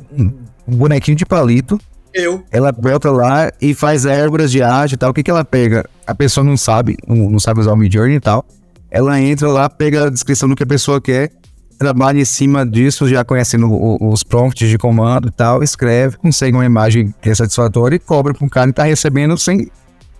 um 0.67 0.75
bonequinho 0.75 1.15
de 1.15 1.25
palito. 1.25 1.79
Eu. 2.13 2.43
Ela 2.51 2.71
bota 2.71 3.11
lá 3.11 3.51
e 3.61 3.73
faz 3.73 4.05
árvores 4.05 4.51
de 4.51 4.61
arte 4.61 4.93
e 4.93 4.97
tal. 4.97 5.11
O 5.11 5.13
que, 5.13 5.23
que 5.23 5.29
ela 5.31 5.45
pega? 5.45 5.87
A 6.07 6.15
pessoa 6.15 6.43
não 6.43 6.57
sabe, 6.57 6.97
não, 7.07 7.39
sabe 7.39 7.59
usar 7.59 7.73
o 7.73 7.77
Midjourney 7.77 8.15
e 8.15 8.19
tal. 8.19 8.45
Ela 8.89 9.19
entra 9.21 9.47
lá, 9.47 9.69
pega 9.69 10.07
a 10.07 10.09
descrição 10.09 10.49
do 10.49 10.55
que 10.55 10.63
a 10.63 10.67
pessoa 10.67 10.99
quer 10.99 11.31
trabalha 11.79 12.19
em 12.19 12.25
cima 12.25 12.65
disso, 12.65 13.07
já 13.07 13.23
conhecendo 13.23 13.69
os 14.03 14.21
prompts 14.21 14.69
de 14.69 14.77
comando 14.77 15.29
e 15.29 15.31
tal, 15.31 15.63
escreve, 15.63 16.17
consegue 16.17 16.55
uma 16.55 16.65
imagem 16.65 17.13
que 17.21 17.29
é 17.29 17.33
satisfatória 17.33 17.95
e 17.95 17.99
cobra 17.99 18.33
para 18.33 18.45
um 18.45 18.49
cara 18.49 18.67
que 18.67 18.73
está 18.73 18.83
recebendo 18.83 19.37
sem 19.37 19.71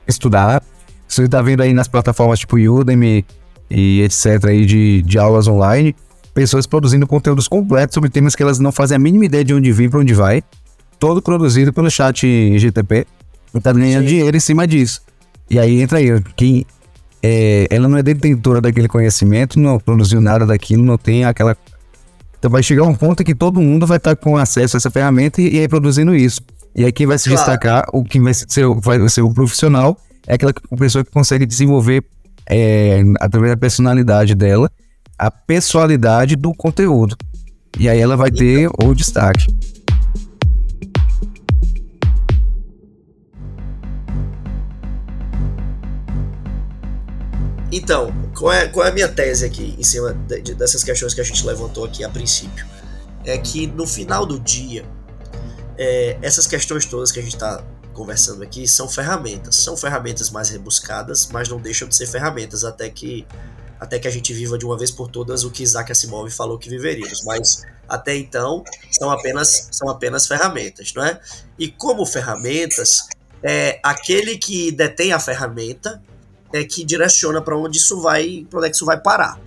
estudar. 0.08 0.64
Você 1.06 1.24
está 1.24 1.42
vendo 1.42 1.62
aí 1.62 1.74
nas 1.74 1.90
plataformas 1.90 2.40
tipo 2.40 2.56
Udemy 2.56 3.26
e 3.70 4.02
etc. 4.02 4.46
aí 4.46 4.66
de, 4.66 5.02
de 5.02 5.20
aulas 5.20 5.48
online, 5.48 5.94
pessoas 6.34 6.66
produzindo 6.66 7.06
conteúdos 7.06 7.50
completos 7.50 7.94
sobre 7.94 8.10
temas 8.10 8.36
que 8.36 8.42
elas 8.42 8.58
não 8.58 8.72
fazem 8.72 8.96
a 8.96 9.00
mínima 9.00 9.26
ideia 9.26 9.44
de 9.44 9.54
onde 9.54 9.70
vem 9.74 9.90
para 9.90 10.00
onde 10.00 10.14
vai, 10.14 10.42
todo 11.00 11.22
produzido 11.22 11.72
pelo 11.72 11.90
chat 11.90 12.60
GTP, 12.60 13.08
e 13.54 13.60
tá 13.60 13.74
ganhando 13.74 14.04
Sim. 14.04 14.10
dinheiro 14.10 14.36
em 14.36 14.40
cima 14.40 14.68
disso. 14.68 15.02
E 15.50 15.58
aí 15.58 15.82
entra 15.82 15.98
aí, 15.98 16.22
quem 16.36 16.66
é, 17.24 17.68
ela 17.70 17.88
não 17.88 17.98
é 17.98 18.04
detentora 18.04 18.62
daquele 18.62 18.88
conhecimento, 18.88 19.60
não 19.60 19.80
produziu 19.80 20.22
nada 20.22 20.46
daquilo, 20.46 20.84
não 20.84 20.98
tem 20.98 21.26
aquela. 21.26 21.58
Então 22.38 22.50
vai 22.50 22.64
chegar 22.64 22.84
um 22.84 22.94
ponto 22.94 23.24
que 23.24 23.36
todo 23.36 23.60
mundo 23.60 23.86
vai 23.86 23.98
estar 23.98 24.16
com 24.16 24.38
acesso 24.38 24.76
a 24.76 24.78
essa 24.78 24.90
ferramenta 24.90 25.42
e, 25.42 25.56
e 25.56 25.60
aí 25.60 25.68
produzindo 25.68 26.16
isso. 26.16 26.42
E 26.76 26.86
aí 26.86 26.92
quem 26.92 27.08
vai 27.08 27.18
se 27.18 27.30
claro. 27.30 27.38
destacar, 27.40 27.86
o 27.92 28.04
que 28.04 28.20
vai 28.20 28.34
ser, 28.34 28.66
vai 28.82 29.10
ser 29.10 29.22
o 29.22 29.34
profissional, 29.34 29.98
é 30.28 30.36
aquela 30.36 30.54
pessoa 30.78 31.04
que 31.04 31.12
consegue 31.12 31.46
desenvolver 31.46 32.04
é, 32.48 33.02
através 33.20 33.52
da 33.54 33.58
personalidade 33.58 34.36
dela, 34.36 34.72
a 35.18 35.30
pessoalidade 35.30 36.36
do 36.36 36.54
conteúdo. 36.54 37.18
E 37.78 37.90
aí 37.90 38.00
ela 38.00 38.16
vai 38.16 38.32
ter 38.32 38.70
o 38.82 38.94
destaque. 38.94 39.48
Então, 47.72 48.12
qual 48.36 48.52
é, 48.52 48.68
qual 48.68 48.86
é 48.86 48.90
a 48.90 48.94
minha 48.94 49.08
tese 49.08 49.46
aqui 49.46 49.76
em 49.78 49.84
cima 49.84 50.14
de, 50.14 50.42
de, 50.42 50.56
dessas 50.56 50.84
questões 50.84 51.14
que 51.14 51.22
a 51.22 51.24
gente 51.24 51.46
levantou 51.46 51.86
aqui 51.86 52.04
a 52.04 52.10
princípio? 52.10 52.66
É 53.24 53.38
que 53.38 53.68
no 53.68 53.86
final 53.86 54.26
do 54.26 54.40
dia, 54.40 54.86
é, 55.78 56.18
essas 56.22 56.48
questões 56.48 56.86
todas 56.86 57.12
que 57.12 57.20
a 57.20 57.22
gente 57.22 57.36
está 57.36 57.64
conversando 57.94 58.44
aqui 58.44 58.68
são 58.68 58.88
ferramentas. 58.88 59.58
São 59.58 59.78
ferramentas 59.78 60.30
mais 60.30 60.50
rebuscadas, 60.50 61.28
mas 61.32 61.50
não 61.50 61.60
deixam 61.60 61.88
de 61.88 61.96
ser 61.96 62.08
ferramentas 62.08 62.64
até 62.64 62.90
que 62.90 63.28
até 63.80 63.98
que 63.98 64.10
a 64.10 64.12
gente 64.12 64.34
viva 64.34 64.58
de 64.58 64.66
uma 64.66 64.78
vez 64.78 64.92
por 64.92 65.08
todas 65.08 65.46
o 65.46 65.52
que 65.52 65.64
Isaac 65.64 65.90
Asimov 65.90 66.30
falou 66.32 66.58
que 66.58 66.70
viveríamos. 66.70 67.24
Mas 67.24 67.66
até 67.88 68.16
então 68.16 68.64
são 68.92 69.10
apenas 69.10 69.70
são 69.72 69.90
apenas 69.90 70.28
ferramentas, 70.28 70.94
não 70.94 71.04
é? 71.04 71.20
E 71.58 71.70
como 71.70 72.06
ferramentas, 72.06 73.08
é, 73.44 73.80
aquele 73.84 74.38
que 74.38 74.72
detém 74.72 75.14
a 75.14 75.20
ferramenta 75.20 76.02
é, 76.54 76.64
que 76.64 76.84
direciona 76.84 77.42
para 77.42 77.58
onde 77.58 77.78
isso 77.78 78.02
vai, 78.02 78.46
para 78.50 78.60
onde 78.60 78.68
é 78.68 78.70
que 78.70 78.76
isso 78.76 78.86
vai 78.86 79.00
parar. 79.00 79.40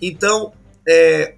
Então, 0.00 0.52
é, 0.88 1.34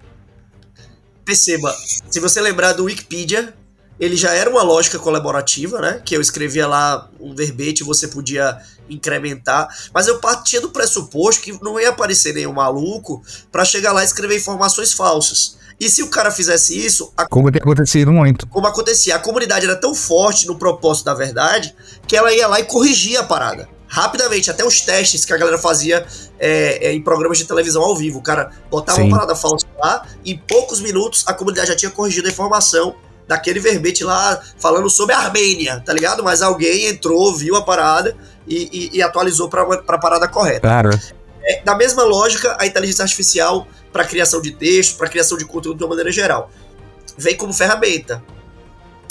perceba, 1.25 1.73
se 2.09 2.19
você 2.19 2.41
lembrar 2.41 2.73
do 2.73 2.85
Wikipedia, 2.85 3.53
ele 3.99 4.15
já 4.15 4.33
era 4.33 4.49
uma 4.49 4.63
lógica 4.63 4.97
colaborativa, 4.97 5.79
né? 5.81 6.01
Que 6.03 6.15
eu 6.15 6.21
escrevia 6.21 6.65
lá 6.65 7.09
um 7.19 7.35
verbete 7.35 7.83
você 7.83 8.07
podia 8.07 8.57
incrementar, 8.89 9.67
mas 9.93 10.07
eu 10.07 10.19
partia 10.19 10.59
do 10.59 10.69
pressuposto 10.69 11.43
que 11.43 11.51
não 11.61 11.79
ia 11.79 11.89
aparecer 11.89 12.33
nenhum 12.33 12.53
maluco 12.53 13.21
para 13.51 13.63
chegar 13.63 13.91
lá 13.91 14.01
e 14.01 14.05
escrever 14.05 14.37
informações 14.37 14.93
falsas. 14.93 15.57
E 15.79 15.89
se 15.89 16.01
o 16.01 16.09
cara 16.09 16.31
fizesse 16.31 16.77
isso. 16.77 17.13
A... 17.15 17.25
Como 17.27 17.51
tem 17.51 17.61
acontecido 17.61 18.11
muito. 18.11 18.47
Como 18.47 18.67
acontecia. 18.67 19.15
A 19.15 19.19
comunidade 19.19 19.65
era 19.65 19.75
tão 19.75 19.93
forte 19.93 20.47
no 20.47 20.57
propósito 20.57 21.05
da 21.05 21.13
verdade 21.13 21.73
que 22.07 22.17
ela 22.17 22.33
ia 22.33 22.47
lá 22.47 22.59
e 22.59 22.65
corrigia 22.65 23.21
a 23.21 23.23
parada 23.23 23.78
rapidamente, 23.89 24.51
até 24.51 24.63
os 24.63 24.81
testes 24.81 25.25
que 25.25 25.33
a 25.33 25.37
galera 25.37 25.57
fazia 25.57 26.05
é, 26.39 26.87
é, 26.87 26.93
em 26.93 27.01
programas 27.01 27.39
de 27.39 27.45
televisão 27.45 27.81
ao 27.81 27.97
vivo. 27.97 28.19
O 28.19 28.21
cara 28.21 28.51
botava 28.69 28.99
Sim. 28.99 29.07
uma 29.07 29.17
parada 29.17 29.35
falsa 29.35 29.65
lá, 29.79 30.07
em 30.23 30.37
poucos 30.37 30.79
minutos 30.79 31.23
a 31.27 31.33
comunidade 31.33 31.69
já 31.69 31.75
tinha 31.75 31.91
corrigido 31.91 32.27
a 32.27 32.31
informação 32.31 32.95
daquele 33.27 33.59
verbete 33.59 34.03
lá 34.03 34.41
falando 34.57 34.89
sobre 34.89 35.13
a 35.13 35.19
Armênia, 35.19 35.81
tá 35.85 35.91
ligado? 35.91 36.23
Mas 36.23 36.41
alguém 36.41 36.85
entrou, 36.85 37.35
viu 37.35 37.55
a 37.55 37.61
parada 37.63 38.15
e, 38.47 38.89
e, 38.93 38.97
e 38.97 39.01
atualizou 39.01 39.49
para 39.49 39.63
a 39.63 39.97
parada 39.97 40.27
correta. 40.27 40.61
Claro. 40.61 40.89
É, 41.43 41.61
da 41.63 41.75
mesma 41.75 42.03
lógica, 42.03 42.55
a 42.59 42.65
inteligência 42.65 43.03
artificial 43.03 43.67
para 43.91 44.05
criação 44.05 44.41
de 44.41 44.51
texto, 44.51 44.97
para 44.97 45.09
criação 45.09 45.37
de 45.37 45.45
conteúdo 45.45 45.77
de 45.77 45.83
uma 45.83 45.89
maneira 45.89 46.11
geral, 46.11 46.51
vem 47.17 47.35
como 47.35 47.53
ferramenta. 47.53 48.23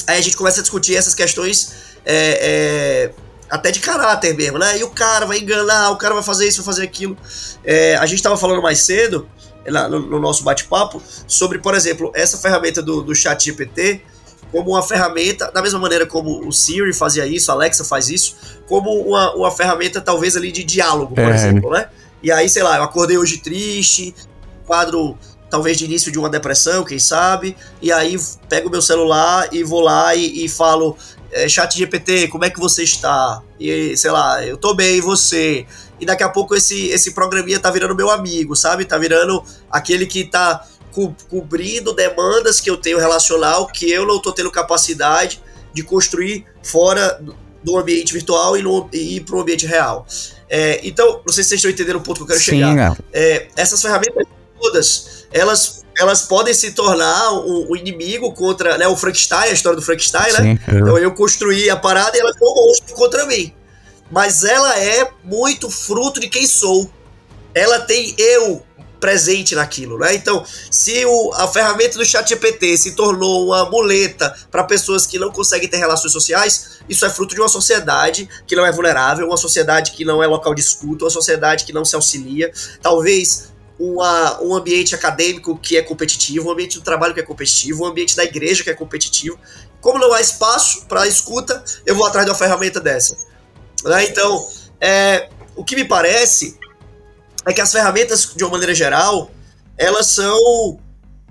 Aí 0.06 0.18
a 0.18 0.20
gente 0.20 0.36
começa 0.36 0.60
a 0.60 0.62
discutir 0.62 0.96
essas 0.96 1.14
questões 1.14 1.96
é, 2.04 3.10
é 3.12 3.27
até 3.50 3.70
de 3.70 3.80
caráter 3.80 4.34
mesmo, 4.34 4.58
né? 4.58 4.78
E 4.78 4.84
o 4.84 4.90
cara 4.90 5.26
vai 5.26 5.38
enganar, 5.38 5.90
o 5.90 5.96
cara 5.96 6.14
vai 6.14 6.22
fazer 6.22 6.46
isso, 6.46 6.62
vai 6.62 6.66
fazer 6.66 6.84
aquilo. 6.84 7.16
É, 7.64 7.96
a 7.96 8.06
gente 8.06 8.18
estava 8.18 8.36
falando 8.36 8.62
mais 8.62 8.80
cedo, 8.80 9.28
no, 9.66 10.00
no 10.00 10.18
nosso 10.20 10.42
bate-papo, 10.44 11.02
sobre, 11.26 11.58
por 11.58 11.74
exemplo, 11.74 12.10
essa 12.14 12.38
ferramenta 12.38 12.82
do, 12.82 13.02
do 13.02 13.14
chat 13.14 13.44
GPT 13.44 14.02
como 14.50 14.70
uma 14.70 14.82
ferramenta, 14.82 15.50
da 15.52 15.60
mesma 15.60 15.78
maneira 15.78 16.06
como 16.06 16.46
o 16.46 16.52
Siri 16.52 16.94
fazia 16.94 17.26
isso, 17.26 17.50
a 17.50 17.54
Alexa 17.54 17.84
faz 17.84 18.08
isso, 18.08 18.34
como 18.66 18.90
uma, 19.02 19.34
uma 19.34 19.50
ferramenta 19.50 20.00
talvez 20.00 20.36
ali 20.36 20.50
de 20.50 20.64
diálogo, 20.64 21.14
por 21.14 21.24
é. 21.24 21.34
exemplo, 21.34 21.70
né? 21.70 21.88
E 22.22 22.32
aí, 22.32 22.48
sei 22.48 22.62
lá, 22.62 22.76
eu 22.76 22.82
acordei 22.82 23.18
hoje 23.18 23.38
triste, 23.38 24.14
quadro 24.66 25.16
talvez 25.50 25.78
de 25.78 25.84
início 25.84 26.12
de 26.12 26.18
uma 26.18 26.28
depressão, 26.28 26.84
quem 26.84 26.98
sabe, 26.98 27.56
e 27.80 27.90
aí 27.90 28.18
pego 28.48 28.68
meu 28.68 28.82
celular 28.82 29.48
e 29.50 29.62
vou 29.62 29.80
lá 29.80 30.14
e, 30.14 30.44
e 30.44 30.48
falo, 30.48 30.96
é, 31.30 31.48
chat 31.48 31.76
GPT, 31.76 32.28
como 32.28 32.44
é 32.44 32.50
que 32.50 32.58
você 32.58 32.82
está? 32.82 33.42
E, 33.58 33.96
sei 33.96 34.10
lá, 34.10 34.44
eu 34.44 34.56
tô 34.56 34.74
bem, 34.74 34.96
e 34.96 35.00
você? 35.00 35.66
E 36.00 36.06
daqui 36.06 36.22
a 36.22 36.28
pouco 36.28 36.54
esse, 36.54 36.88
esse 36.88 37.12
programinha 37.12 37.58
tá 37.58 37.70
virando 37.70 37.94
meu 37.94 38.10
amigo, 38.10 38.54
sabe? 38.54 38.84
Tá 38.84 38.96
virando 38.98 39.42
aquele 39.70 40.06
que 40.06 40.24
tá 40.24 40.66
co 40.92 41.14
cobrindo 41.28 41.92
demandas 41.92 42.60
que 42.60 42.70
eu 42.70 42.76
tenho 42.76 42.98
relacional 42.98 43.66
que 43.66 43.90
eu 43.90 44.06
não 44.06 44.20
tô 44.20 44.32
tendo 44.32 44.50
capacidade 44.50 45.42
de 45.72 45.82
construir 45.82 46.46
fora 46.62 47.20
do 47.62 47.76
ambiente 47.76 48.12
virtual 48.12 48.56
e, 48.56 48.62
no, 48.62 48.88
e 48.92 49.16
ir 49.16 49.20
para 49.20 49.36
o 49.36 49.40
ambiente 49.40 49.66
real. 49.66 50.06
É, 50.48 50.80
então, 50.82 51.20
não 51.26 51.32
sei 51.32 51.44
se 51.44 51.50
vocês 51.50 51.58
estão 51.58 51.70
entendendo 51.70 51.96
o 51.96 52.00
ponto 52.00 52.18
que 52.18 52.22
eu 52.22 52.26
quero 52.28 52.40
Sim, 52.40 52.62
chegar. 52.62 52.96
É, 53.12 53.48
essas 53.56 53.82
ferramentas 53.82 54.26
todas, 54.58 55.26
elas 55.30 55.77
elas 55.98 56.22
podem 56.22 56.54
se 56.54 56.70
tornar 56.72 57.32
o, 57.32 57.72
o, 57.72 57.76
inimigo 57.76 58.32
contra 58.32 58.78
né, 58.78 58.86
o 58.86 58.96
Frankenstein, 58.96 59.50
a 59.50 59.52
história 59.52 59.76
do 59.76 59.84
Frankenstein, 59.84 60.32
né? 60.32 60.58
Eu... 60.68 60.78
Então 60.78 60.98
eu 60.98 61.12
construí 61.12 61.68
a 61.68 61.76
parada 61.76 62.16
e 62.16 62.20
ela 62.20 62.32
foi 62.38 62.48
um 62.48 62.54
monstro 62.54 62.94
contra 62.94 63.26
mim. 63.26 63.52
Mas 64.10 64.44
ela 64.44 64.78
é 64.78 65.10
muito 65.24 65.68
fruto 65.68 66.20
de 66.20 66.28
quem 66.28 66.46
sou. 66.46 66.90
Ela 67.54 67.80
tem 67.80 68.14
eu 68.16 68.62
presente 69.00 69.54
naquilo, 69.54 69.98
né? 69.98 70.14
Então, 70.14 70.44
se 70.70 71.04
o, 71.04 71.32
a 71.34 71.46
ferramenta 71.46 71.98
do 71.98 72.04
chat 72.04 72.28
GPT 72.28 72.76
se 72.76 72.92
tornou 72.92 73.46
uma 73.46 73.68
muleta 73.70 74.34
para 74.50 74.64
pessoas 74.64 75.06
que 75.06 75.18
não 75.18 75.30
conseguem 75.30 75.68
ter 75.68 75.76
relações 75.76 76.12
sociais, 76.12 76.78
isso 76.88 77.04
é 77.04 77.10
fruto 77.10 77.34
de 77.34 77.40
uma 77.40 77.48
sociedade 77.48 78.28
que 78.46 78.56
não 78.56 78.66
é 78.66 78.72
vulnerável, 78.72 79.26
uma 79.26 79.36
sociedade 79.36 79.92
que 79.92 80.04
não 80.04 80.22
é 80.22 80.26
local 80.26 80.54
de 80.54 80.60
escuta, 80.60 81.04
uma 81.04 81.10
sociedade 81.10 81.64
que 81.64 81.72
não 81.72 81.84
se 81.84 81.94
auxilia. 81.94 82.52
Talvez 82.82 83.52
uma, 83.78 84.42
um 84.42 84.54
ambiente 84.54 84.94
acadêmico 84.94 85.56
que 85.56 85.76
é 85.76 85.82
competitivo, 85.82 86.48
um 86.48 86.52
ambiente 86.52 86.78
do 86.78 86.84
trabalho 86.84 87.14
que 87.14 87.20
é 87.20 87.22
competitivo, 87.22 87.84
um 87.84 87.86
ambiente 87.86 88.16
da 88.16 88.24
igreja 88.24 88.64
que 88.64 88.70
é 88.70 88.74
competitivo. 88.74 89.38
Como 89.80 89.98
não 89.98 90.12
há 90.12 90.20
espaço 90.20 90.86
para 90.86 91.06
escuta, 91.06 91.62
eu 91.86 91.94
vou 91.94 92.04
atrás 92.04 92.26
de 92.26 92.30
uma 92.30 92.36
ferramenta 92.36 92.80
dessa. 92.80 93.16
Né? 93.84 94.04
Então, 94.06 94.48
é, 94.80 95.28
o 95.54 95.64
que 95.64 95.76
me 95.76 95.84
parece 95.84 96.58
é 97.46 97.52
que 97.52 97.60
as 97.60 97.70
ferramentas, 97.70 98.32
de 98.34 98.42
uma 98.42 98.50
maneira 98.50 98.74
geral, 98.74 99.30
elas 99.76 100.06
são 100.06 100.80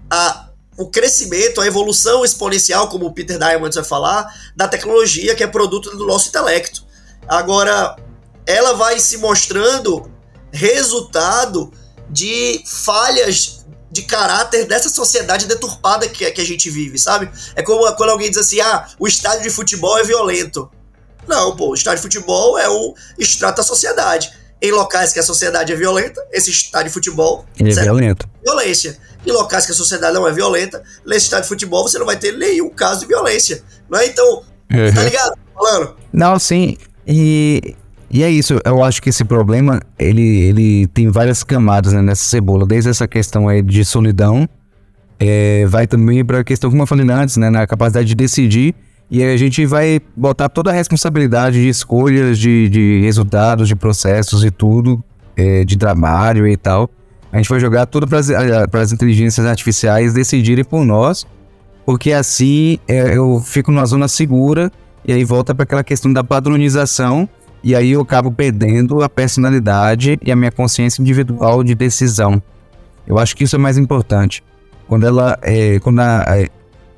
a, 0.10 0.50
o 0.78 0.88
crescimento, 0.88 1.60
a 1.60 1.68
evolução 1.68 2.24
exponencial, 2.24 2.88
como 2.88 3.08
o 3.08 3.14
Peter 3.14 3.38
Diamond 3.38 3.76
vai 3.76 3.84
falar, 3.84 4.34
da 4.56 4.68
tecnologia 4.68 5.36
que 5.36 5.44
é 5.44 5.48
produto 5.48 5.96
do 5.98 6.06
nosso 6.06 6.30
intelecto. 6.30 6.86
Agora, 7.28 7.98
ela 8.46 8.74
vai 8.74 9.00
se 9.00 9.18
mostrando 9.18 10.10
resultado 10.52 11.74
de 12.10 12.64
falhas 12.66 13.66
de 13.90 14.02
caráter 14.04 14.66
dessa 14.66 14.90
sociedade 14.90 15.46
deturpada 15.46 16.08
que, 16.08 16.30
que 16.30 16.42
a 16.42 16.46
gente 16.46 16.70
vive, 16.70 16.98
sabe? 16.98 17.30
É 17.56 17.64
como 17.64 17.92
quando 17.96 18.10
alguém 18.10 18.30
diz 18.30 18.40
assim: 18.40 18.60
ah, 18.62 18.88
o 19.00 19.08
estádio 19.08 19.44
de 19.44 19.50
futebol 19.50 19.98
é 19.98 20.04
violento. 20.04 20.70
Não, 21.28 21.56
pô, 21.56 21.72
o 21.72 21.74
estádio 21.74 21.98
de 21.98 22.04
futebol 22.04 22.58
é 22.58 22.70
o 22.70 22.94
extrato 23.18 23.58
da 23.58 23.64
sociedade. 23.64 24.32
Em 24.62 24.72
locais 24.72 25.14
que 25.14 25.20
a 25.20 25.24
sociedade 25.24 25.72
é 25.72 25.76
violenta, 25.76 26.26
esse 26.32 26.50
estádio 26.50 26.88
de 26.88 26.94
futebol 26.94 27.46
Ele 27.60 27.72
é 27.72 27.84
violento. 27.84 28.28
Violência. 28.44 28.98
Em 29.26 29.32
locais 29.32 29.66
que 29.66 29.72
a 29.72 29.76
sociedade 29.76 30.14
não 30.14 30.28
é 30.28 30.32
violenta, 30.32 30.82
nesse 31.06 31.26
estádio 31.26 31.44
de 31.44 31.50
futebol 31.50 31.88
você 31.88 32.00
não 32.00 32.06
vai 32.06 32.18
ter 32.18 32.32
nenhum 32.36 32.70
caso 32.70 33.02
de 33.02 33.08
violência. 33.08 33.62
Não 33.90 34.00
é? 34.00 34.08
Então, 34.08 34.44
uhum. 34.72 34.94
tá 34.94 35.04
ligado? 35.04 35.38
Falando? 35.54 35.96
Não, 36.12 36.40
sim. 36.40 36.78
E 37.06 37.76
e 38.10 38.24
é 38.24 38.30
isso, 38.30 38.60
eu 38.64 38.84
acho 38.84 39.02
que 39.02 39.10
esse 39.10 39.26
problema, 39.26 39.82
ele, 40.00 40.22
ele 40.22 40.88
tem 40.88 41.10
várias 41.10 41.44
camadas 41.44 41.94
né, 41.94 42.02
nessa 42.02 42.24
cebola, 42.24 42.66
desde 42.66 42.90
essa 42.90 43.08
questão 43.08 43.50
aí 43.50 43.62
de 43.62 43.84
solidão, 43.84 44.48
é, 45.20 45.66
vai 45.66 45.88
também 45.88 46.24
para 46.24 46.40
a 46.40 46.44
questão, 46.44 46.70
como 46.70 46.84
eu 46.84 46.88
falei 46.88 47.10
antes, 47.10 47.38
né, 47.38 47.50
na 47.50 47.68
capacidade 47.68 48.08
de 48.08 48.16
decidir, 48.16 48.76
e 49.10 49.24
a 49.24 49.38
gente 49.38 49.66
vai 49.66 50.02
botar 50.16 50.50
toda 50.50 50.70
a 50.70 50.74
responsabilidade 50.74 51.62
de 51.62 51.70
escolhas, 51.70 52.38
de, 52.38 52.70
de 52.70 53.02
resultados, 53.02 53.68
de 53.68 53.76
processos 53.76 54.44
e 54.44 54.52
tudo, 54.52 55.04
é, 55.36 55.64
de 55.64 55.78
trabalho 55.78 56.48
e 56.48 56.58
tal. 56.58 56.90
A 57.32 57.38
gente 57.38 57.50
vai 57.50 57.60
jogar 57.60 57.86
tudo 57.86 58.08
para 58.08 58.82
as 58.82 58.92
inteligências 58.92 59.46
artificiais 59.46 60.14
decidirem 60.14 60.64
por 60.64 60.86
nós, 60.86 61.26
porque 61.86 62.12
assim 62.12 62.80
é, 62.88 63.18
eu 63.18 63.40
fico 63.40 63.72
numa 63.72 63.86
zona 63.86 64.08
segura, 64.08 64.72
e 65.06 65.14
aí 65.14 65.24
volta 65.24 65.56
para 65.56 65.64
aquela 65.64 65.84
questão 65.84 66.12
da 66.12 66.24
padronização, 66.24 67.30
e 67.64 67.76
aí 67.76 67.92
eu 67.92 68.02
acabo 68.02 68.32
perdendo 68.32 69.02
a 69.02 69.10
personalidade 69.10 70.18
e 70.22 70.32
a 70.32 70.36
minha 70.36 70.52
consciência 70.52 71.02
individual 71.02 71.64
de 71.64 71.76
decisão. 71.76 72.42
Eu 73.06 73.18
acho 73.18 73.36
que 73.36 73.44
isso 73.44 73.56
é 73.56 73.60
mais 73.60 73.78
importante. 73.78 74.44
Quando 74.88 75.06
ela, 75.06 75.38
é, 75.42 75.80
quando 75.80 76.00
a, 76.00 76.48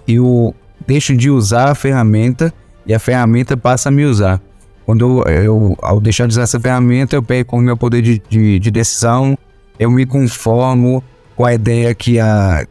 eu 0.08 0.54
deixo 0.86 1.16
de 1.16 1.30
usar 1.30 1.72
a 1.72 1.76
ferramenta 1.76 2.54
e 2.86 2.94
a 2.94 3.00
ferramenta 3.00 3.56
passa 3.56 3.90
a 3.90 3.92
me 3.92 4.06
usar. 4.06 4.42
Quando 4.86 5.24
eu, 5.28 5.44
eu 5.44 5.78
ao 5.82 6.00
deixar 6.00 6.28
de 6.28 6.32
usar 6.32 6.44
essa 6.44 6.60
ferramenta, 6.60 7.16
eu 7.16 7.22
perco 7.22 7.58
o 7.58 7.62
meu 7.62 7.78
poder 7.78 8.02
de, 8.02 8.22
de, 8.28 8.58
de 8.58 8.72
decisão, 8.72 9.38
eu 9.78 9.92
me 9.92 10.06
conformo 10.06 11.04
com 11.36 11.46
a 11.46 11.54
ideia 11.54 11.94
que 11.94 12.20
a, 12.20 12.66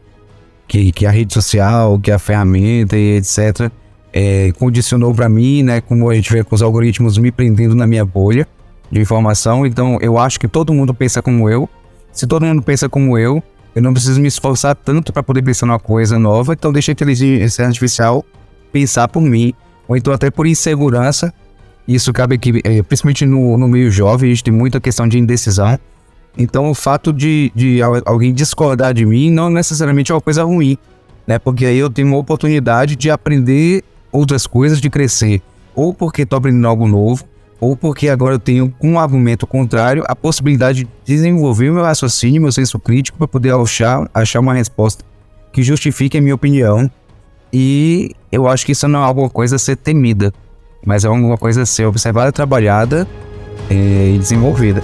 que, 0.67 0.91
que 0.91 1.05
a 1.05 1.11
rede 1.11 1.33
social, 1.33 1.97
que 1.99 2.11
a 2.11 2.19
ferramenta 2.19 2.97
e 2.97 3.17
etc. 3.17 3.71
É, 4.11 4.51
condicionou 4.53 5.13
para 5.13 5.29
mim, 5.29 5.63
né? 5.63 5.81
Como 5.81 6.09
a 6.09 6.15
gente 6.15 6.31
vê 6.31 6.43
com 6.43 6.55
os 6.55 6.61
algoritmos 6.61 7.17
me 7.17 7.31
prendendo 7.31 7.75
na 7.75 7.85
minha 7.85 8.03
bolha 8.03 8.47
de 8.91 8.99
informação. 8.99 9.65
Então, 9.65 9.97
eu 10.01 10.17
acho 10.17 10.39
que 10.39 10.47
todo 10.47 10.73
mundo 10.73 10.93
pensa 10.93 11.21
como 11.21 11.49
eu. 11.49 11.69
Se 12.11 12.25
todo 12.25 12.45
mundo 12.45 12.61
pensa 12.61 12.89
como 12.89 13.17
eu, 13.17 13.41
eu 13.75 13.81
não 13.81 13.93
preciso 13.93 14.19
me 14.19 14.27
esforçar 14.27 14.75
tanto 14.75 15.13
para 15.13 15.21
poder 15.21 15.43
pensar 15.43 15.65
numa 15.67 15.79
coisa 15.79 16.17
nova. 16.17 16.53
Então, 16.53 16.73
deixa 16.73 16.91
a 16.91 16.93
inteligência 16.93 17.65
artificial 17.65 18.25
pensar 18.71 19.07
por 19.07 19.21
mim, 19.21 19.53
ou 19.87 19.95
então 19.95 20.13
até 20.13 20.31
por 20.31 20.47
insegurança. 20.47 21.33
Isso 21.87 22.13
cabe 22.13 22.35
aqui, 22.35 22.61
é, 22.63 22.81
principalmente 22.83 23.25
no, 23.25 23.57
no 23.57 23.67
meio 23.67 23.89
jovem, 23.89 24.29
a 24.29 24.33
gente 24.33 24.43
tem 24.43 24.53
muita 24.53 24.79
questão 24.79 25.07
de 25.07 25.17
indecisão. 25.17 25.77
Então, 26.37 26.69
o 26.69 26.73
fato 26.73 27.11
de, 27.11 27.51
de 27.55 27.79
alguém 28.05 28.33
discordar 28.33 28.93
de 28.93 29.05
mim 29.05 29.31
não 29.31 29.49
necessariamente 29.49 30.11
é 30.11 30.15
uma 30.15 30.21
coisa 30.21 30.43
ruim, 30.43 30.77
né? 31.25 31.39
Porque 31.39 31.65
aí 31.65 31.77
eu 31.77 31.89
tenho 31.89 32.07
uma 32.07 32.17
oportunidade 32.17 32.95
de 32.95 33.09
aprender 33.09 33.83
outras 34.11 34.47
coisas, 34.47 34.79
de 34.79 34.89
crescer. 34.89 35.41
Ou 35.75 35.93
porque 35.93 36.23
estou 36.23 36.37
aprendendo 36.37 36.67
algo 36.67 36.87
novo, 36.87 37.23
ou 37.59 37.75
porque 37.75 38.07
agora 38.07 38.35
eu 38.35 38.39
tenho, 38.39 38.73
com 38.79 38.91
um 38.91 38.99
argumento 38.99 39.45
contrário, 39.45 40.03
a 40.07 40.15
possibilidade 40.15 40.85
de 40.85 40.89
desenvolver 41.05 41.71
meu 41.71 41.83
raciocínio, 41.83 42.41
meu 42.41 42.51
senso 42.51 42.79
crítico, 42.79 43.17
para 43.17 43.27
poder 43.27 43.53
achar, 43.53 44.09
achar 44.13 44.39
uma 44.39 44.53
resposta 44.53 45.03
que 45.51 45.61
justifique 45.61 46.17
a 46.17 46.21
minha 46.21 46.35
opinião. 46.35 46.89
E 47.51 48.15
eu 48.31 48.47
acho 48.47 48.65
que 48.65 48.71
isso 48.71 48.87
não 48.87 49.01
é 49.01 49.05
alguma 49.05 49.29
coisa 49.29 49.57
a 49.57 49.59
ser 49.59 49.75
temida, 49.75 50.33
mas 50.85 51.03
é 51.03 51.07
alguma 51.07 51.37
coisa 51.37 51.63
a 51.63 51.65
ser 51.65 51.85
observada, 51.85 52.31
trabalhada 52.31 53.07
eh, 53.69 54.13
e 54.15 54.17
desenvolvida. 54.17 54.81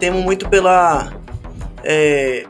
Temo 0.00 0.20
muito 0.22 0.48
pela 0.48 1.12
é, 1.84 2.44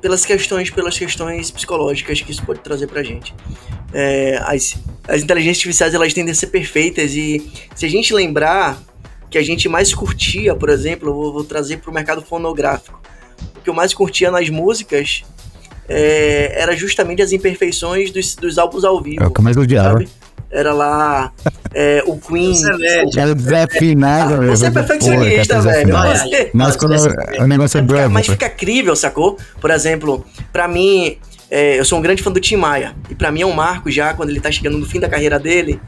pelas 0.00 0.24
questões 0.24 0.70
pelas 0.70 0.96
questões 0.96 1.50
psicológicas 1.50 2.20
que 2.20 2.30
isso 2.30 2.44
pode 2.44 2.60
trazer 2.60 2.86
pra 2.86 3.02
gente. 3.02 3.34
É, 3.92 4.38
as, 4.44 4.76
as 5.08 5.22
inteligências 5.22 5.58
artificiais 5.58 5.94
elas 5.94 6.12
tendem 6.12 6.32
a 6.32 6.34
ser 6.34 6.48
perfeitas 6.48 7.14
e 7.14 7.50
se 7.74 7.86
a 7.86 7.88
gente 7.88 8.12
lembrar 8.12 8.78
que 9.30 9.38
a 9.38 9.42
gente 9.42 9.68
mais 9.68 9.92
curtia, 9.92 10.54
por 10.54 10.68
exemplo, 10.68 11.08
eu 11.08 11.14
vou, 11.14 11.32
vou 11.32 11.44
trazer 11.44 11.78
para 11.78 11.90
o 11.90 11.94
mercado 11.94 12.22
fonográfico. 12.22 13.00
O 13.56 13.60
que 13.60 13.70
eu 13.70 13.74
mais 13.74 13.94
curtia 13.94 14.30
nas 14.30 14.48
músicas 14.48 15.24
é, 15.88 16.60
era 16.60 16.76
justamente 16.76 17.22
as 17.22 17.32
imperfeições 17.32 18.10
dos, 18.10 18.36
dos 18.36 18.58
álbuns 18.58 18.84
ao 18.84 19.00
vivo. 19.00 19.22
É 19.22 19.26
o 19.26 19.30
que 19.30 19.42
mais 19.42 19.56
odiava. 19.56 19.98
Sabe? 19.98 20.08
Era 20.54 20.72
lá 20.72 21.32
é, 21.74 22.02
o 22.06 22.16
Queen. 22.20 22.54
Era 23.16 23.34
desafinado, 23.34 24.38
velho. 24.38 24.56
Você 24.56 24.66
é 24.66 24.70
perfeccionista, 24.70 25.60
velho. 25.60 25.92
Você, 25.92 26.50
mas 26.54 26.76
quando 26.76 26.94
o 27.40 27.46
negócio 27.46 27.78
é 27.78 27.82
bravo. 27.82 28.10
Mas 28.10 28.26
fica 28.26 28.48
crível, 28.48 28.94
sacou? 28.94 29.36
Por 29.60 29.70
exemplo, 29.70 30.24
pra 30.52 30.68
mim, 30.68 31.18
é, 31.50 31.78
eu 31.78 31.84
sou 31.84 31.98
um 31.98 32.02
grande 32.02 32.22
fã 32.22 32.30
do 32.30 32.40
Tim 32.40 32.56
Maia. 32.56 32.94
E 33.10 33.14
pra 33.14 33.32
mim 33.32 33.42
é 33.42 33.46
um 33.46 33.52
marco 33.52 33.90
já, 33.90 34.14
quando 34.14 34.30
ele 34.30 34.40
tá 34.40 34.50
chegando 34.50 34.78
no 34.78 34.86
fim 34.86 35.00
da 35.00 35.08
carreira 35.08 35.38
dele, 35.38 35.80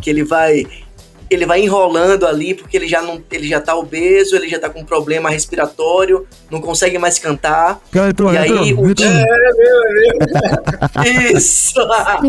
que 0.00 0.08
ele 0.08 0.22
vai 0.22 0.64
ele 1.30 1.46
vai 1.46 1.62
enrolando 1.62 2.26
ali 2.26 2.54
porque 2.54 2.76
ele 2.76 2.88
já 2.88 3.00
não 3.02 3.22
ele 3.30 3.48
já 3.48 3.60
tá 3.60 3.74
obeso, 3.74 4.36
ele 4.36 4.48
já 4.48 4.58
tá 4.58 4.68
com 4.68 4.80
um 4.80 4.84
problema 4.84 5.30
respiratório, 5.30 6.26
não 6.50 6.60
consegue 6.60 6.98
mais 6.98 7.18
cantar. 7.18 7.80
Cantor, 7.90 8.34
e 8.34 8.38
aí 8.38 8.74
o 8.74 8.90
é, 8.90 8.92
é, 11.04 11.08
é, 11.08 11.32
Isso. 11.32 11.74
tá 11.86 12.20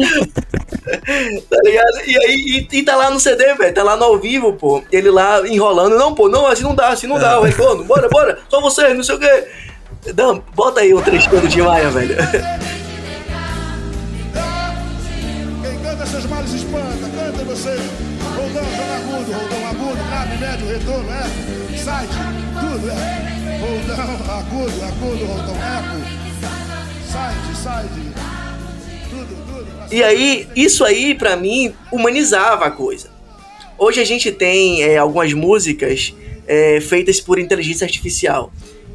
ligado? 1.64 1.98
E 2.08 2.18
aí 2.18 2.68
e, 2.72 2.78
e 2.78 2.84
tá 2.84 2.96
lá 2.96 3.10
no 3.10 3.20
CD, 3.20 3.54
velho, 3.56 3.74
tá 3.74 3.84
lá 3.84 3.96
no 3.96 4.04
ao 4.04 4.18
vivo, 4.20 4.54
pô. 4.54 4.84
Ele 4.92 5.10
lá 5.10 5.48
enrolando, 5.48 5.98
não, 5.98 6.14
pô, 6.14 6.30
não, 6.30 6.48
assim 6.48 6.64
não 6.64 6.76
dá, 6.76 6.90
assim 6.90 7.08
não 7.08 7.20
dá, 7.20 7.40
o 7.40 7.44
retorno. 7.44 7.84
Bora, 7.84 8.08
bora. 8.10 8.40
Só 8.50 8.62
você, 8.62 8.94
não 8.94 9.04
sei 9.04 9.16
o 9.16 9.20
quê. 9.20 9.48
Dan, 10.14 10.42
bota 10.56 10.82
aí 10.82 10.94
um 10.94 11.02
trechinho 11.02 11.42
do 11.42 11.48
Tim 11.48 11.62
Maia, 11.62 11.90
velho. 11.90 12.16
Quem 15.64 15.80
canta 15.80 16.06
seus 16.06 16.26
males 16.26 16.54
espanta, 16.54 17.10
canta 17.16 17.44
você. 17.44 17.76
Roldão, 18.36 18.64
zona 18.64 18.96
agudo, 18.98 19.32
roldão 19.32 19.68
agudo, 19.68 20.04
grave, 20.10 20.38
médio, 20.38 20.68
retorno, 20.68 21.10
eco, 21.10 21.84
site, 21.84 22.14
tudo, 22.60 22.90
é. 22.90 23.60
Roldão, 23.62 24.38
agudo, 24.38 24.84
agudo, 24.84 25.26
roldão, 25.26 25.56
eco, 25.56 25.98
site, 27.10 27.58
site, 27.58 27.90
tudo, 29.10 29.36
tudo. 29.48 29.94
E 29.94 30.04
aí, 30.04 30.48
isso 30.56 30.84
aí, 30.84 31.16
pra 31.16 31.38
mim, 31.38 31.74
humanizava 31.92 32.66
a 32.66 32.72
coisa. 32.72 33.10
Hoje 33.78 34.02
a 34.02 34.06
gente 34.06 34.32
tem 34.32 34.84
é, 34.84 34.98
algumas 34.98 35.32
músicas 35.32 36.14
é, 36.46 36.82
feitas 36.82 37.22
por 37.22 37.40
inteligência 37.40 37.86
artificial. 37.86 38.52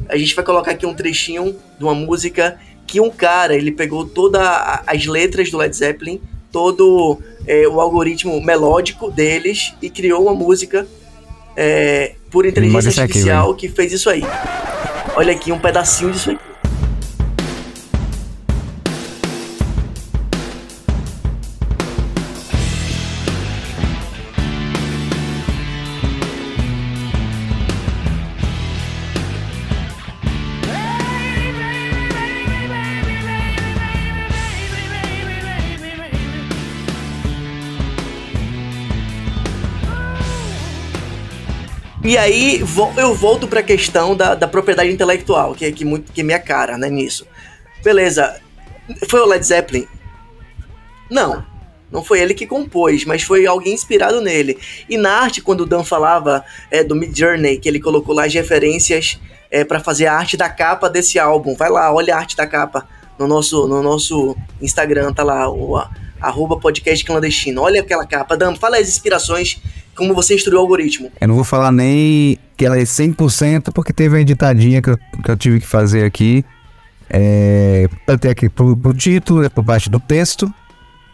A 0.09 0.19
gente 0.19 0.35
vai 0.35 0.45
colocar 0.45 0.73
aqui 0.73 0.85
um 0.85 0.95
trechinho 0.95 1.57
de 1.79 1.85
uma 1.85 1.95
música 1.95 2.59
que 2.87 3.01
um 3.01 3.09
cara, 3.09 3.55
ele 3.55 3.71
pegou 3.71 4.05
todas 4.05 4.43
as 4.87 5.07
letras 5.07 5.51
do 5.51 5.57
Led 5.57 5.75
Zeppelin, 5.75 6.21
todo 6.53 7.19
é, 7.47 7.67
o 7.69 7.81
algoritmo 7.81 8.41
melódico 8.41 9.11
deles 9.11 9.75
e 9.81 9.89
criou 9.89 10.23
uma 10.23 10.35
música 10.35 10.87
é, 11.57 12.15
por 12.31 12.47
inteligência 12.47 13.03
artificial 13.03 13.51
aqui, 13.53 13.69
que 13.69 13.75
fez 13.75 13.93
isso 13.93 14.09
aí. 14.09 14.23
Olha 15.17 15.33
aqui 15.33 15.53
um 15.53 15.59
pedacinho 15.59 16.11
disso 16.11 16.31
aqui. 16.31 16.50
E 42.11 42.19
aí 42.19 42.61
eu 42.97 43.15
volto 43.15 43.47
para 43.47 43.61
a 43.61 43.63
questão 43.63 44.17
da, 44.17 44.35
da 44.35 44.49
propriedade 44.49 44.91
intelectual, 44.91 45.55
que 45.55 45.65
é 45.65 45.71
que, 45.71 45.85
muito, 45.85 46.11
que 46.11 46.23
é 46.23 46.25
minha 46.25 46.41
cara, 46.41 46.77
né, 46.77 46.91
nisso. 46.91 47.25
Beleza, 47.85 48.41
foi 49.09 49.21
o 49.21 49.27
Led 49.27 49.47
Zeppelin? 49.47 49.87
Não, 51.09 51.47
não 51.89 52.03
foi 52.03 52.21
ele 52.21 52.35
que 52.35 52.49
compôs, 52.49 53.05
mas 53.05 53.23
foi 53.23 53.47
alguém 53.47 53.75
inspirado 53.75 54.21
nele. 54.21 54.59
E 54.89 54.97
na 54.97 55.21
arte, 55.21 55.41
quando 55.41 55.61
o 55.61 55.65
Dan 55.65 55.85
falava 55.85 56.45
é, 56.69 56.83
do 56.83 56.97
Mid 56.97 57.17
Journey, 57.17 57.59
que 57.59 57.69
ele 57.69 57.79
colocou 57.79 58.13
lá 58.13 58.25
as 58.25 58.35
referências 58.35 59.21
é, 59.49 59.65
para 59.65 59.79
fazer 59.79 60.07
a 60.07 60.15
arte 60.17 60.37
da 60.37 60.49
capa 60.49 60.91
desse 60.91 61.17
álbum, 61.17 61.55
vai 61.55 61.71
lá, 61.71 61.95
olha 61.95 62.17
a 62.17 62.19
arte 62.19 62.37
da 62.37 62.45
capa 62.45 62.89
no 63.21 63.29
nosso, 63.29 63.69
no 63.69 63.85
nosso 63.85 64.37
Instagram, 64.61 65.13
tá 65.13 65.23
lá, 65.23 65.49
o 65.49 65.81
arroba 66.21 66.59
podcast 66.59 67.05
clandestino. 67.05 67.63
Olha 67.63 67.81
aquela 67.81 68.05
capa. 68.05 68.37
Dan, 68.37 68.57
fala 68.57 68.79
as 68.79 68.89
inspirações 68.89 69.61
como 70.01 70.15
você 70.15 70.35
instruiu 70.35 70.59
o 70.59 70.63
algoritmo. 70.63 71.13
Eu 71.21 71.29
não 71.29 71.35
vou 71.35 71.45
falar 71.45 71.71
nem 71.71 72.39
que 72.57 72.65
ela 72.65 72.79
é 72.79 72.83
100%, 72.83 73.73
porque 73.73 73.93
teve 73.93 74.17
uma 74.17 74.21
editadinha 74.21 74.81
que 74.81 74.91
eu, 74.91 74.99
que 75.23 75.31
eu 75.31 75.37
tive 75.37 75.61
que 75.61 75.67
fazer 75.67 76.05
aqui. 76.05 76.45
É, 77.09 77.89
ter 78.21 78.31
aqui 78.31 78.49
pro, 78.49 78.77
pro 78.77 78.95
título, 78.95 79.43
né, 79.43 79.49
por 79.49 79.65
parte 79.65 79.91
do 79.91 79.99
texto 79.99 80.53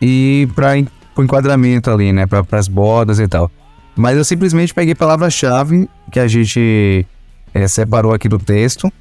e 0.01 0.47
para 0.55 0.75
o 1.17 1.23
enquadramento 1.23 1.91
ali, 1.91 2.13
né, 2.13 2.27
para 2.27 2.45
as 2.53 2.69
bordas 2.69 3.19
e 3.19 3.27
tal. 3.27 3.51
Mas 3.97 4.17
eu 4.17 4.25
simplesmente 4.25 4.75
peguei 4.75 4.95
palavra-chave 4.95 5.89
que 6.13 6.21
a 6.21 6.29
gente 6.29 7.07
é, 7.55 7.67
separou 7.67 8.13
aqui 8.13 8.29
do 8.29 8.39
texto. 8.39 8.93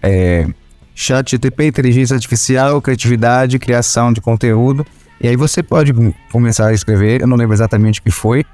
É, 0.00 0.46
chat 0.94 1.32
GTP, 1.32 1.66
inteligência 1.66 2.14
artificial, 2.14 2.80
criatividade, 2.80 3.58
criação 3.58 4.12
de 4.12 4.20
conteúdo. 4.20 4.86
E 5.20 5.28
aí 5.28 5.36
você 5.36 5.62
pode 5.62 5.92
começar 6.30 6.68
a 6.68 6.72
escrever, 6.72 7.20
eu 7.20 7.26
não 7.26 7.36
lembro 7.36 7.54
exatamente 7.54 8.00
o 8.00 8.02
que 8.02 8.10
foi, 8.10 8.44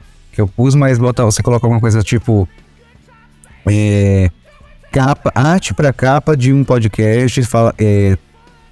que 0.41 0.43
eu 0.43 0.49
pus, 0.49 0.75
mas 0.75 0.99
bota, 0.99 1.25
você 1.25 1.43
coloca 1.43 1.67
alguma 1.67 1.81
coisa 1.81 2.03
tipo. 2.03 2.49
É, 3.67 4.31
capa, 4.91 5.31
arte 5.35 5.75
para 5.75 5.93
capa 5.93 6.37
de 6.37 6.53
um 6.53 6.65
podcast 6.65 7.43
fala, 7.45 7.75
é, 7.79 8.17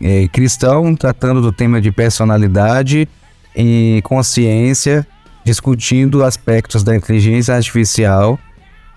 é, 0.01 0.27
cristão 0.29 0.97
tratando 0.97 1.43
do 1.43 1.53
tema 1.53 1.81
de 1.81 1.93
personalidade 1.93 3.07
e 3.55 4.01
consciência, 4.03 5.07
discutindo 5.45 6.25
aspectos 6.25 6.83
da 6.83 6.97
inteligência 6.97 7.55
artificial 7.55 8.39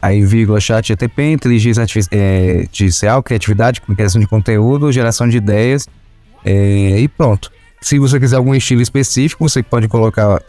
aí 0.01 0.25
vírgula 0.25 0.59
chat 0.59 0.87
GTP, 0.87 1.31
inteligência 1.31 1.85
é, 2.11 2.61
artificial, 2.61 3.21
criatividade, 3.21 3.81
criação 3.81 4.19
de 4.19 4.27
conteúdo, 4.27 4.91
geração 4.91 5.29
de 5.29 5.37
ideias 5.37 5.87
é, 6.43 6.99
e 6.99 7.07
pronto. 7.07 7.51
Se 7.81 7.99
você 7.99 8.19
quiser 8.19 8.37
algum 8.37 8.55
estilo 8.55 8.81
específico, 8.81 9.47
você 9.47 9.61
pode 9.61 9.87
colocar 9.87 10.41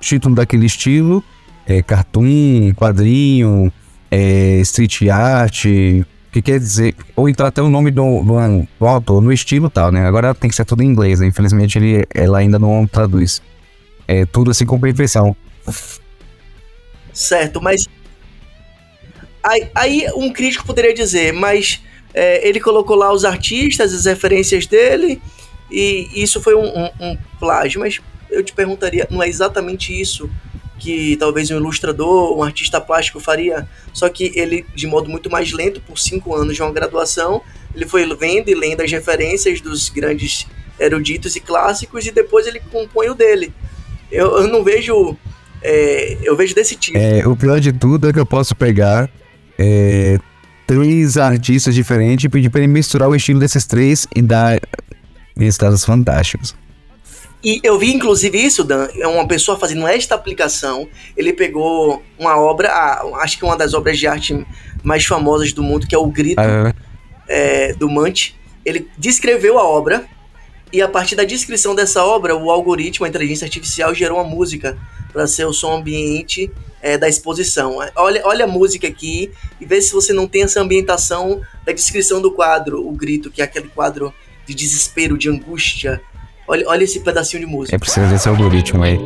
título 0.00 0.34
daquele 0.34 0.66
estilo, 0.66 1.22
é, 1.66 1.82
cartoon, 1.82 2.72
quadrinho, 2.74 3.72
é, 4.10 4.60
street 4.60 5.08
art, 5.08 5.64
que 6.32 6.42
quer 6.42 6.58
dizer, 6.58 6.94
ou 7.16 7.28
então 7.28 7.44
até 7.44 7.60
o 7.60 7.68
nome 7.68 7.90
do, 7.90 8.22
do, 8.22 8.68
do 8.78 8.86
autor 8.86 9.20
no 9.20 9.32
estilo 9.32 9.68
tal, 9.68 9.90
né? 9.90 10.06
Agora 10.06 10.34
tem 10.34 10.48
que 10.48 10.56
ser 10.56 10.64
tudo 10.64 10.82
em 10.82 10.86
inglês, 10.86 11.20
né? 11.20 11.26
Infelizmente 11.26 11.78
ele, 11.78 12.06
ela 12.14 12.38
ainda 12.38 12.58
não 12.58 12.86
traduz. 12.86 13.42
É 14.06 14.24
tudo 14.24 14.50
assim 14.50 14.64
com 14.64 14.78
perfeição. 14.78 15.36
Certo, 17.12 17.60
mas. 17.60 17.88
Aí, 19.42 19.70
aí 19.74 20.06
um 20.14 20.32
crítico 20.32 20.66
poderia 20.66 20.94
dizer, 20.94 21.32
mas 21.32 21.80
é, 22.12 22.46
ele 22.46 22.60
colocou 22.60 22.96
lá 22.96 23.12
os 23.12 23.24
artistas, 23.24 23.92
as 23.92 24.04
referências 24.04 24.66
dele, 24.66 25.20
e 25.70 26.08
isso 26.14 26.40
foi 26.40 26.54
um, 26.54 26.66
um, 26.66 26.90
um 27.00 27.18
plágio. 27.38 27.80
Mas 27.80 28.00
eu 28.30 28.44
te 28.44 28.52
perguntaria, 28.52 29.06
não 29.10 29.22
é 29.22 29.28
exatamente 29.28 29.98
isso 29.98 30.30
que 30.80 31.16
talvez 31.16 31.50
um 31.50 31.56
ilustrador, 31.56 32.36
um 32.36 32.42
artista 32.42 32.80
plástico 32.80 33.20
faria, 33.20 33.68
só 33.92 34.08
que 34.08 34.32
ele, 34.34 34.64
de 34.74 34.86
modo 34.86 35.08
muito 35.08 35.30
mais 35.30 35.52
lento, 35.52 35.80
por 35.80 35.98
cinco 35.98 36.34
anos 36.34 36.56
de 36.56 36.62
uma 36.62 36.72
graduação, 36.72 37.42
ele 37.74 37.86
foi 37.86 38.04
vendo 38.16 38.48
e 38.48 38.54
lendo 38.54 38.80
as 38.80 38.90
referências 38.90 39.60
dos 39.60 39.90
grandes 39.90 40.46
eruditos 40.78 41.36
e 41.36 41.40
clássicos 41.40 42.06
e 42.06 42.10
depois 42.10 42.46
ele 42.46 42.58
compõe 42.58 43.10
o 43.10 43.14
dele. 43.14 43.52
Eu, 44.10 44.38
eu 44.38 44.48
não 44.48 44.64
vejo. 44.64 45.16
É, 45.62 46.16
eu 46.22 46.34
vejo 46.34 46.54
desse 46.54 46.74
tipo. 46.74 46.98
É, 46.98 47.26
o 47.28 47.36
pior 47.36 47.60
de 47.60 47.72
tudo 47.72 48.08
é 48.08 48.12
que 48.12 48.18
eu 48.18 48.26
posso 48.26 48.56
pegar 48.56 49.08
é, 49.58 50.18
três 50.66 51.18
artistas 51.18 51.74
diferentes 51.74 52.24
e 52.24 52.28
pedir 52.28 52.48
para 52.48 52.60
ele 52.60 52.72
misturar 52.72 53.08
o 53.08 53.14
estilo 53.14 53.38
desses 53.38 53.66
três 53.66 54.08
e 54.16 54.22
dar 54.22 54.58
resultados 55.36 55.84
fantásticos. 55.84 56.54
E 57.42 57.60
eu 57.62 57.78
vi, 57.78 57.92
inclusive, 57.92 58.38
isso, 58.38 58.62
Dan, 58.62 58.88
é 58.94 59.06
uma 59.06 59.26
pessoa 59.26 59.58
fazendo 59.58 59.86
esta 59.86 60.14
aplicação. 60.14 60.88
Ele 61.16 61.32
pegou 61.32 62.02
uma 62.18 62.36
obra, 62.36 62.70
acho 63.20 63.38
que 63.38 63.44
uma 63.44 63.56
das 63.56 63.72
obras 63.72 63.98
de 63.98 64.06
arte 64.06 64.46
mais 64.82 65.04
famosas 65.06 65.52
do 65.52 65.62
mundo, 65.62 65.86
que 65.86 65.94
é 65.94 65.98
o 65.98 66.06
Grito, 66.06 66.40
ah, 66.40 66.74
é. 67.28 67.70
É, 67.70 67.72
do 67.74 67.88
Mante. 67.88 68.38
Ele 68.64 68.88
descreveu 68.98 69.58
a 69.58 69.64
obra, 69.64 70.06
e 70.72 70.82
a 70.82 70.88
partir 70.88 71.16
da 71.16 71.24
descrição 71.24 71.74
dessa 71.74 72.04
obra, 72.04 72.36
o 72.36 72.50
algoritmo, 72.50 73.06
a 73.06 73.08
inteligência 73.08 73.46
artificial, 73.46 73.94
gerou 73.94 74.18
uma 74.18 74.28
música 74.28 74.78
para 75.12 75.26
ser 75.26 75.44
o 75.46 75.52
som 75.52 75.78
ambiente 75.78 76.50
é, 76.82 76.96
da 76.96 77.08
exposição. 77.08 77.78
Olha, 77.96 78.22
olha 78.24 78.44
a 78.44 78.48
música 78.48 78.86
aqui 78.86 79.30
e 79.60 79.66
vê 79.66 79.80
se 79.80 79.92
você 79.92 80.12
não 80.12 80.28
tem 80.28 80.42
essa 80.42 80.60
ambientação 80.60 81.40
da 81.64 81.72
descrição 81.72 82.20
do 82.20 82.30
quadro, 82.30 82.86
o 82.86 82.92
grito, 82.92 83.30
que 83.30 83.40
é 83.40 83.44
aquele 83.44 83.68
quadro 83.68 84.14
de 84.46 84.54
desespero, 84.54 85.18
de 85.18 85.28
angústia, 85.28 86.00
Olha, 86.50 86.64
olha 86.66 86.82
esse 86.82 86.98
pedacinho 86.98 87.46
de 87.46 87.46
música. 87.46 87.76
É 87.76 87.78
preciso 87.78 88.08
desse 88.08 88.28
algoritmo 88.28 88.82
aí. 88.82 88.98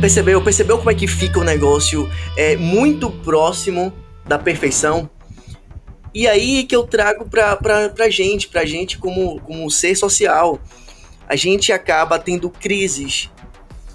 Percebeu? 0.00 0.40
Percebeu 0.40 0.78
como 0.78 0.90
é 0.90 0.94
que 0.94 1.06
fica 1.06 1.38
o 1.38 1.44
negócio? 1.44 2.08
É 2.34 2.56
muito 2.56 3.10
próximo 3.10 3.92
da 4.28 4.38
perfeição. 4.38 5.10
E 6.14 6.28
aí 6.28 6.64
que 6.64 6.76
eu 6.76 6.84
trago 6.86 7.28
pra, 7.28 7.56
pra, 7.56 7.88
pra 7.88 8.08
gente, 8.10 8.48
pra 8.48 8.64
gente 8.64 8.98
como, 8.98 9.40
como 9.40 9.70
ser 9.70 9.96
social. 9.96 10.60
A 11.28 11.36
gente 11.36 11.72
acaba 11.72 12.18
tendo 12.18 12.48
crises 12.48 13.30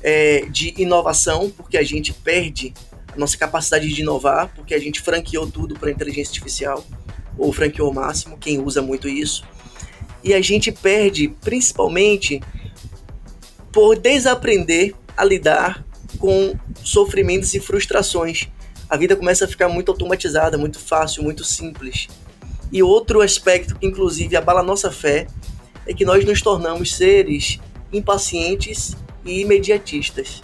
é, 0.02 0.46
de 0.50 0.74
inovação, 0.78 1.50
porque 1.50 1.78
a 1.78 1.84
gente 1.84 2.14
perde 2.14 2.74
a 3.12 3.18
nossa 3.18 3.38
capacidade 3.38 3.88
de 3.92 4.02
inovar, 4.02 4.52
porque 4.56 4.74
a 4.74 4.80
gente 4.80 5.02
franqueou 5.02 5.50
tudo 5.50 5.76
para 5.76 5.92
inteligência 5.92 6.32
artificial, 6.32 6.86
ou 7.38 7.52
franqueou 7.52 7.90
o 7.90 7.94
máximo, 7.94 8.38
quem 8.38 8.60
usa 8.60 8.82
muito 8.82 9.08
isso. 9.08 9.44
E 10.24 10.34
a 10.34 10.42
gente 10.42 10.72
perde 10.72 11.30
principalmente 11.42 12.42
por 13.72 13.98
desaprender 13.98 14.94
a 15.18 15.24
lidar 15.24 15.84
com 16.20 16.56
sofrimentos 16.84 17.54
e 17.54 17.60
frustrações 17.60 18.48
a 18.94 18.98
vida 18.98 19.16
começa 19.16 19.46
a 19.46 19.48
ficar 19.48 19.68
muito 19.68 19.92
automatizada, 19.92 20.56
muito 20.56 20.78
fácil, 20.78 21.24
muito 21.24 21.44
simples. 21.44 22.08
E 22.72 22.84
outro 22.84 23.22
aspecto 23.22 23.74
que 23.74 23.88
inclusive 23.88 24.36
abala 24.36 24.60
a 24.60 24.64
nossa 24.64 24.92
fé 24.92 25.26
é 25.88 25.96
que 25.96 26.06
nós 26.06 26.24
nos 26.24 26.44
tornamos 26.44 26.96
seres 26.96 27.60
impacientes 27.92 28.96
e 29.26 29.42
imediatistas. 29.42 30.44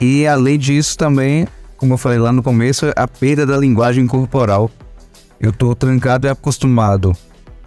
E 0.00 0.24
além 0.28 0.56
disso 0.56 0.96
também, 0.96 1.48
como 1.76 1.94
eu 1.94 1.98
falei 1.98 2.20
lá 2.20 2.30
no 2.30 2.40
começo, 2.40 2.86
a 2.94 3.08
perda 3.08 3.44
da 3.44 3.56
linguagem 3.56 4.06
corporal. 4.06 4.70
Eu 5.40 5.50
estou 5.50 5.74
trancado 5.74 6.28
e 6.28 6.30
acostumado 6.30 7.16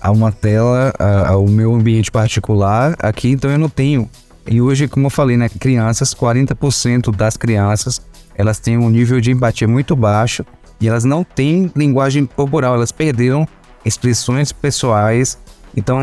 a 0.02 0.12
uma 0.12 0.32
tela, 0.32 0.94
ao 1.28 1.46
meu 1.46 1.76
ambiente 1.76 2.10
particular 2.10 2.96
aqui, 3.00 3.32
então 3.32 3.52
eu 3.52 3.60
não 3.60 3.68
tenho. 3.68 4.10
E 4.48 4.62
hoje, 4.62 4.88
como 4.88 5.08
eu 5.08 5.10
falei, 5.10 5.36
né, 5.36 5.50
crianças, 5.50 6.14
40% 6.14 7.14
das 7.14 7.36
crianças 7.36 8.02
elas 8.36 8.60
têm 8.60 8.78
um 8.78 8.90
nível 8.90 9.20
de 9.20 9.32
empatia 9.32 9.68
muito 9.68 9.96
baixo 9.96 10.46
e 10.80 10.88
elas 10.88 11.04
não 11.04 11.24
têm 11.24 11.72
linguagem 11.76 12.26
corporal, 12.26 12.76
elas 12.76 12.92
perderam 12.92 13.48
expressões 13.86 14.52
pessoais. 14.52 15.38
Então, 15.76 16.00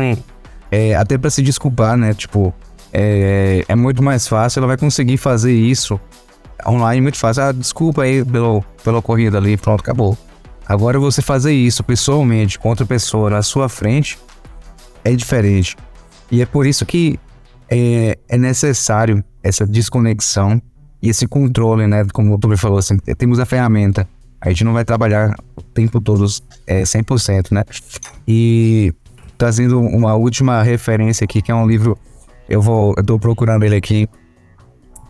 é, 0.71 0.95
até 0.95 1.17
para 1.17 1.29
se 1.29 1.41
desculpar, 1.41 1.97
né? 1.97 2.13
Tipo, 2.13 2.53
é, 2.93 3.63
é, 3.67 3.75
muito 3.75 4.01
mais 4.01 4.27
fácil, 4.27 4.59
ela 4.59 4.67
vai 4.67 4.77
conseguir 4.77 5.17
fazer 5.17 5.53
isso 5.53 5.99
online 6.65 7.01
muito 7.01 7.17
fácil. 7.17 7.43
Ah, 7.43 7.51
desculpa 7.51 8.03
aí 8.03 8.23
pelo, 8.23 8.63
pela 8.83 9.01
corrida 9.01 9.37
ali, 9.37 9.57
pronto, 9.57 9.81
acabou. 9.81 10.17
Agora 10.65 10.99
você 10.99 11.21
fazer 11.21 11.53
isso 11.53 11.83
pessoalmente 11.83 12.59
com 12.59 12.69
outra 12.69 12.85
pessoa 12.85 13.29
na 13.29 13.41
sua 13.41 13.67
frente 13.67 14.19
é 15.03 15.13
diferente. 15.13 15.75
E 16.31 16.41
é 16.41 16.45
por 16.45 16.65
isso 16.65 16.85
que 16.85 17.19
é, 17.69 18.17
é 18.27 18.37
necessário 18.37 19.23
essa 19.41 19.65
desconexão 19.65 20.61
e 21.01 21.09
esse 21.09 21.27
controle, 21.27 21.87
né? 21.87 22.05
Como 22.13 22.35
o 22.35 22.37
Tobi 22.37 22.57
falou, 22.57 22.77
assim, 22.77 22.97
temos 23.17 23.39
a 23.39 23.45
ferramenta. 23.45 24.07
A 24.41 24.49
gente 24.49 24.63
não 24.63 24.73
vai 24.73 24.85
trabalhar 24.85 25.35
o 25.55 25.61
tempo 25.61 25.99
todo 25.99 26.25
é, 26.65 26.83
100%, 26.83 27.51
né? 27.51 27.63
E 28.27 28.93
trazendo 29.37 29.79
uma 29.79 30.15
última 30.15 30.61
referência 30.61 31.23
aqui, 31.23 31.41
que 31.41 31.51
é 31.51 31.55
um 31.55 31.67
livro. 31.67 31.97
Eu 32.47 32.61
vou. 32.61 32.93
Eu 32.97 33.03
tô 33.03 33.19
procurando 33.19 33.63
ele 33.63 33.75
aqui 33.75 34.07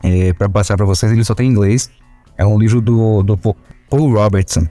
é, 0.04 0.34
para 0.34 0.50
passar 0.50 0.78
para 0.78 0.86
vocês. 0.86 1.12
Ele 1.12 1.24
só 1.24 1.36
tem 1.36 1.48
em 1.48 1.52
inglês. 1.52 1.90
É 2.38 2.46
um 2.46 2.58
livro 2.58 2.82
do, 2.82 3.24
do 3.24 3.38
Paul 3.38 4.14
Robertson. 4.14 4.68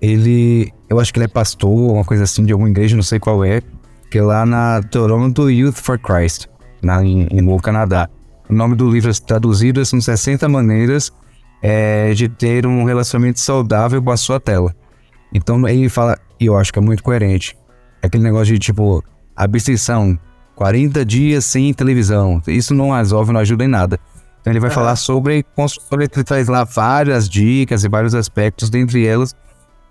Ele. 0.00 0.72
Eu 0.88 1.00
acho 1.00 1.12
que 1.12 1.18
ele 1.18 1.24
é 1.24 1.28
pastor, 1.28 1.92
uma 1.92 2.04
coisa 2.04 2.24
assim, 2.24 2.44
de 2.44 2.52
alguma 2.52 2.68
igreja, 2.68 2.94
não 2.94 3.02
sei 3.02 3.18
qual 3.18 3.44
é. 3.44 3.62
Que 4.10 4.18
é 4.18 4.22
lá 4.22 4.44
na 4.46 4.82
Toronto 4.82 5.50
Youth 5.50 5.76
for 5.76 5.98
Christ, 5.98 6.46
na, 6.82 7.04
em, 7.04 7.26
no 7.42 7.60
Canadá. 7.60 8.08
O 8.48 8.52
nome 8.52 8.74
do 8.74 8.90
livro 8.90 9.10
é 9.10 9.14
traduzido 9.14 9.84
são 9.84 10.00
60 10.00 10.48
maneiras 10.48 11.10
é, 11.62 12.12
de 12.12 12.28
ter 12.28 12.66
um 12.66 12.84
relacionamento 12.84 13.40
saudável 13.40 14.02
com 14.02 14.10
a 14.10 14.16
sua 14.16 14.38
tela. 14.38 14.74
Então 15.32 15.66
ele 15.66 15.88
fala, 15.88 16.18
e 16.38 16.46
eu 16.46 16.56
acho 16.56 16.72
que 16.72 16.78
é 16.78 16.82
muito 16.82 17.02
coerente, 17.02 17.56
é 18.02 18.06
aquele 18.06 18.22
negócio 18.22 18.52
de 18.52 18.58
tipo, 18.58 19.02
abstenção, 19.34 20.18
40 20.54 21.04
dias 21.04 21.44
sem 21.44 21.72
televisão. 21.72 22.40
Isso 22.46 22.74
não 22.74 22.90
resolve, 22.90 23.32
não 23.32 23.40
ajuda 23.40 23.64
em 23.64 23.68
nada. 23.68 23.98
Então 24.40 24.52
ele 24.52 24.60
vai 24.60 24.68
uhum. 24.68 24.74
falar 24.74 24.96
sobre, 24.96 25.44
sobre, 25.66 26.04
ele 26.04 26.24
traz 26.24 26.48
lá 26.48 26.64
várias 26.64 27.28
dicas 27.28 27.82
e 27.82 27.88
vários 27.88 28.14
aspectos, 28.14 28.68
dentre 28.68 29.06
elas, 29.06 29.34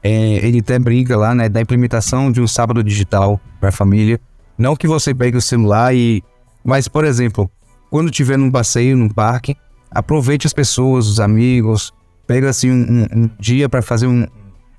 é, 0.04 0.46
ele 0.46 0.60
até 0.60 0.78
brinca 0.78 1.18
lá, 1.18 1.34
né, 1.34 1.50
da 1.50 1.60
implementação 1.60 2.32
de 2.32 2.40
um 2.40 2.48
sábado 2.48 2.84
digital 2.84 3.42
para 3.60 3.70
a 3.70 3.72
família. 3.72 4.20
Não 4.58 4.76
que 4.76 4.86
você 4.86 5.14
pegue 5.14 5.38
o 5.38 5.42
celular 5.42 5.96
e. 5.96 6.24
Mas, 6.64 6.88
por 6.88 7.04
exemplo, 7.04 7.50
quando 7.94 8.10
tiver 8.10 8.40
num 8.40 8.50
passeio, 8.50 8.98
num 8.98 9.08
parque, 9.08 9.56
aproveite 9.92 10.48
as 10.48 10.52
pessoas, 10.52 11.06
os 11.06 11.20
amigos, 11.20 11.94
pega 12.26 12.50
assim 12.50 12.72
um, 12.72 13.04
um, 13.04 13.30
dia 13.40 13.70
para 13.70 13.84
fazer 13.84 14.08
um 14.08 14.26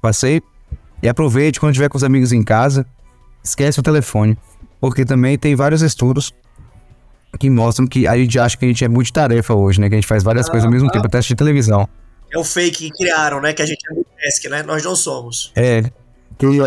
passeio 0.02 0.42
e 1.00 1.08
aproveite 1.08 1.60
quando 1.60 1.74
tiver 1.74 1.88
com 1.88 1.96
os 1.96 2.02
amigos 2.02 2.32
em 2.32 2.42
casa, 2.42 2.84
esquece 3.40 3.78
o 3.78 3.84
telefone, 3.84 4.36
porque 4.80 5.04
também 5.04 5.38
tem 5.38 5.54
vários 5.54 5.80
estudos 5.80 6.34
que 7.38 7.48
mostram 7.48 7.86
que 7.86 8.04
a 8.04 8.16
gente 8.16 8.36
acha 8.36 8.56
que 8.56 8.64
a 8.64 8.68
gente 8.68 8.84
é 8.84 8.88
multitarefa 8.88 9.54
hoje, 9.54 9.80
né? 9.80 9.88
Que 9.88 9.94
a 9.94 9.98
gente 9.98 10.08
faz 10.08 10.24
várias 10.24 10.48
ah, 10.48 10.50
coisas 10.50 10.64
ao 10.64 10.72
mesmo 10.72 10.88
ah. 10.88 10.90
tempo, 10.90 11.06
até 11.06 11.18
assistir 11.18 11.36
televisão. 11.36 11.88
É 12.32 12.36
o 12.36 12.42
fake 12.42 12.90
que 12.90 12.90
criaram, 12.90 13.40
né? 13.40 13.52
Que 13.52 13.62
a 13.62 13.66
gente 13.66 13.78
é 13.88 13.94
multitask, 13.94 14.44
né? 14.50 14.64
Nós 14.64 14.82
não 14.82 14.96
somos. 14.96 15.52
É. 15.54 15.84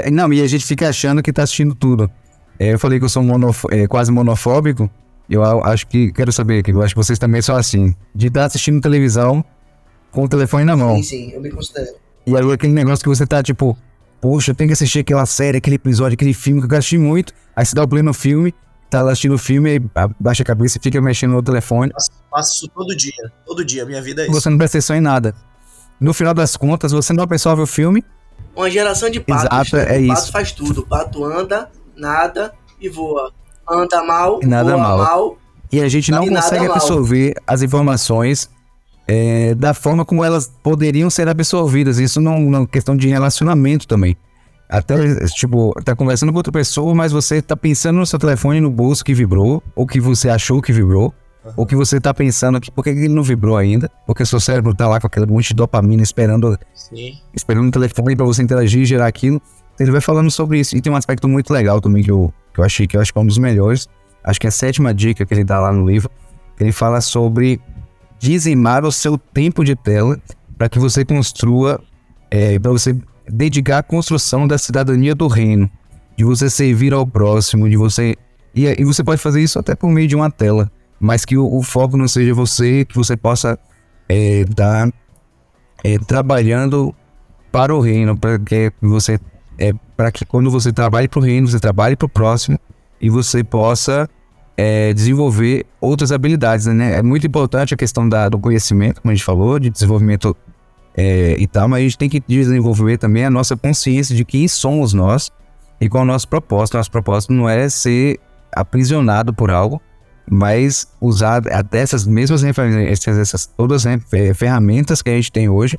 não, 0.09 0.31
e 0.31 0.41
a 0.41 0.47
gente 0.47 0.65
fica 0.65 0.87
achando 0.87 1.21
que 1.21 1.33
tá 1.33 1.43
assistindo 1.43 1.75
tudo. 1.75 2.09
É, 2.57 2.71
eu 2.71 2.79
falei 2.79 2.99
que 2.99 3.03
eu 3.03 3.09
sou 3.09 3.21
monof 3.21 3.65
é, 3.69 3.85
quase 3.85 4.13
monofóbico, 4.13 4.89
Eu 5.29 5.43
acho 5.43 5.87
que, 5.87 6.11
quero 6.11 6.31
saber, 6.31 6.63
que 6.63 6.71
eu 6.71 6.81
acho 6.81 6.93
que 6.93 7.03
vocês 7.03 7.19
também 7.19 7.41
são 7.41 7.55
assim, 7.55 7.93
de 8.15 8.27
estar 8.27 8.45
assistindo 8.45 8.81
televisão 8.81 9.43
com 10.11 10.23
o 10.23 10.29
telefone 10.29 10.63
na 10.63 10.75
mão. 10.77 10.95
Sim, 10.97 11.03
sim, 11.03 11.31
eu 11.33 11.41
me 11.41 11.51
considero. 11.51 11.95
E 12.25 12.35
aí 12.35 12.51
aquele 12.51 12.73
negócio 12.73 13.03
que 13.03 13.09
você 13.09 13.25
tá, 13.25 13.43
tipo, 13.43 13.77
poxa, 14.21 14.51
eu 14.51 14.55
tenho 14.55 14.69
que 14.69 14.73
assistir 14.73 14.99
aquela 14.99 15.25
série, 15.25 15.57
aquele 15.57 15.75
episódio, 15.75 16.15
aquele 16.15 16.33
filme 16.33 16.65
que 16.65 16.73
eu 16.73 16.77
assistir 16.77 16.97
muito. 16.97 17.33
Aí 17.55 17.65
você 17.65 17.75
dá 17.75 17.83
o 17.83 17.87
play 17.87 18.01
no 18.01 18.13
filme, 18.13 18.53
tá 18.89 19.01
lá 19.01 19.11
assistindo 19.11 19.35
o 19.35 19.37
filme, 19.37 19.79
baixa 20.19 20.43
a 20.43 20.45
cabeça 20.45 20.77
e 20.77 20.81
fica 20.81 20.99
mexendo 21.01 21.31
no 21.31 21.43
telefone. 21.43 21.91
Faço, 21.91 22.11
faço 22.31 22.55
isso 22.55 22.67
todo 22.69 22.95
dia, 22.95 23.31
todo 23.45 23.65
dia, 23.65 23.85
minha 23.85 24.01
vida 24.01 24.21
é 24.21 24.25
isso. 24.25 24.33
Você 24.33 24.49
não 24.49 24.57
presta 24.57 24.77
atenção 24.77 24.95
em 24.95 25.01
nada. 25.01 25.35
No 25.99 26.13
final 26.13 26.33
das 26.33 26.55
contas, 26.55 26.91
você 26.91 27.11
não 27.11 27.23
absorve 27.23 27.61
o 27.61 27.67
filme. 27.67 28.03
Uma 28.55 28.69
geração 28.69 29.09
de 29.09 29.19
patos. 29.19 29.45
Exato, 29.45 29.75
né? 29.77 29.95
é 29.95 29.99
o 29.99 30.01
isso. 30.01 30.15
pato 30.15 30.31
faz 30.31 30.51
tudo. 30.51 30.81
O 30.81 30.85
pato 30.85 31.23
anda, 31.25 31.69
nada 31.95 32.53
e 32.79 32.89
voa. 32.89 33.31
Anda 33.69 34.03
mal, 34.03 34.39
E 34.41 34.45
nada 34.45 34.71
voa 34.71 34.81
mal. 34.81 34.97
mal. 34.97 35.37
E 35.71 35.81
a 35.81 35.89
gente 35.89 36.11
não 36.11 36.25
consegue 36.27 36.67
mal. 36.67 36.77
absorver 36.77 37.33
as 37.45 37.61
informações 37.61 38.49
é, 39.07 39.53
da 39.55 39.73
forma 39.73 40.05
como 40.05 40.23
elas 40.23 40.51
poderiam 40.63 41.09
ser 41.09 41.27
absorvidas. 41.27 41.97
Isso 41.97 42.21
não, 42.21 42.39
não 42.39 42.65
questão 42.65 42.95
de 42.95 43.07
relacionamento 43.07 43.87
também. 43.87 44.15
Até, 44.69 44.95
tipo, 45.27 45.73
tá 45.83 45.95
conversando 45.95 46.31
com 46.31 46.37
outra 46.37 46.51
pessoa, 46.51 46.93
mas 46.93 47.11
você 47.11 47.41
tá 47.41 47.55
pensando 47.55 47.97
no 47.97 48.05
seu 48.05 48.19
telefone 48.19 48.59
no 48.59 48.69
bolso 48.69 49.03
que 49.03 49.13
vibrou, 49.13 49.63
ou 49.73 49.87
que 49.87 49.99
você 49.99 50.29
achou 50.29 50.61
que 50.61 50.73
vibrou, 50.73 51.13
ou 51.55 51.65
que 51.65 51.73
você 51.73 52.01
tá 52.01 52.13
pensando 52.13 52.59
que 52.59 52.69
por 52.69 52.83
que 52.83 52.93
que 52.93 52.99
ele 52.99 53.13
não 53.13 53.23
vibrou 53.23 53.55
ainda? 53.55 53.89
Porque 54.05 54.25
seu 54.25 54.39
cérebro 54.41 54.75
tá 54.75 54.85
lá 54.85 54.99
com 54.99 55.07
aquele 55.07 55.25
monte 55.25 55.49
de 55.49 55.53
dopamina 55.53 56.03
esperando 56.03 56.59
Sim. 56.75 57.17
esperando 57.33 57.69
o 57.69 57.71
telefone 57.71 58.13
para 58.15 58.25
você 58.25 58.43
interagir 58.43 58.81
e 58.81 58.85
gerar 58.85 59.07
aquilo. 59.07 59.41
Ele 59.79 59.91
vai 59.91 60.01
falando 60.01 60.31
sobre 60.31 60.59
isso. 60.59 60.75
E 60.75 60.81
tem 60.81 60.91
um 60.91 60.95
aspecto 60.95 61.27
muito 61.27 61.51
legal 61.51 61.79
também 61.79 62.03
que 62.03 62.11
eu, 62.11 62.33
que 62.53 62.59
eu 62.59 62.63
achei 62.63 62.87
que 62.87 62.97
eu 62.97 63.01
acho 63.01 63.11
que 63.11 63.19
é 63.19 63.21
um 63.21 63.25
dos 63.25 63.37
melhores. 63.37 63.87
Acho 64.23 64.39
que 64.39 64.47
é 64.47 64.49
a 64.49 64.51
sétima 64.51 64.93
dica 64.93 65.25
que 65.25 65.33
ele 65.33 65.43
dá 65.43 65.59
lá 65.59 65.71
no 65.71 65.87
livro. 65.87 66.09
Ele 66.59 66.71
fala 66.71 66.99
sobre 67.01 67.61
dizimar 68.19 68.83
o 68.83 68.91
seu 68.91 69.17
tempo 69.17 69.63
de 69.63 69.75
tela 69.75 70.19
para 70.57 70.67
que 70.67 70.79
você 70.79 71.05
construa, 71.05 71.79
é, 72.31 72.57
para 72.57 72.71
você 72.71 72.97
dedicar 73.29 73.79
à 73.79 73.83
construção 73.83 74.47
da 74.47 74.57
cidadania 74.57 75.13
do 75.13 75.27
reino, 75.27 75.69
de 76.17 76.23
você 76.23 76.49
servir 76.49 76.93
ao 76.93 77.05
próximo, 77.05 77.69
de 77.69 77.77
você. 77.77 78.15
E, 78.55 78.65
e 78.65 78.83
você 78.83 79.03
pode 79.03 79.21
fazer 79.21 79.41
isso 79.41 79.59
até 79.59 79.75
por 79.75 79.89
meio 79.89 80.07
de 80.07 80.15
uma 80.15 80.31
tela, 80.31 80.71
mas 80.99 81.23
que 81.23 81.37
o, 81.37 81.53
o 81.53 81.61
foco 81.61 81.95
não 81.95 82.07
seja 82.07 82.33
você, 82.33 82.85
que 82.85 82.95
você 82.95 83.15
possa 83.15 83.59
estar 84.09 84.91
trabalhando 86.07 86.93
para 87.51 87.75
o 87.75 87.79
reino, 87.79 88.17
para 88.17 88.39
que 88.39 88.71
você 88.81 89.19
é, 89.57 89.73
para 89.95 90.11
que 90.11 90.25
quando 90.25 90.49
você 90.51 90.71
trabalhe 90.71 91.07
para 91.07 91.19
o 91.19 91.23
reino, 91.23 91.47
você 91.47 91.59
trabalhe 91.59 91.95
para 91.95 92.05
o 92.05 92.09
próximo 92.09 92.59
e 93.01 93.09
você 93.09 93.43
possa 93.43 94.09
é, 94.55 94.93
desenvolver 94.93 95.65
outras 95.79 96.11
habilidades, 96.11 96.65
né? 96.65 96.97
É 96.97 97.03
muito 97.03 97.27
importante 97.27 97.73
a 97.73 97.77
questão 97.77 98.07
da, 98.07 98.27
do 98.29 98.39
conhecimento, 98.39 99.01
como 99.01 99.11
a 99.11 99.15
gente 99.15 99.23
falou, 99.23 99.59
de 99.59 99.69
desenvolvimento 99.69 100.35
é, 100.95 101.35
e 101.37 101.45
tal, 101.45 101.67
mas 101.67 101.79
a 101.79 101.83
gente 101.83 101.97
tem 101.97 102.09
que 102.09 102.19
desenvolver 102.27 102.97
também 102.97 103.23
a 103.25 103.29
nossa 103.29 103.55
consciência 103.55 104.15
de 104.15 104.25
quem 104.25 104.47
somos 104.47 104.93
nós 104.93 105.29
e 105.79 105.87
qual 105.87 106.01
é 106.01 106.05
o 106.05 106.07
nosso 106.07 106.27
propósito. 106.27 106.77
Nosso 106.77 106.91
propósito 106.91 107.33
não 107.33 107.47
é 107.47 107.69
ser 107.69 108.19
aprisionado 108.51 109.31
por 109.31 109.51
algo, 109.51 109.79
mas 110.29 110.87
usar 110.99 111.47
até 111.49 111.79
essas 111.79 112.07
mesmas 112.07 112.41
referências, 112.41 113.17
essas 113.17 113.45
todas 113.45 113.85
né, 113.85 113.99
fe- 114.09 114.33
ferramentas 114.33 115.03
que 115.03 115.09
a 115.09 115.13
gente 115.13 115.31
tem 115.31 115.47
hoje 115.47 115.77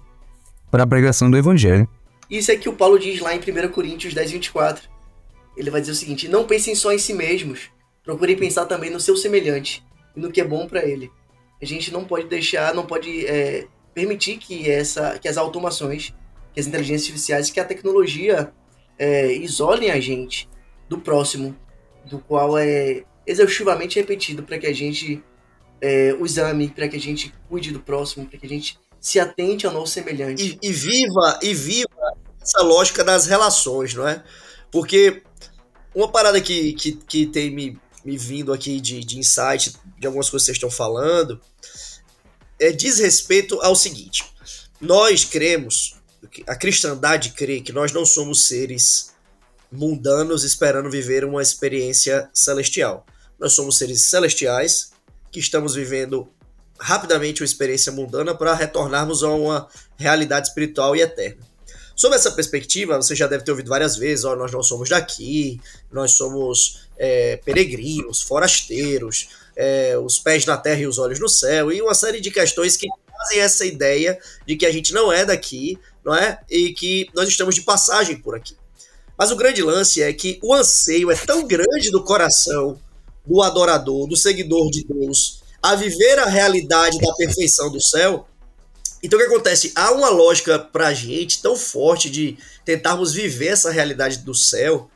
para 0.70 0.84
a 0.84 0.86
pregação 0.86 1.28
do 1.28 1.36
evangelho. 1.36 1.88
Isso 2.30 2.50
é 2.52 2.56
que 2.56 2.68
o 2.68 2.74
Paulo 2.74 2.98
diz 2.98 3.20
lá 3.20 3.34
em 3.34 3.38
1 3.38 3.68
Coríntios 3.70 4.14
10, 4.14 4.32
24. 4.32 4.88
Ele 5.56 5.70
vai 5.70 5.80
dizer 5.80 5.92
o 5.92 5.96
seguinte: 5.96 6.28
Não 6.28 6.46
pensem 6.46 6.74
só 6.74 6.92
em 6.92 6.98
si 6.98 7.14
mesmos, 7.14 7.70
procurem 8.02 8.36
pensar 8.36 8.66
também 8.66 8.90
no 8.90 9.00
seu 9.00 9.16
semelhante 9.16 9.84
e 10.16 10.20
no 10.20 10.30
que 10.30 10.40
é 10.40 10.44
bom 10.44 10.66
para 10.66 10.84
ele. 10.84 11.10
A 11.60 11.64
gente 11.64 11.92
não 11.92 12.04
pode 12.04 12.26
deixar, 12.28 12.74
não 12.74 12.86
pode 12.86 13.26
é, 13.26 13.66
permitir 13.94 14.38
que, 14.38 14.70
essa, 14.70 15.18
que 15.18 15.26
as 15.26 15.36
automações, 15.36 16.14
que 16.52 16.60
as 16.60 16.66
inteligências 16.66 17.08
artificiais, 17.08 17.50
que 17.50 17.58
a 17.58 17.64
tecnologia 17.64 18.52
é, 18.98 19.32
isolem 19.32 19.90
a 19.90 19.98
gente 19.98 20.48
do 20.88 20.98
próximo, 20.98 21.56
do 22.04 22.18
qual 22.18 22.56
é 22.56 23.02
exaustivamente 23.26 23.98
repetido 23.98 24.42
para 24.42 24.58
que 24.58 24.66
a 24.66 24.72
gente 24.72 25.22
é, 25.80 26.16
os 26.18 26.38
ame, 26.38 26.68
para 26.68 26.88
que 26.88 26.96
a 26.96 27.00
gente 27.00 27.32
cuide 27.48 27.72
do 27.72 27.80
próximo, 27.80 28.26
para 28.26 28.38
que 28.38 28.46
a 28.46 28.48
gente 28.48 28.78
se 29.00 29.20
atente 29.20 29.66
ao 29.66 29.72
nosso 29.72 29.92
semelhante. 29.92 30.58
E, 30.62 30.68
e 30.68 30.72
viva, 30.72 31.38
e 31.42 31.54
viva 31.54 31.88
essa 32.48 32.62
lógica 32.62 33.04
das 33.04 33.26
relações, 33.26 33.94
não 33.94 34.08
é? 34.08 34.24
Porque 34.70 35.22
uma 35.94 36.10
parada 36.10 36.40
que, 36.40 36.72
que, 36.72 36.92
que 36.92 37.26
tem 37.26 37.50
me, 37.50 37.78
me 38.04 38.16
vindo 38.16 38.52
aqui 38.52 38.80
de, 38.80 39.00
de 39.00 39.18
insight 39.18 39.74
de 39.98 40.06
algumas 40.06 40.30
coisas 40.30 40.46
que 40.46 40.52
vocês 40.52 40.56
estão 40.56 40.70
falando 40.70 41.40
é 42.58 42.72
diz 42.72 42.98
respeito 42.98 43.60
ao 43.60 43.76
seguinte: 43.76 44.24
nós 44.80 45.24
cremos, 45.24 45.96
a 46.46 46.56
cristandade 46.56 47.30
crê 47.30 47.60
que 47.60 47.72
nós 47.72 47.92
não 47.92 48.04
somos 48.04 48.46
seres 48.46 49.12
mundanos 49.70 50.44
esperando 50.44 50.90
viver 50.90 51.24
uma 51.24 51.42
experiência 51.42 52.28
celestial. 52.32 53.04
Nós 53.38 53.52
somos 53.52 53.76
seres 53.76 54.02
celestiais 54.06 54.92
que 55.30 55.38
estamos 55.38 55.74
vivendo 55.74 56.28
rapidamente 56.80 57.42
uma 57.42 57.46
experiência 57.46 57.92
mundana 57.92 58.34
para 58.34 58.54
retornarmos 58.54 59.22
a 59.22 59.28
uma 59.28 59.68
realidade 59.96 60.48
espiritual 60.48 60.96
e 60.96 61.02
eterna. 61.02 61.46
Sob 61.98 62.14
essa 62.14 62.30
perspectiva, 62.30 62.96
você 62.96 63.16
já 63.16 63.26
deve 63.26 63.42
ter 63.42 63.50
ouvido 63.50 63.68
várias 63.68 63.96
vezes: 63.96 64.24
nós 64.24 64.52
não 64.52 64.62
somos 64.62 64.88
daqui, 64.88 65.60
nós 65.90 66.12
somos 66.12 66.82
é, 66.96 67.38
peregrinos, 67.38 68.22
forasteiros, 68.22 69.30
é, 69.56 69.98
os 69.98 70.16
pés 70.16 70.46
na 70.46 70.56
terra 70.56 70.80
e 70.80 70.86
os 70.86 70.96
olhos 70.96 71.18
no 71.18 71.28
céu, 71.28 71.72
e 71.72 71.82
uma 71.82 71.94
série 71.94 72.20
de 72.20 72.30
questões 72.30 72.76
que 72.76 72.86
trazem 73.04 73.40
essa 73.40 73.66
ideia 73.66 74.16
de 74.46 74.54
que 74.54 74.64
a 74.64 74.70
gente 74.70 74.92
não 74.94 75.12
é 75.12 75.24
daqui, 75.24 75.76
não 76.04 76.14
é? 76.14 76.38
E 76.48 76.72
que 76.72 77.08
nós 77.16 77.28
estamos 77.28 77.56
de 77.56 77.62
passagem 77.62 78.16
por 78.16 78.36
aqui. 78.36 78.56
Mas 79.18 79.32
o 79.32 79.36
grande 79.36 79.60
lance 79.60 80.00
é 80.00 80.12
que 80.12 80.38
o 80.40 80.54
anseio 80.54 81.10
é 81.10 81.16
tão 81.16 81.44
grande 81.48 81.90
do 81.90 82.04
coração 82.04 82.78
do 83.26 83.42
adorador, 83.42 84.06
do 84.06 84.16
seguidor 84.16 84.70
de 84.70 84.84
Deus, 84.84 85.42
a 85.60 85.74
viver 85.74 86.20
a 86.20 86.26
realidade 86.26 86.96
da 87.00 87.12
perfeição 87.14 87.72
do 87.72 87.80
céu. 87.80 88.28
Então 89.02 89.18
o 89.18 89.22
que 89.22 89.28
acontece? 89.28 89.72
Há 89.74 89.92
uma 89.92 90.08
lógica 90.08 90.58
pra 90.58 90.92
gente 90.92 91.40
tão 91.40 91.56
forte 91.56 92.10
de 92.10 92.36
tentarmos 92.64 93.12
viver 93.12 93.48
essa 93.48 93.70
realidade 93.70 94.18
do 94.18 94.34
céu, 94.34 94.90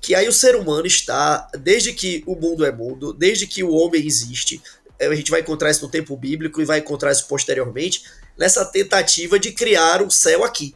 que 0.00 0.14
aí 0.14 0.28
o 0.28 0.32
ser 0.32 0.56
humano 0.56 0.86
está, 0.86 1.48
desde 1.58 1.92
que 1.92 2.22
o 2.26 2.34
mundo 2.34 2.64
é 2.64 2.72
mundo, 2.72 3.12
desde 3.12 3.46
que 3.46 3.62
o 3.62 3.72
homem 3.72 4.04
existe, 4.04 4.60
a 5.00 5.14
gente 5.14 5.30
vai 5.30 5.40
encontrar 5.40 5.70
isso 5.70 5.84
no 5.84 5.90
tempo 5.90 6.16
bíblico 6.16 6.60
e 6.60 6.64
vai 6.64 6.78
encontrar 6.78 7.12
isso 7.12 7.26
posteriormente, 7.26 8.04
nessa 8.36 8.64
tentativa 8.64 9.38
de 9.38 9.52
criar 9.52 10.02
um 10.02 10.10
céu 10.10 10.44
aqui. 10.44 10.74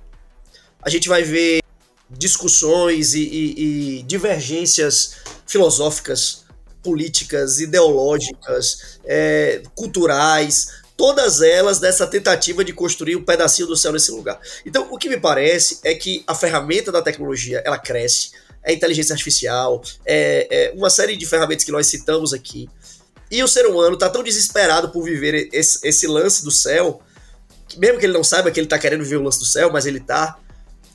A 0.83 0.91
gente 0.91 1.09
vai 1.09 1.23
ver 1.23 1.63
discussões 2.09 3.15
e, 3.15 3.21
e, 3.21 3.99
e 3.99 4.03
divergências 4.03 5.17
filosóficas, 5.47 6.45
políticas, 6.83 7.61
ideológicas, 7.61 8.99
é, 9.05 9.63
culturais, 9.75 10.81
todas 11.01 11.41
elas 11.41 11.79
dessa 11.81 12.07
tentativa 12.07 12.63
de 12.63 12.75
construir 12.75 13.17
um 13.17 13.25
pedacinho 13.25 13.67
do 13.67 13.75
céu 13.75 13.91
nesse 13.91 14.11
lugar. 14.13 14.39
Então, 14.67 14.87
o 14.91 14.99
que 14.99 15.09
me 15.09 15.19
parece 15.19 15.81
é 15.83 15.95
que 15.95 16.23
a 16.27 16.35
ferramenta 16.35 16.93
da 16.93 17.01
tecnologia 17.01 17.63
ela 17.65 17.79
cresce, 17.79 18.33
é 18.63 18.75
inteligência 18.75 19.15
artificial, 19.15 19.83
é, 20.05 20.47
é 20.51 20.73
uma 20.77 20.91
série 20.91 21.17
de 21.17 21.25
ferramentas 21.25 21.65
que 21.65 21.73
nós 21.73 21.87
citamos 21.87 22.35
aqui. 22.35 22.69
E 23.31 23.43
o 23.43 23.49
ser 23.49 23.65
humano 23.65 23.95
está 23.95 24.11
tão 24.11 24.23
desesperado 24.23 24.91
por 24.91 25.03
viver 25.03 25.49
esse, 25.55 25.89
esse, 25.89 26.07
lance 26.07 26.45
do 26.45 26.51
céu, 26.51 27.01
que 27.67 27.81
mesmo 27.81 27.99
que 27.99 28.05
ele 28.05 28.13
não 28.13 28.23
saiba 28.23 28.51
que 28.51 28.61
ele 28.61 28.67
está 28.67 28.79
querendo 28.79 29.03
viver 29.03 29.17
o 29.17 29.23
lance 29.23 29.39
do 29.39 29.47
céu, 29.47 29.71
mas 29.73 29.87
ele 29.87 30.01
está, 30.01 30.39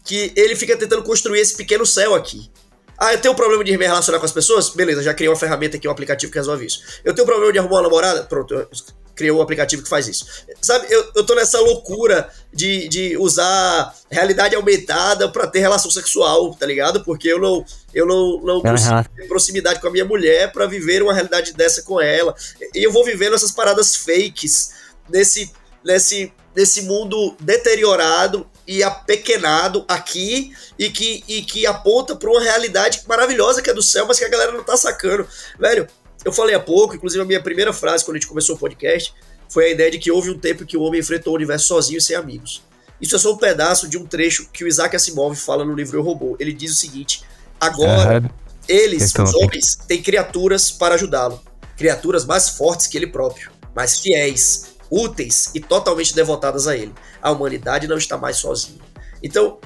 que 0.03 0.31
ele 0.35 0.55
fica 0.55 0.77
tentando 0.77 1.01
construir 1.01 1.39
esse 1.39 1.57
pequeno 1.57 1.83
céu 1.83 2.13
aqui. 2.13 2.51
Ah, 2.95 3.11
eu 3.11 3.19
tenho 3.19 3.33
um 3.33 3.35
problema 3.35 3.63
de 3.63 3.75
me 3.75 3.87
relacionar 3.87 4.19
com 4.19 4.25
as 4.25 4.31
pessoas? 4.31 4.69
Beleza, 4.69 5.01
já 5.01 5.15
criei 5.15 5.29
uma 5.29 5.35
ferramenta 5.35 5.77
aqui, 5.77 5.87
um 5.87 5.91
aplicativo 5.91 6.31
que 6.31 6.37
resolve 6.37 6.67
isso. 6.67 7.01
Eu 7.03 7.15
tenho 7.15 7.23
um 7.23 7.27
problema 7.27 7.51
de 7.51 7.57
arrumar 7.57 7.77
uma 7.77 7.81
namorada? 7.81 8.23
Pronto, 8.25 8.67
criou 9.15 9.39
um 9.39 9.41
aplicativo 9.41 9.81
que 9.81 9.89
faz 9.89 10.07
isso. 10.07 10.25
Sabe, 10.61 10.87
eu, 10.89 11.11
eu 11.15 11.25
tô 11.25 11.33
nessa 11.33 11.59
loucura 11.59 12.29
de, 12.53 12.87
de 12.87 13.17
usar 13.17 13.95
realidade 14.09 14.55
aumentada 14.55 15.29
para 15.29 15.47
ter 15.47 15.59
relação 15.59 15.89
sexual, 15.89 16.53
tá 16.53 16.65
ligado? 16.65 17.03
Porque 17.03 17.27
eu 17.29 17.39
não, 17.39 17.65
eu 17.93 18.05
não, 18.05 18.41
não 18.41 18.61
consigo 18.61 19.03
ter 19.15 19.27
proximidade 19.27 19.79
com 19.79 19.87
a 19.87 19.91
minha 19.91 20.05
mulher 20.05 20.51
para 20.51 20.67
viver 20.67 21.01
uma 21.01 21.13
realidade 21.13 21.53
dessa 21.53 21.81
com 21.81 21.99
ela. 22.01 22.35
E 22.73 22.83
eu 22.83 22.91
vou 22.91 23.05
vivendo 23.05 23.35
essas 23.35 23.51
paradas 23.51 23.95
fakes 23.95 24.71
nesse, 25.09 25.51
nesse, 25.83 26.33
nesse 26.55 26.81
mundo 26.81 27.35
deteriorado 27.39 28.47
e 28.67 28.83
apequenado 28.83 29.85
aqui 29.87 30.53
e 30.77 30.89
que, 30.89 31.23
e 31.27 31.41
que 31.41 31.65
aponta 31.65 32.15
para 32.15 32.29
uma 32.29 32.41
realidade 32.41 33.03
maravilhosa 33.07 33.61
que 33.61 33.69
é 33.69 33.73
do 33.73 33.83
céu, 33.83 34.05
mas 34.07 34.17
que 34.17 34.25
a 34.25 34.29
galera 34.29 34.51
não 34.51 34.63
tá 34.63 34.75
sacando. 34.75 35.27
Velho, 35.59 35.87
eu 36.25 36.33
falei 36.33 36.55
há 36.55 36.59
pouco, 36.59 36.95
inclusive 36.95 37.21
a 37.21 37.25
minha 37.25 37.41
primeira 37.41 37.71
frase 37.71 38.03
quando 38.03 38.17
a 38.17 38.19
gente 38.19 38.27
começou 38.27 38.55
o 38.55 38.59
podcast 38.59 39.13
foi 39.47 39.65
a 39.65 39.69
ideia 39.69 39.91
de 39.91 39.99
que 39.99 40.11
houve 40.11 40.31
um 40.31 40.37
tempo 40.37 40.65
que 40.65 40.75
o 40.75 40.81
homem 40.81 40.99
enfrentou 40.99 41.33
o 41.33 41.35
universo 41.35 41.67
sozinho 41.67 41.99
e 41.99 42.01
sem 42.01 42.15
amigos. 42.15 42.63
Isso 42.99 43.15
é 43.15 43.19
só 43.19 43.33
um 43.33 43.37
pedaço 43.37 43.87
de 43.87 43.97
um 43.97 44.05
trecho 44.05 44.49
que 44.51 44.63
o 44.63 44.67
Isaac 44.67 44.95
Asimov 44.95 45.35
fala 45.35 45.63
no 45.63 45.73
livro 45.73 45.97
Eu 45.97 46.03
Robô. 46.03 46.35
Ele 46.39 46.53
diz 46.53 46.71
o 46.71 46.75
seguinte: 46.75 47.23
agora, 47.59 48.23
eles, 48.67 49.13
os 49.13 49.35
homens, 49.35 49.75
têm 49.87 50.01
criaturas 50.01 50.71
para 50.71 50.95
ajudá-lo. 50.95 51.41
criaturas 51.77 52.25
mais 52.25 52.49
fortes 52.49 52.87
que 52.87 52.97
ele 52.97 53.07
próprio, 53.07 53.51
mais 53.75 53.99
fiéis, 53.99 54.75
úteis 54.89 55.51
e 55.53 55.59
totalmente 55.59 56.15
devotadas 56.15 56.67
a 56.67 56.75
ele. 56.75 56.93
A 57.21 57.31
humanidade 57.31 57.87
não 57.87 57.97
está 57.97 58.17
mais 58.17 58.37
sozinha. 58.37 58.79
Então, 59.21 59.59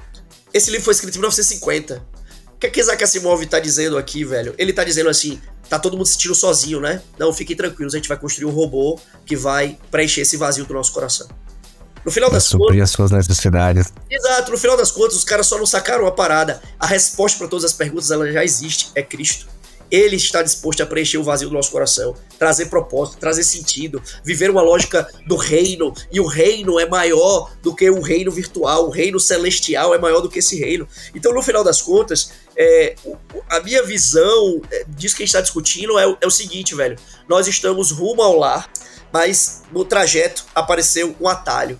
esse 0.53 0.71
livro 0.71 0.85
foi 0.85 0.93
escrito 0.93 1.15
em 1.15 1.19
1950. 1.19 2.05
O 2.53 2.57
que, 2.59 2.67
é 2.67 2.69
que 2.69 2.79
Isaac 2.79 3.01
Asimov 3.03 3.41
está 3.41 3.59
dizendo 3.59 3.97
aqui, 3.97 4.25
velho? 4.25 4.53
Ele 4.57 4.71
está 4.71 4.83
dizendo 4.83 5.09
assim: 5.09 5.39
tá 5.69 5.79
todo 5.79 5.95
mundo 5.95 6.05
se 6.05 6.13
sentindo 6.13 6.35
sozinho, 6.35 6.81
né? 6.81 7.01
Não, 7.17 7.31
fiquem 7.31 7.55
tranquilos, 7.55 7.93
a 7.93 7.97
gente 7.97 8.09
vai 8.09 8.17
construir 8.17 8.45
um 8.45 8.53
robô 8.53 8.99
que 9.25 9.35
vai 9.35 9.77
preencher 9.91 10.21
esse 10.21 10.35
vazio 10.35 10.65
do 10.65 10.73
nosso 10.73 10.91
coração. 10.91 11.27
No 12.03 12.11
final 12.11 12.29
das 12.29 12.45
suprir 12.45 12.67
contas. 12.67 12.81
as 12.81 12.91
suas 12.91 13.11
necessidades. 13.11 13.93
Exato, 14.09 14.51
no 14.51 14.57
final 14.57 14.77
das 14.77 14.89
contas, 14.89 15.17
os 15.17 15.23
caras 15.23 15.47
só 15.47 15.57
não 15.57 15.65
sacaram 15.65 16.07
a 16.07 16.11
parada. 16.11 16.61
A 16.79 16.87
resposta 16.87 17.37
para 17.37 17.47
todas 17.47 17.65
as 17.65 17.73
perguntas 17.73 18.09
ela 18.09 18.31
já 18.31 18.43
existe: 18.43 18.91
é 18.95 19.03
Cristo. 19.03 19.47
Ele 19.91 20.15
está 20.15 20.41
disposto 20.41 20.83
a 20.83 20.85
preencher 20.85 21.17
o 21.17 21.23
vazio 21.23 21.49
do 21.49 21.55
nosso 21.55 21.71
coração, 21.71 22.15
trazer 22.37 22.67
propósito, 22.67 23.17
trazer 23.17 23.43
sentido, 23.43 24.01
viver 24.23 24.49
uma 24.49 24.61
lógica 24.61 25.07
do 25.25 25.35
reino. 25.35 25.93
E 26.11 26.19
o 26.19 26.27
reino 26.27 26.79
é 26.79 26.87
maior 26.87 27.51
do 27.61 27.75
que 27.75 27.89
o 27.89 28.01
reino 28.01 28.31
virtual, 28.31 28.87
o 28.87 28.89
reino 28.89 29.19
celestial 29.19 29.93
é 29.93 29.97
maior 29.97 30.21
do 30.21 30.29
que 30.29 30.39
esse 30.39 30.59
reino. 30.59 30.87
Então, 31.15 31.33
no 31.33 31.41
final 31.41 31.63
das 31.63 31.81
contas, 31.81 32.31
é, 32.55 32.95
a 33.49 33.59
minha 33.61 33.83
visão 33.83 34.61
é, 34.71 34.85
disso 34.87 35.15
que 35.15 35.23
a 35.23 35.25
gente 35.25 35.35
está 35.35 35.41
discutindo 35.41 35.97
é, 35.97 36.17
é 36.21 36.27
o 36.27 36.31
seguinte, 36.31 36.75
velho. 36.75 36.97
Nós 37.27 37.47
estamos 37.47 37.91
rumo 37.91 38.21
ao 38.21 38.37
lar, 38.37 38.69
mas 39.11 39.63
no 39.71 39.83
trajeto 39.85 40.45
apareceu 40.53 41.15
um 41.19 41.27
atalho. 41.27 41.79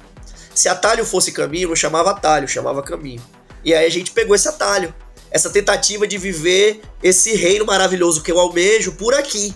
Se 0.56 0.68
atalho 0.68 1.06
fosse 1.06 1.32
caminho, 1.32 1.70
não 1.70 1.76
chamava 1.76 2.12
atalho, 2.12 2.48
chamava 2.48 2.82
caminho. 2.82 3.22
E 3.64 3.74
aí 3.74 3.86
a 3.86 3.90
gente 3.90 4.12
pegou 4.12 4.36
esse 4.36 4.48
atalho 4.48 4.94
essa 5.32 5.50
tentativa 5.50 6.08
de 6.08 6.18
viver 6.18 6.82
esse 7.02 7.36
reino 7.36 7.66
maravilhoso 7.66 8.22
que 8.22 8.32
eu 8.32 8.40
almejo 8.40 8.94
por 8.94 9.14
aqui. 9.14 9.54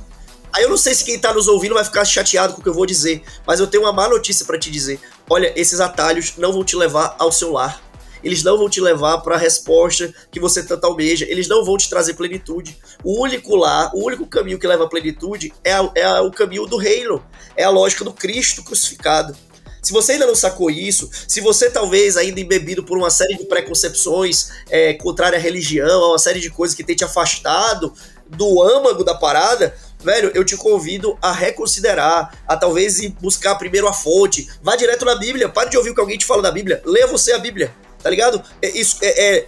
Aí 0.51 0.63
eu 0.63 0.69
não 0.69 0.77
sei 0.77 0.93
se 0.93 1.03
quem 1.03 1.17
tá 1.17 1.33
nos 1.33 1.47
ouvindo 1.47 1.73
vai 1.73 1.83
ficar 1.83 2.05
chateado 2.05 2.53
com 2.53 2.61
o 2.61 2.63
que 2.63 2.69
eu 2.69 2.73
vou 2.73 2.85
dizer, 2.85 3.23
mas 3.45 3.59
eu 3.59 3.65
tenho 3.65 3.83
uma 3.83 3.91
má 3.91 4.07
notícia 4.07 4.45
para 4.45 4.59
te 4.59 4.69
dizer. 4.69 4.99
Olha, 5.27 5.51
esses 5.59 5.79
atalhos 5.79 6.33
não 6.37 6.53
vão 6.53 6.63
te 6.63 6.75
levar 6.75 7.15
ao 7.17 7.31
seu 7.31 7.51
lar. 7.51 7.81
Eles 8.23 8.43
não 8.43 8.57
vão 8.57 8.69
te 8.69 8.79
levar 8.79 9.17
para 9.17 9.35
a 9.35 9.37
resposta 9.37 10.13
que 10.31 10.39
você 10.39 10.63
tanto 10.63 10.85
almeja. 10.85 11.25
Eles 11.27 11.47
não 11.47 11.65
vão 11.65 11.75
te 11.75 11.89
trazer 11.89 12.13
plenitude. 12.13 12.77
O 13.03 13.21
único 13.21 13.55
lar, 13.55 13.91
o 13.93 14.05
único 14.05 14.25
caminho 14.25 14.57
que 14.57 14.65
leva 14.65 14.85
à 14.85 14.87
plenitude 14.87 15.51
é, 15.63 15.73
a, 15.73 15.91
é 15.95 16.03
a, 16.03 16.21
o 16.21 16.31
caminho 16.31 16.65
do 16.65 16.77
reino. 16.77 17.21
É 17.57 17.63
a 17.63 17.69
lógica 17.69 18.05
do 18.05 18.13
Cristo 18.13 18.63
crucificado. 18.63 19.35
Se 19.83 19.91
você 19.91 20.13
ainda 20.13 20.25
não 20.25 20.33
sacou 20.33 20.71
isso, 20.71 21.09
se 21.27 21.41
você 21.41 21.69
talvez 21.69 22.15
ainda 22.15 22.39
embebido 22.39 22.83
por 22.83 22.97
uma 22.97 23.09
série 23.09 23.37
de 23.37 23.43
preconcepções 23.43 24.49
é, 24.69 24.93
contrárias 24.93 25.41
à 25.41 25.43
religião, 25.43 26.09
uma 26.09 26.17
série 26.17 26.39
de 26.39 26.49
coisas 26.49 26.75
que 26.75 26.85
tem 26.85 26.95
te 26.95 27.03
afastado 27.03 27.93
do 28.29 28.63
âmago 28.63 29.03
da 29.03 29.13
parada, 29.13 29.75
velho, 29.99 30.31
eu 30.33 30.45
te 30.45 30.55
convido 30.55 31.17
a 31.21 31.33
reconsiderar, 31.33 32.33
a 32.47 32.55
talvez 32.55 32.99
ir 32.99 33.09
buscar 33.21 33.55
primeiro 33.55 33.87
a 33.87 33.93
fonte. 33.93 34.47
Vá 34.61 34.77
direto 34.77 35.03
na 35.03 35.15
Bíblia, 35.15 35.49
pare 35.49 35.69
de 35.69 35.77
ouvir 35.77 35.89
o 35.89 35.93
que 35.93 36.01
alguém 36.01 36.17
te 36.17 36.25
fala 36.25 36.41
da 36.41 36.51
Bíblia, 36.51 36.81
leia 36.85 37.05
você 37.05 37.33
a 37.33 37.37
Bíblia, 37.37 37.75
tá 38.01 38.09
ligado? 38.09 38.41
É, 38.61 38.69
isso 38.69 38.97
é, 39.01 39.37
é 39.37 39.47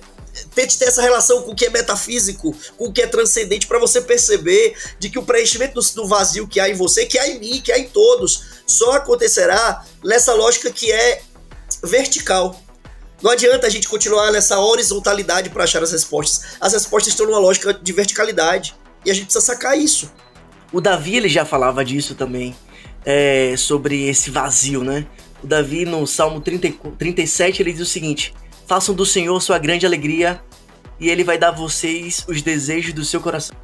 tente 0.53 0.77
ter 0.77 0.86
essa 0.86 1.01
relação 1.01 1.43
com 1.43 1.51
o 1.51 1.55
que 1.55 1.65
é 1.65 1.69
metafísico, 1.69 2.55
com 2.77 2.86
o 2.86 2.91
que 2.91 3.01
é 3.01 3.07
transcendente, 3.07 3.67
para 3.67 3.79
você 3.79 4.01
perceber 4.01 4.75
de 4.99 5.09
que 5.09 5.17
o 5.17 5.23
preenchimento 5.23 5.79
do, 5.95 6.07
vazio 6.07 6.47
que 6.47 6.59
há 6.59 6.69
em 6.69 6.73
você, 6.73 7.05
que 7.05 7.17
há 7.17 7.27
em 7.27 7.39
mim, 7.39 7.61
que 7.61 7.71
há 7.71 7.79
em 7.79 7.88
todos, 7.88 8.55
só 8.66 8.93
acontecerá 8.93 9.84
nessa 10.03 10.34
lógica 10.34 10.72
que 10.72 10.91
é 10.91 11.22
vertical. 11.84 12.59
Não 13.22 13.32
adianta 13.32 13.68
a 13.68 13.70
gente 13.70 13.88
continuar 13.88 14.32
nessa 14.32 14.59
horizontalidade 14.59 15.49
para 15.49 15.63
achar 15.63 15.82
as 15.82 15.91
respostas. 15.91 16.57
As 16.59 16.74
respostas 16.74 17.13
estão 17.13 17.26
numa 17.26 17.39
lógica 17.39 17.74
de 17.74 17.93
verticalidade. 17.93 18.76
E 19.05 19.11
a 19.11 19.13
gente 19.13 19.26
precisa 19.26 19.45
sacar 19.45 19.78
isso. 19.78 20.11
O 20.74 20.82
Davi 20.82 21.16
ele 21.16 21.30
já 21.30 21.45
falava 21.45 21.86
disso 21.86 22.16
também, 22.16 22.55
é, 23.05 23.55
sobre 23.55 24.07
esse 24.07 24.32
vazio, 24.32 24.84
né? 24.84 25.05
O 25.43 25.47
Davi 25.47 25.86
no 25.86 26.05
Salmo 26.07 26.41
30, 26.41 26.74
37 26.97 27.61
ele 27.61 27.72
diz 27.72 27.82
o 27.82 27.86
seguinte: 27.86 28.34
Façam 28.68 28.95
do 28.95 29.05
Senhor 29.05 29.39
sua 29.41 29.59
grande 29.59 29.86
alegria 29.86 30.41
e 30.99 31.09
ele 31.09 31.24
vai 31.24 31.38
dar 31.38 31.49
a 31.49 31.51
vocês 31.51 32.26
os 32.28 32.41
desejos 32.41 32.93
do 32.93 33.05
seu 33.05 33.22
coração. 33.22 33.55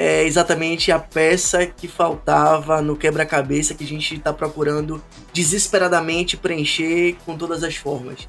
É 0.00 0.22
exatamente 0.22 0.92
a 0.92 0.98
peça 0.98 1.66
que 1.66 1.88
faltava 1.88 2.80
no 2.80 2.96
quebra-cabeça 2.96 3.74
que 3.74 3.82
a 3.82 3.86
gente 3.86 4.14
está 4.14 4.32
procurando 4.32 5.02
desesperadamente 5.32 6.36
preencher 6.36 7.16
com 7.26 7.36
todas 7.36 7.64
as 7.64 7.74
formas. 7.74 8.28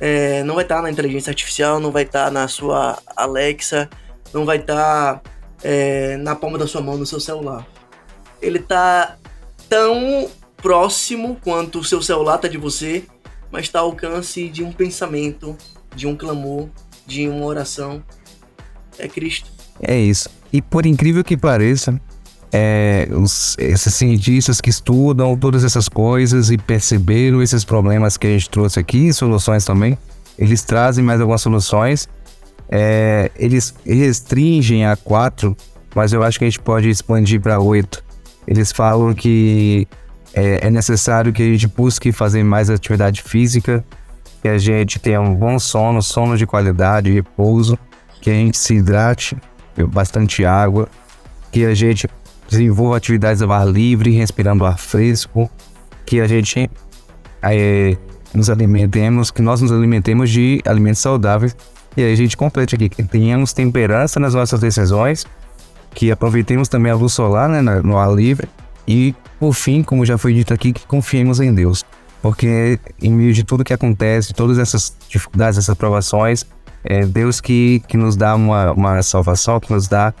É, 0.00 0.42
não 0.44 0.54
vai 0.54 0.64
estar 0.64 0.76
tá 0.76 0.82
na 0.82 0.90
inteligência 0.90 1.30
artificial, 1.30 1.78
não 1.78 1.90
vai 1.90 2.04
estar 2.04 2.26
tá 2.26 2.30
na 2.30 2.48
sua 2.48 2.98
Alexa, 3.14 3.90
não 4.32 4.46
vai 4.46 4.56
estar 4.56 5.16
tá, 5.16 5.30
é, 5.62 6.16
na 6.16 6.34
palma 6.34 6.56
da 6.56 6.66
sua 6.66 6.80
mão 6.80 6.96
no 6.96 7.04
seu 7.04 7.20
celular. 7.20 7.66
Ele 8.40 8.58
está 8.58 9.18
tão 9.68 10.30
próximo 10.56 11.38
quanto 11.44 11.80
o 11.80 11.84
seu 11.84 12.00
celular 12.00 12.36
está 12.36 12.48
de 12.48 12.56
você 12.56 13.04
mas 13.54 13.66
está 13.66 13.78
ao 13.78 13.86
alcance 13.86 14.48
de 14.48 14.64
um 14.64 14.72
pensamento, 14.72 15.56
de 15.94 16.08
um 16.08 16.16
clamor, 16.16 16.68
de 17.06 17.28
uma 17.28 17.44
oração. 17.46 18.02
É 18.98 19.06
Cristo. 19.06 19.48
É 19.80 19.96
isso. 19.96 20.28
E 20.54 20.62
por 20.62 20.86
incrível 20.86 21.24
que 21.24 21.36
pareça, 21.36 22.00
é, 22.52 23.08
os, 23.10 23.56
esses 23.58 23.92
cientistas 23.92 24.60
que 24.60 24.70
estudam 24.70 25.36
todas 25.36 25.64
essas 25.64 25.88
coisas 25.88 26.48
e 26.48 26.56
perceberam 26.56 27.42
esses 27.42 27.64
problemas 27.64 28.16
que 28.16 28.28
a 28.28 28.30
gente 28.30 28.48
trouxe 28.48 28.78
aqui, 28.78 29.12
soluções 29.12 29.64
também, 29.64 29.98
eles 30.38 30.62
trazem 30.62 31.04
mais 31.04 31.20
algumas 31.20 31.42
soluções. 31.42 32.08
É, 32.70 33.32
eles 33.34 33.74
restringem 33.84 34.86
a 34.86 34.94
quatro, 34.94 35.56
mas 35.92 36.12
eu 36.12 36.22
acho 36.22 36.38
que 36.38 36.44
a 36.44 36.48
gente 36.48 36.60
pode 36.60 36.88
expandir 36.88 37.40
para 37.40 37.58
oito. 37.58 38.04
Eles 38.46 38.70
falam 38.70 39.12
que 39.12 39.88
é, 40.32 40.68
é 40.68 40.70
necessário 40.70 41.32
que 41.32 41.42
a 41.42 41.46
gente 41.46 41.66
busque 41.66 42.12
fazer 42.12 42.44
mais 42.44 42.70
atividade 42.70 43.22
física, 43.22 43.84
que 44.40 44.46
a 44.46 44.56
gente 44.56 45.00
tenha 45.00 45.20
um 45.20 45.34
bom 45.34 45.58
sono, 45.58 46.00
sono 46.00 46.38
de 46.38 46.46
qualidade, 46.46 47.10
repouso, 47.10 47.76
que 48.20 48.30
a 48.30 48.34
gente 48.34 48.56
se 48.56 48.74
hidrate, 48.74 49.36
bastante 49.76 50.44
água, 50.44 50.88
que 51.50 51.64
a 51.64 51.74
gente 51.74 52.08
desenvolva 52.48 52.96
atividades 52.96 53.42
ao 53.42 53.50
ar 53.52 53.66
livre, 53.66 54.10
respirando 54.10 54.64
ar 54.64 54.78
fresco, 54.78 55.50
que 56.04 56.20
a 56.20 56.26
gente 56.26 56.70
é, 57.42 57.96
nos 58.34 58.50
alimentemos, 58.50 59.30
que 59.30 59.42
nós 59.42 59.60
nos 59.60 59.72
alimentemos 59.72 60.30
de 60.30 60.60
alimentos 60.66 61.00
saudáveis. 61.00 61.56
E 61.96 62.02
aí 62.02 62.12
a 62.12 62.16
gente 62.16 62.36
complete 62.36 62.74
aqui, 62.74 62.88
que 62.88 63.02
tenhamos 63.02 63.52
temperança 63.52 64.18
nas 64.18 64.34
nossas 64.34 64.60
decisões, 64.60 65.24
que 65.94 66.10
aproveitemos 66.10 66.68
também 66.68 66.90
a 66.90 66.94
luz 66.94 67.12
solar 67.12 67.48
né, 67.48 67.62
no 67.82 67.96
ar 67.96 68.12
livre 68.12 68.48
e 68.86 69.14
por 69.38 69.52
fim, 69.52 69.82
como 69.82 70.04
já 70.04 70.18
foi 70.18 70.34
dito 70.34 70.52
aqui, 70.52 70.72
que 70.72 70.86
confiemos 70.86 71.40
em 71.40 71.54
Deus. 71.54 71.84
Porque 72.20 72.78
em 73.00 73.12
meio 73.12 73.32
de 73.32 73.44
tudo 73.44 73.62
que 73.62 73.72
acontece, 73.72 74.32
todas 74.32 74.58
essas 74.58 74.96
dificuldades, 75.08 75.58
essas 75.58 75.76
provações, 75.76 76.44
é 76.84 77.06
Deus 77.06 77.40
que, 77.40 77.82
que 77.88 77.96
nos 77.96 78.16
dá 78.16 78.34
uma, 78.34 78.72
uma 78.72 79.02
salvação, 79.02 79.58
que 79.58 79.72
nos 79.72 79.88
dá 79.88 80.12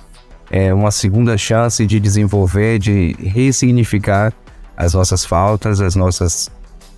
é, 0.50 0.72
uma 0.72 0.90
segunda 0.90 1.36
chance 1.36 1.86
de 1.86 2.00
desenvolver, 2.00 2.78
de 2.78 3.14
ressignificar 3.20 4.32
as 4.76 4.94
nossas 4.94 5.24
faltas, 5.24 5.80
as 5.80 5.94
nossas. 5.94 6.50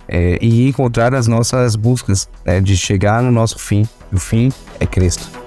É, 0.09 0.37
e 0.41 0.69
encontrar 0.69 1.13
as 1.13 1.27
nossas 1.27 1.75
buscas, 1.75 2.29
né, 2.45 2.61
de 2.61 2.77
chegar 2.77 3.21
no 3.21 3.29
nosso 3.29 3.59
fim. 3.59 3.85
O 4.11 4.17
fim 4.17 4.53
é 4.79 4.85
Cristo. 4.85 5.46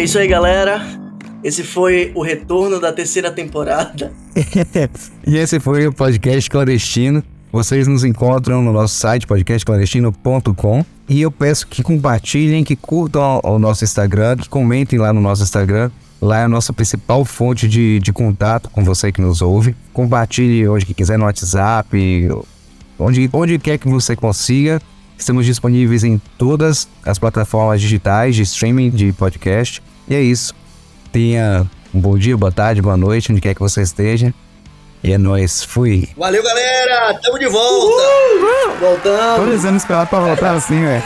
É 0.00 0.04
isso 0.04 0.18
aí, 0.18 0.26
galera. 0.26 0.80
Esse 1.44 1.62
foi 1.62 2.10
o 2.14 2.22
retorno 2.22 2.80
da 2.80 2.90
terceira 2.90 3.30
temporada. 3.30 4.10
e 5.26 5.36
esse 5.36 5.60
foi 5.60 5.86
o 5.86 5.92
podcast 5.92 6.48
clandestino. 6.48 7.22
Vocês 7.52 7.86
nos 7.86 8.02
encontram 8.02 8.62
no 8.62 8.72
nosso 8.72 8.94
site 8.94 9.26
podcastclandestino.com 9.26 10.86
e 11.06 11.20
eu 11.20 11.30
peço 11.30 11.66
que 11.66 11.82
compartilhem, 11.82 12.64
que 12.64 12.74
curtam 12.74 13.42
o 13.44 13.58
nosso 13.58 13.84
Instagram, 13.84 14.38
que 14.38 14.48
comentem 14.48 14.98
lá 14.98 15.12
no 15.12 15.20
nosso 15.20 15.42
Instagram. 15.42 15.90
Lá 16.18 16.38
é 16.38 16.44
a 16.44 16.48
nossa 16.48 16.72
principal 16.72 17.22
fonte 17.26 17.68
de, 17.68 17.98
de 17.98 18.10
contato 18.10 18.70
com 18.70 18.82
você 18.82 19.12
que 19.12 19.20
nos 19.20 19.42
ouve. 19.42 19.76
Compartilhe 19.92 20.66
onde 20.66 20.86
que 20.86 20.94
quiser 20.94 21.18
no 21.18 21.26
WhatsApp, 21.26 22.26
onde, 22.98 23.28
onde 23.30 23.58
quer 23.58 23.76
que 23.76 23.86
você 23.86 24.16
consiga. 24.16 24.80
Estamos 25.18 25.44
disponíveis 25.44 26.04
em 26.04 26.18
todas 26.38 26.88
as 27.04 27.18
plataformas 27.18 27.82
digitais 27.82 28.34
de 28.34 28.40
streaming 28.40 28.88
de 28.88 29.12
podcast. 29.12 29.82
E 30.10 30.14
é 30.16 30.20
isso. 30.20 30.52
Tenha 31.12 31.64
um 31.94 32.00
bom 32.00 32.18
dia, 32.18 32.36
boa 32.36 32.50
tarde, 32.50 32.82
boa 32.82 32.96
noite, 32.96 33.30
onde 33.30 33.40
quer 33.40 33.54
que 33.54 33.60
você 33.60 33.82
esteja. 33.82 34.34
E 35.04 35.12
é 35.12 35.18
nóis, 35.18 35.62
fui. 35.62 36.08
Valeu, 36.16 36.42
galera! 36.42 37.16
Tamo 37.22 37.38
de 37.38 37.46
volta! 37.46 37.86
Uhul! 37.86 38.76
Voltamos! 38.80 39.44
Tô 39.44 39.50
dizendo 39.52 39.76
esperado 39.76 40.10
pra 40.10 40.18
voltar 40.18 40.56
assim, 40.56 40.80
velho. 40.84 41.02